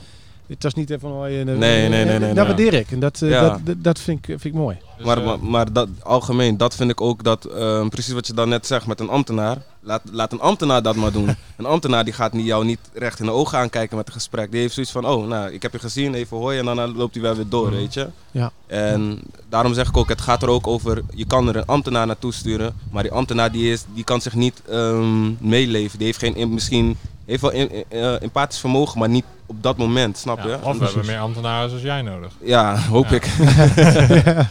[0.48, 1.12] het was niet even van...
[1.12, 2.46] oh, je- Nee, nee, nee, nee, Dat nee.
[2.46, 3.42] waardeer ik en dat, eh, Ja.
[3.42, 4.78] dat, dat, dat vind, ik, vind ik mooi.
[4.98, 8.28] Dus, Maar, eh, maar, maar dat, algemeen, dat vind ik ook dat, eh, precies wat
[8.28, 9.58] je dan net zegt met een ambtenaar.
[9.90, 11.36] Laat, laat een ambtenaar dat maar doen.
[11.58, 14.52] Een ambtenaar die gaat niet, jou niet recht in de ogen aankijken met een gesprek.
[14.52, 17.14] Die heeft zoiets van, oh, nou, ik heb je gezien, even hoi, en dan loopt
[17.14, 17.76] hij wel weer door, Mhm.
[17.76, 18.08] weet je.
[18.32, 18.52] Ja.
[18.68, 22.06] En daarom zeg ik ook, het gaat er ook over, je kan er een ambtenaar
[22.08, 25.98] naartoe sturen, maar die ambtenaar die, is, die kan zich niet ehm, meeleven.
[25.98, 30.18] Die heeft geen, misschien, heeft wel in, eh, empathisch vermogen, maar niet op dat moment,
[30.18, 30.58] snap ja, je?
[30.64, 32.32] of we hebben meer ambtenaren zoals jij nodig.
[32.42, 33.16] Ja, hoop Ja.
[33.16, 33.28] ik.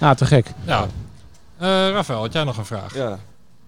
[0.00, 0.46] Ja, te gek.
[0.64, 0.86] Ja.
[1.58, 2.94] Eh Rafael, had jij nog een vraag?
[2.94, 3.18] Ja.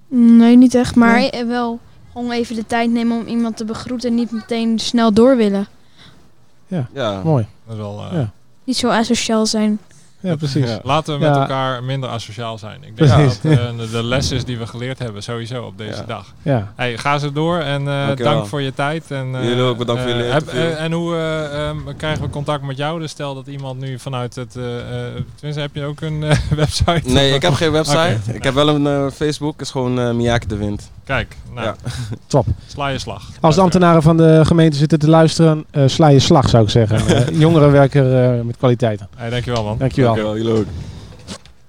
[0.09, 0.94] Nee, niet echt.
[0.94, 1.30] Maar Nee.
[1.30, 1.78] eh, wel
[2.12, 5.66] gewoon even de tijd nemen om iemand te begroeten en niet meteen snel door willen.
[6.92, 7.20] ja.
[7.24, 7.46] Mooi.
[7.66, 8.30] Dat is wel, eh, Ja.
[8.64, 9.78] Niet zo asociaal zijn.
[10.21, 10.69] Ja, precies.
[10.69, 10.81] Ja.
[10.83, 11.41] Laten we met Ja.
[11.41, 12.79] elkaar minder asociaal zijn.
[12.85, 13.41] Ik denk Precies.
[13.41, 16.05] dat eh, de, de les is die we geleerd hebben, sowieso op deze Ja.
[16.07, 16.33] dag.
[16.43, 16.73] Ja.
[16.77, 19.11] Hey, ga ze door en eh, dank voor je tijd.
[19.11, 20.62] En, eh, Jullie ook bedankt voor jullie heb- interview.
[20.73, 23.01] eh, En hoe eh, ehm, krijgen we contact met jou?
[23.01, 24.57] Dus stel dat iemand nu vanuit het...
[24.57, 27.01] eh eh, tenminste, heb je ook een eh, website?
[27.05, 28.19] Nee, ik heb geen website.
[28.33, 30.91] Ik heb wel een eh, Facebook, is gewoon eh Miyake de Wind.
[31.05, 31.75] Kijk, nou, Ja.
[32.27, 32.47] Top.
[32.66, 33.23] sla je slag.
[33.41, 36.71] Als de ambtenaren van de gemeente zitten te luisteren, eh, sla je slag zou ik
[36.71, 37.07] zeggen.
[37.07, 39.09] Eh, jongerenwerker eh, met kwaliteiten.
[39.16, 39.79] Hey, dankjewel man.
[39.79, 40.07] Dankjewel.
[40.16, 40.64] Jullie ook.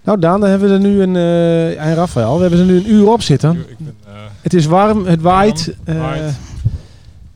[0.04, 2.78] Nou Daan, dan hebben we er nu een, eh en Rafael, we hebben er nu
[2.78, 3.66] een uur op zitten.
[3.70, 5.76] Ik ben, eh, Het is warm, het waait.
[5.86, 6.36] Warm, eh, waait.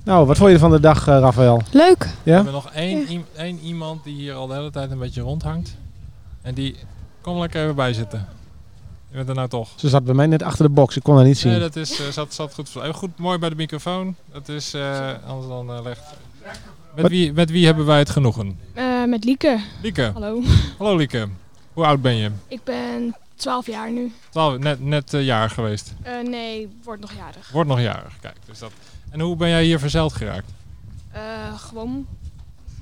[0.04, 1.62] nou, wat vond je van de dag, eh, Rafael?
[1.72, 2.04] Leuk.
[2.04, 2.36] We Ja?
[2.36, 5.76] hebben nog één, één iemand die hier al de hele tijd een beetje rondhangt.
[6.42, 6.76] En die...
[7.22, 8.26] Kom lekker even bij zitten.
[9.10, 9.70] Je bent er nou toch.
[9.76, 11.52] Ze zat bij mij net achter de box, ik kon haar niet zien.
[11.52, 13.18] Nee, dat is, eh, zat, zat goed, goed.
[13.20, 14.16] Mooi bij de microfoon.
[14.32, 16.00] Dat is, eh, anders dan eh, legt...
[16.96, 18.60] Met wie, met wie hebben wij het genoegen?
[18.74, 19.60] Eh, met Lieke.
[19.82, 20.10] Lieke.
[20.14, 20.42] Hallo.
[20.78, 21.28] Hallo Lieke.
[21.74, 22.32] Hoe oud ben je?
[22.48, 24.12] Ik ben 12 jaar nu.
[24.30, 25.94] 12, net, net eh, jaar geweest.
[26.02, 27.50] Eh, nee, word nog jarig.
[27.52, 28.14] Wordt nog jarig.
[28.22, 28.72] Kijk, dus dat.
[29.10, 30.52] En hoe ben jij hier verzeild geraakt?
[31.56, 32.08] Gewoon.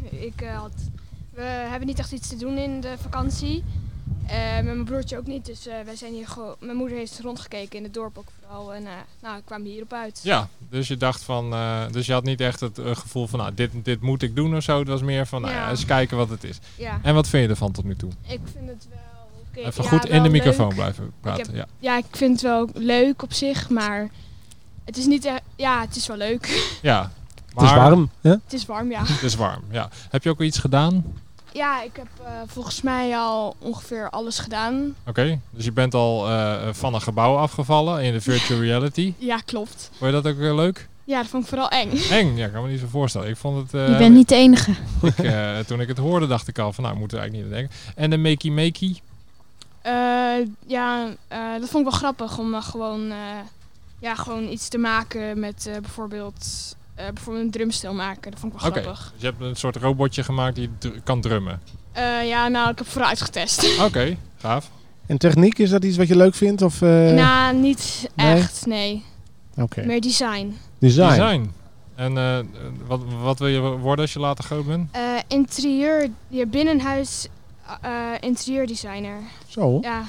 [0.09, 0.73] Ik had.
[1.33, 3.63] We hebben niet echt iets te doen in de vakantie.
[4.27, 5.45] Eh, met mijn broertje ook niet.
[5.45, 6.55] Dus eh, wij zijn hier gewoon.
[6.59, 8.73] Mijn moeder heeft rondgekeken in het dorp ook vooral.
[8.73, 8.91] En eh
[9.21, 10.19] nou, ik kwam hierop uit.
[10.23, 13.53] Ja, dus je dacht van, eh, dus je had niet echt het gevoel van, nou,
[13.53, 14.79] dit, dit moet ik doen of zo.
[14.79, 15.69] Het was meer van, nou ja, Ja.
[15.69, 16.59] eens kijken wat het is.
[16.75, 18.11] Ja, En wat vind je ervan tot nu toe?
[18.27, 18.99] ik vind het wel.
[19.49, 19.67] oké.
[19.67, 20.75] Even Ja, goed in de microfoon leuk.
[20.75, 21.45] blijven praten.
[21.45, 21.65] heb- Ja.
[21.79, 24.09] Ja, ik vind het wel leuk op zich, maar
[24.85, 25.31] het is niet.
[25.55, 26.69] Ja, het is wel leuk.
[26.81, 27.11] ja.
[27.53, 28.09] het is warm.
[28.21, 28.29] Hè?
[28.29, 29.03] het is warm, ja.
[29.05, 29.89] Het is warm, ja.
[30.09, 31.03] Heb je ook al iets gedaan?
[31.53, 34.95] Ja, ik heb eh, volgens mij al ongeveer alles gedaan.
[35.07, 39.13] Oké, dus je bent al eh, van een gebouw afgevallen in de virtual reality.
[39.17, 39.89] Ja, klopt.
[39.97, 40.89] Vond je dat ook weer leuk?
[41.03, 41.91] Ja, dat vond ik vooral eng.
[42.19, 43.29] Eng, ja, ik kan me niet zo voorstellen.
[43.29, 43.73] Ik vond het...
[43.81, 44.71] eh, Je bent niet de enige.
[45.01, 47.59] ik, eh, toen ik het hoorde dacht ik al van, nou, moeten we eigenlijk niet
[47.59, 48.03] aan denken.
[48.03, 49.01] En de Makey Makey?
[49.81, 53.17] Eh, ja, eh, dat vond ik wel grappig om eh, gewoon, eh,
[53.99, 56.75] ja, gewoon iets te maken met eh, bijvoorbeeld,
[57.05, 58.31] eh, bijvoorbeeld een drumstel maken.
[58.31, 59.11] Dat vond ik wel Oké, grappig.
[59.13, 61.61] dus je hebt een soort robotje gemaakt die dr- kan drummen.
[61.91, 63.79] Eh, ja, nou, ik heb vooral uitgetest.
[63.87, 64.69] Oké, gaaf.
[65.05, 66.61] En techniek, is dat iets wat je leuk vindt?
[66.61, 68.33] Of, eh, nou, niet nee?
[68.35, 69.03] echt, nee.
[69.57, 69.85] Oké.
[69.85, 70.57] Meer design.
[70.79, 71.09] Design.
[71.09, 71.51] Design.
[71.95, 72.39] En eh,
[72.87, 74.89] wat, wat wil je worden als je later groot bent?
[74.91, 77.27] Eh, interieur, hier binnenhuis
[77.81, 79.15] eh, interieurdesigner.
[79.47, 79.77] Zo.
[79.81, 80.03] Ja.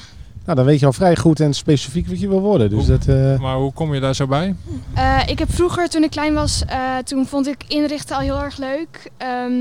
[0.44, 2.70] Nou, dan weet je al vrij goed en specifiek wat je wil worden.
[2.70, 4.54] Dus Hoe- dat, eh, Maar hoe kom je daar zo bij?
[4.94, 8.38] Eh, ik heb vroeger, toen ik klein was, eh, toen vond ik inrichten al heel
[8.40, 9.10] erg leuk.
[9.16, 9.52] Ehm,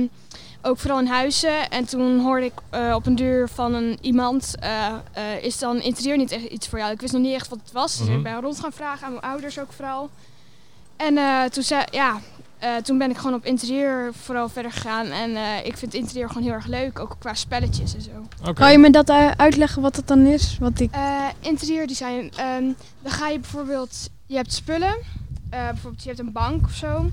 [0.61, 1.69] ook vooral in huizen.
[1.69, 5.82] En toen hoorde ik eh, op een duur van een, iemand, eh, eh, is dan
[5.82, 6.91] interieur niet echt iets voor jou?
[6.91, 7.97] Ik wist nog niet echt wat het was.
[7.97, 8.17] Dus Mhm.
[8.17, 10.09] ik ben rond gaan vragen aan mijn ouders ook vooral.
[10.97, 12.19] En eh, toen, zei, ja,
[12.62, 15.05] eh, toen ben ik gewoon op interieur vooral verder gegaan.
[15.05, 18.09] En eh, ik vind interieur gewoon heel erg leuk, ook qua spelletjes en zo.
[18.41, 18.53] Oké.
[18.53, 20.57] Kan je me dat eh, uitleggen wat dat dan is?
[20.59, 20.91] Wat ik...
[20.91, 22.32] Eh, interieurdesign.
[22.36, 22.64] ehm,
[23.01, 24.95] dan ga je bijvoorbeeld, je hebt spullen
[25.49, 27.09] eh, bijvoorbeeld je hebt een bank of zo.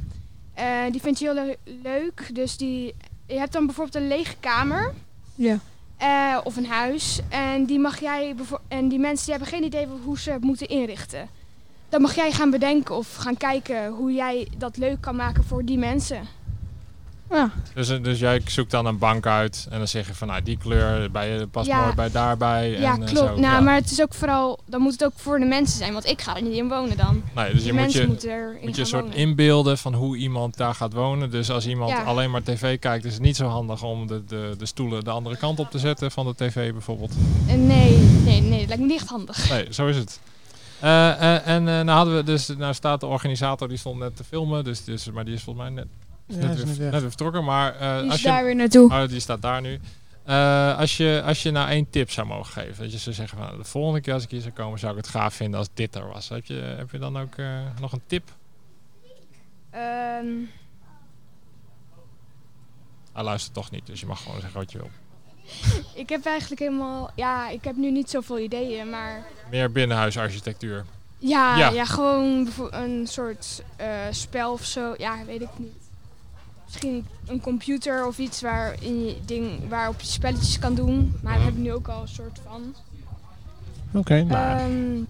[0.91, 2.31] Die vind je heel le- leuk.
[2.35, 2.95] Dus die,
[3.27, 4.93] je hebt dan bijvoorbeeld een lege kamer.
[5.35, 5.59] Ja.
[5.97, 7.21] eh, of een huis.
[7.29, 8.35] En die, mag jij
[8.69, 11.29] en die mensen die hebben geen idee hoe ze het moeten inrichten.
[11.89, 15.65] Dan mag jij gaan bedenken of gaan kijken hoe jij dat leuk kan maken voor
[15.65, 16.21] die mensen.
[17.31, 17.51] Ja.
[17.75, 20.43] Dus, eh, dus jij zoekt dan een bank uit en dan zeg je van nou
[20.43, 21.81] die kleur bij, je past Ja.
[21.83, 22.71] mooi bij daarbij.
[22.71, 23.19] ja, en, eh, klopt.
[23.19, 23.25] zo.
[23.25, 23.61] nou, Ja.
[23.61, 26.21] maar het is ook vooral, dan moet het ook voor de mensen zijn, want ik
[26.23, 27.23] ga er niet in wonen dan.
[27.35, 29.19] Nee, dus die je moet mensen je, moeten erin moet je een soort wonen.
[29.19, 31.31] inbeelden van hoe iemand daar gaat wonen.
[31.31, 32.03] Dus als iemand Ja.
[32.03, 35.11] alleen maar tv kijkt, is het niet zo handig om de, de, de stoelen de
[35.11, 37.13] andere kant op te zetten van de tv bijvoorbeeld.
[37.49, 39.51] Eh, nee, nee, nee, dat lijkt me niet echt handig.
[39.51, 40.21] Nee, zo is het.
[40.81, 44.17] Eh, eh, en eh, nou hadden we dus, nou staat de organisator die stond net
[44.17, 45.87] te filmen, dus, dus maar die is volgens mij net,
[46.27, 46.91] is Ja, net, is weer, net weg.
[46.91, 47.45] net weer vertrokken.
[47.45, 48.91] Maar eh, Die als je, daar weer naartoe.
[48.93, 49.81] Oh, die staat daar nu.
[50.25, 53.39] Eh, als, je, als je nou één tip zou mogen geven, dat je zou zeggen
[53.39, 55.69] van de volgende keer als ik hier zou komen, zou ik het gaaf vinden als
[55.75, 56.29] dit er was.
[56.29, 57.47] Heb je, heb je dan ook eh,
[57.81, 58.31] nog een tip?
[59.71, 60.27] Ehm,
[63.13, 64.91] Hij luistert toch niet, dus je mag gewoon zeggen wat je wil.
[66.03, 70.85] ik heb eigenlijk helemaal, ja, ik heb nu niet zoveel ideeën, maar Meer binnenhuisarchitectuur.
[71.19, 71.71] ja, Ja.
[71.71, 71.85] ja.
[71.85, 75.73] gewoon een soort eh, spel of zo, ja, weet ik niet.
[76.65, 81.45] Misschien een computer of iets waar je ding, waarop je spelletjes kan doen, maar daar
[81.45, 82.75] heb ik nu ook al een soort van.
[83.93, 85.03] Oké, nou, Ehm,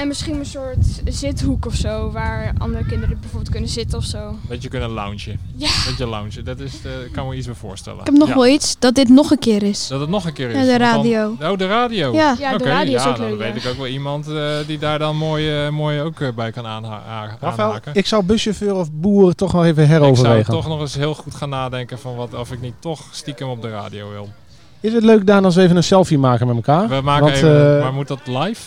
[0.00, 4.34] en misschien een soort zithoek of zo, waar andere kinderen bijvoorbeeld kunnen zitten of zo.
[4.48, 5.40] Dat je kunnen loungen.
[5.56, 5.68] Ja.
[5.86, 7.98] Dat je loungen, dat is, eh, kan me iets bij voorstellen.
[8.00, 8.34] Ik heb nog Ja.
[8.34, 9.86] wel iets, dat dit nog een keer is.
[9.88, 10.54] Dat het nog een keer is.
[10.54, 11.36] Ja, de want dan- radio.
[11.52, 12.12] oh, de radio.
[12.12, 12.34] Ja.
[12.38, 13.60] Ja, de Oké, radio is ja, ook dan leuk, weet ja.
[13.60, 17.02] ik ook wel iemand eh, die daar dan mooi, mooi ook bij kan aanha
[17.40, 17.94] Rafael, aanhaken.
[17.94, 20.52] ik zou buschauffeur of boer toch nog even Ik zou heroverwegen.
[20.52, 23.62] toch nog eens heel goed gaan nadenken van wat, of ik niet toch stiekem op
[23.62, 24.28] de radio wil.
[24.80, 26.88] Is het leuk, Daan, als we even een selfie maken met elkaar?
[26.88, 28.60] We maken Want, even, eh, maar moet dat live?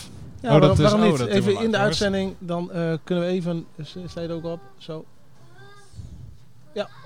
[0.44, 2.92] Ja, Oh, dat waarom, is- waarom oh, dat we even in de uitzending, dan eh,
[3.04, 3.66] kunnen we even...
[4.06, 4.60] Sta je er ook op?
[4.78, 5.04] Zo.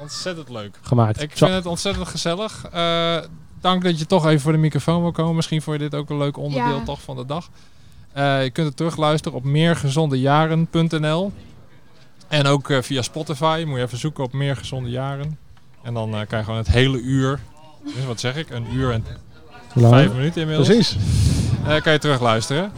[0.01, 0.79] Ontzettend leuk.
[0.83, 1.23] Gemaakt.
[1.23, 1.45] Ik Zo.
[1.47, 2.65] vind het ontzettend gezellig.
[2.73, 3.17] Eh,
[3.61, 5.35] dank dat je toch even voor de microfoon wil komen.
[5.35, 6.85] Misschien vond je dit ook een leuk onderdeel Ja.
[6.85, 7.49] toch van de dag.
[8.13, 11.33] Eh, je kunt het terugluisteren op meergezondejaren.nl.
[12.29, 13.65] En ook via Spotify.
[13.67, 15.39] Moet je even zoeken op Meer Gezonde Jaren.
[15.83, 17.41] En dan eh, krijg je gewoon het hele uur.
[17.95, 18.51] Dus wat zeg ik?
[18.51, 19.05] Een uur en
[19.77, 20.69] vijf minuten inmiddels.
[20.69, 20.97] Precies.
[21.67, 22.73] Eh, kan je terugluisteren.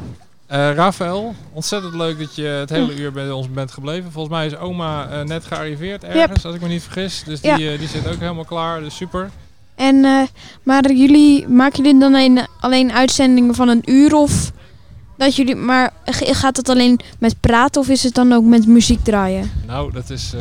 [0.51, 4.13] Eh Rafael, ontzettend leuk dat je het hele uur bij ons bent gebleven.
[4.13, 7.23] Volgens mij is oma eh, net gearriveerd ergens, als ik me niet vergis.
[7.27, 7.73] Dus die, Ja.
[7.73, 9.31] eh, die zit ook helemaal klaar, dus super.
[9.75, 10.29] En,
[10.63, 14.53] maar jullie, maken jullie dan alleen, alleen uitzendingen van een uur of
[15.17, 19.05] dat jullie, maar gaat het alleen met praten of is het dan ook met muziek
[19.05, 19.51] draaien?
[19.67, 20.33] Nou, dat is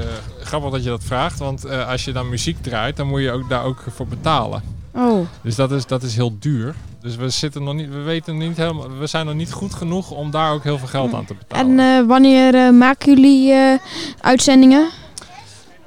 [0.44, 3.50] grappig dat je dat vraagt, want als je dan muziek draait, dan moet je ook
[3.50, 4.62] daar ook voor betalen.
[4.94, 6.76] Oh, Dus dat is, dat is heel duur.
[7.02, 10.12] Dus we zitten nog niet, we weten niet helemaal, we zijn nog niet goed genoeg
[10.12, 11.80] om daar ook heel veel geld aan te betalen.
[11.80, 13.74] en eh, wanneer eh, maken jullie eh,
[14.22, 14.88] uitzendingen?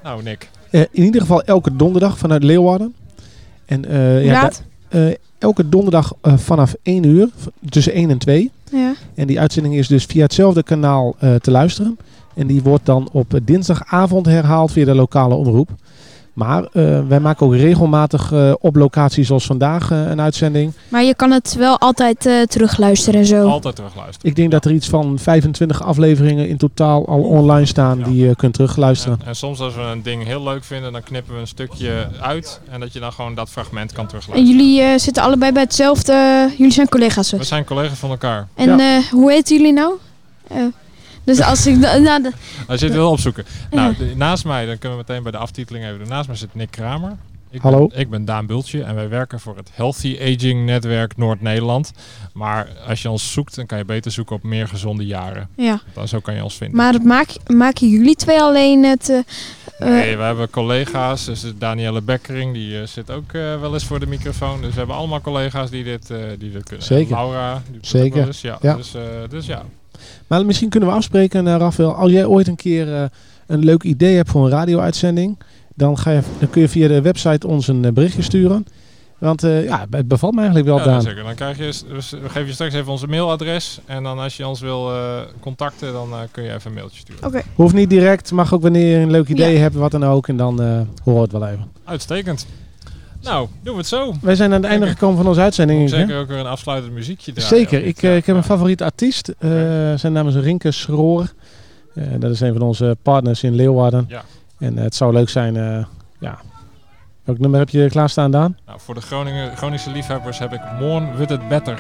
[0.03, 0.49] nou, Nick.
[0.71, 2.95] Eh, in ieder geval elke donderdag vanuit Leeuwarden.
[3.67, 4.51] En, eh, ja,
[4.89, 5.07] eh,
[5.39, 7.29] elke donderdag eh, vanaf 1 uur,
[7.69, 8.51] tussen 1 en 2.
[8.71, 8.95] Ja.
[9.15, 11.99] En die uitzending is dus via hetzelfde kanaal eh, te luisteren.
[12.35, 15.69] En die wordt dan op dinsdagavond herhaald via de lokale omroep.
[16.33, 20.73] Maar eh, wij maken ook regelmatig eh, op locatie zoals vandaag eh, een uitzending.
[20.89, 23.49] Maar je kan het wel altijd eh, terugluisteren en zo.
[23.49, 24.31] Altijd terugluisteren.
[24.31, 28.05] Ik denk dat er iets van 25 afleveringen in totaal al online staan Ja.
[28.05, 29.19] die je kunt terugluisteren.
[29.21, 32.09] En, en soms als we een ding heel leuk vinden, dan knippen we een stukje
[32.21, 32.61] uit.
[32.71, 34.57] En dat je dan gewoon dat fragment kan En terugluisteren.
[34.59, 37.49] jullie eh, zitten allebei bij hetzelfde, jullie zijn collega's We dus.
[37.49, 38.49] zijn collega's van elkaar.
[38.55, 39.95] En eh, hoe heten jullie nou?
[41.25, 42.33] Dus als ik, nou, de-
[42.69, 43.45] Als je het wil opzoeken.
[43.71, 46.09] Nou, de- naast mij, dan kunnen we meteen bij de aftiteling even doen.
[46.09, 47.17] Naast mij zit Nick Kramer.
[47.51, 47.87] Ik Hallo.
[47.87, 51.93] Ben, ik ben Daan Bultje en wij werken voor het Healthy Aging Netwerk Noord-Nederland.
[52.33, 55.49] Maar als je ons zoekt, dan kan je beter zoeken op meer gezonde jaren.
[55.57, 55.81] ja.
[55.95, 56.77] Dan zo kan je ons vinden.
[56.77, 59.09] Maar maak, maken jullie twee alleen het...
[59.09, 59.19] eh,
[59.79, 61.25] eh, Nee, we hebben collega's.
[61.25, 64.61] Dus Danielle Bekkering, die eh, zit ook eh, wel eens voor de microfoon.
[64.61, 66.87] Dus we hebben allemaal collega's die dit, eh, die dit kunnen.
[66.87, 67.17] Zeker.
[67.17, 68.07] En Laura, die Zeker.
[68.09, 68.41] ook wel eens.
[68.41, 68.75] Ja, Ja.
[68.77, 69.63] Dus, eh, dus ja.
[70.27, 71.95] Maar misschien kunnen we afspreken, uh, Rafael.
[71.95, 73.05] Als jij ooit een keer eh,
[73.47, 75.39] een leuk idee hebt voor een radio-uitzending,
[75.75, 78.67] dan, ga je, dan kun je via de website ons een eh, berichtje sturen.
[79.19, 81.03] Want eh, ja, het bevalt me eigenlijk wel, Ja, Daan.
[81.03, 81.23] zeker.
[81.25, 83.81] Dan krijg je, dus we geven je straks even onze mailadres.
[83.87, 87.27] En dan als je ons wil eh, contacten, dan kun je even een mailtje sturen.
[87.27, 87.43] Oké.
[87.55, 89.61] Hoeft niet direct, mag ook wanneer je een leuk idee Ja.
[89.61, 90.29] hebt, wat dan ook.
[90.29, 90.67] En dan eh
[91.03, 91.71] horen we het wel even.
[91.85, 92.47] Uitstekend.
[93.23, 94.15] Nou, doen we het zo.
[94.21, 95.89] Wij zijn aan het einde gekomen van onze uitzending.
[95.91, 97.57] Zeker ook weer een afsluitend muziekje draaien.
[97.57, 97.85] Zeker.
[97.87, 98.41] Ik, eh, Ja, ik heb ja.
[98.41, 99.29] een favoriete artiest.
[99.39, 99.51] Eh,
[99.97, 101.33] Zijn naam is Rinke Schroor.
[101.95, 104.05] Eh, dat is een van onze partners in Leeuwarden.
[104.09, 104.23] Ja.
[104.59, 105.85] En eh, het zou leuk zijn, eh,
[106.19, 106.39] ja.
[107.25, 108.57] Welk nummer heb je klaarstaan, Daan?
[108.67, 111.79] Nou, voor de Groningen, Groningse liefhebbers heb ik Morn Wit het Better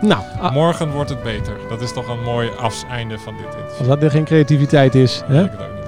[0.00, 1.56] Nou, ah, Morgen wordt het beter.
[1.68, 3.78] Dat is toch een mooi afeinde van dit interview.
[3.78, 5.22] als dat er geen creativiteit is.
[5.26, 5.34] Hè?
[5.34, 5.81] Weet ik het ook niet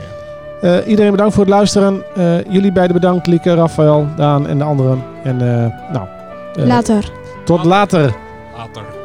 [0.65, 2.03] Eh, iedereen bedankt voor het luisteren.
[2.17, 5.03] Eh, jullie beiden bedankt, Lieke, Rafael, Daan en de anderen.
[5.23, 6.09] En eh, nou,
[6.55, 7.11] Later.
[7.45, 8.15] tot later.
[8.57, 9.04] Later.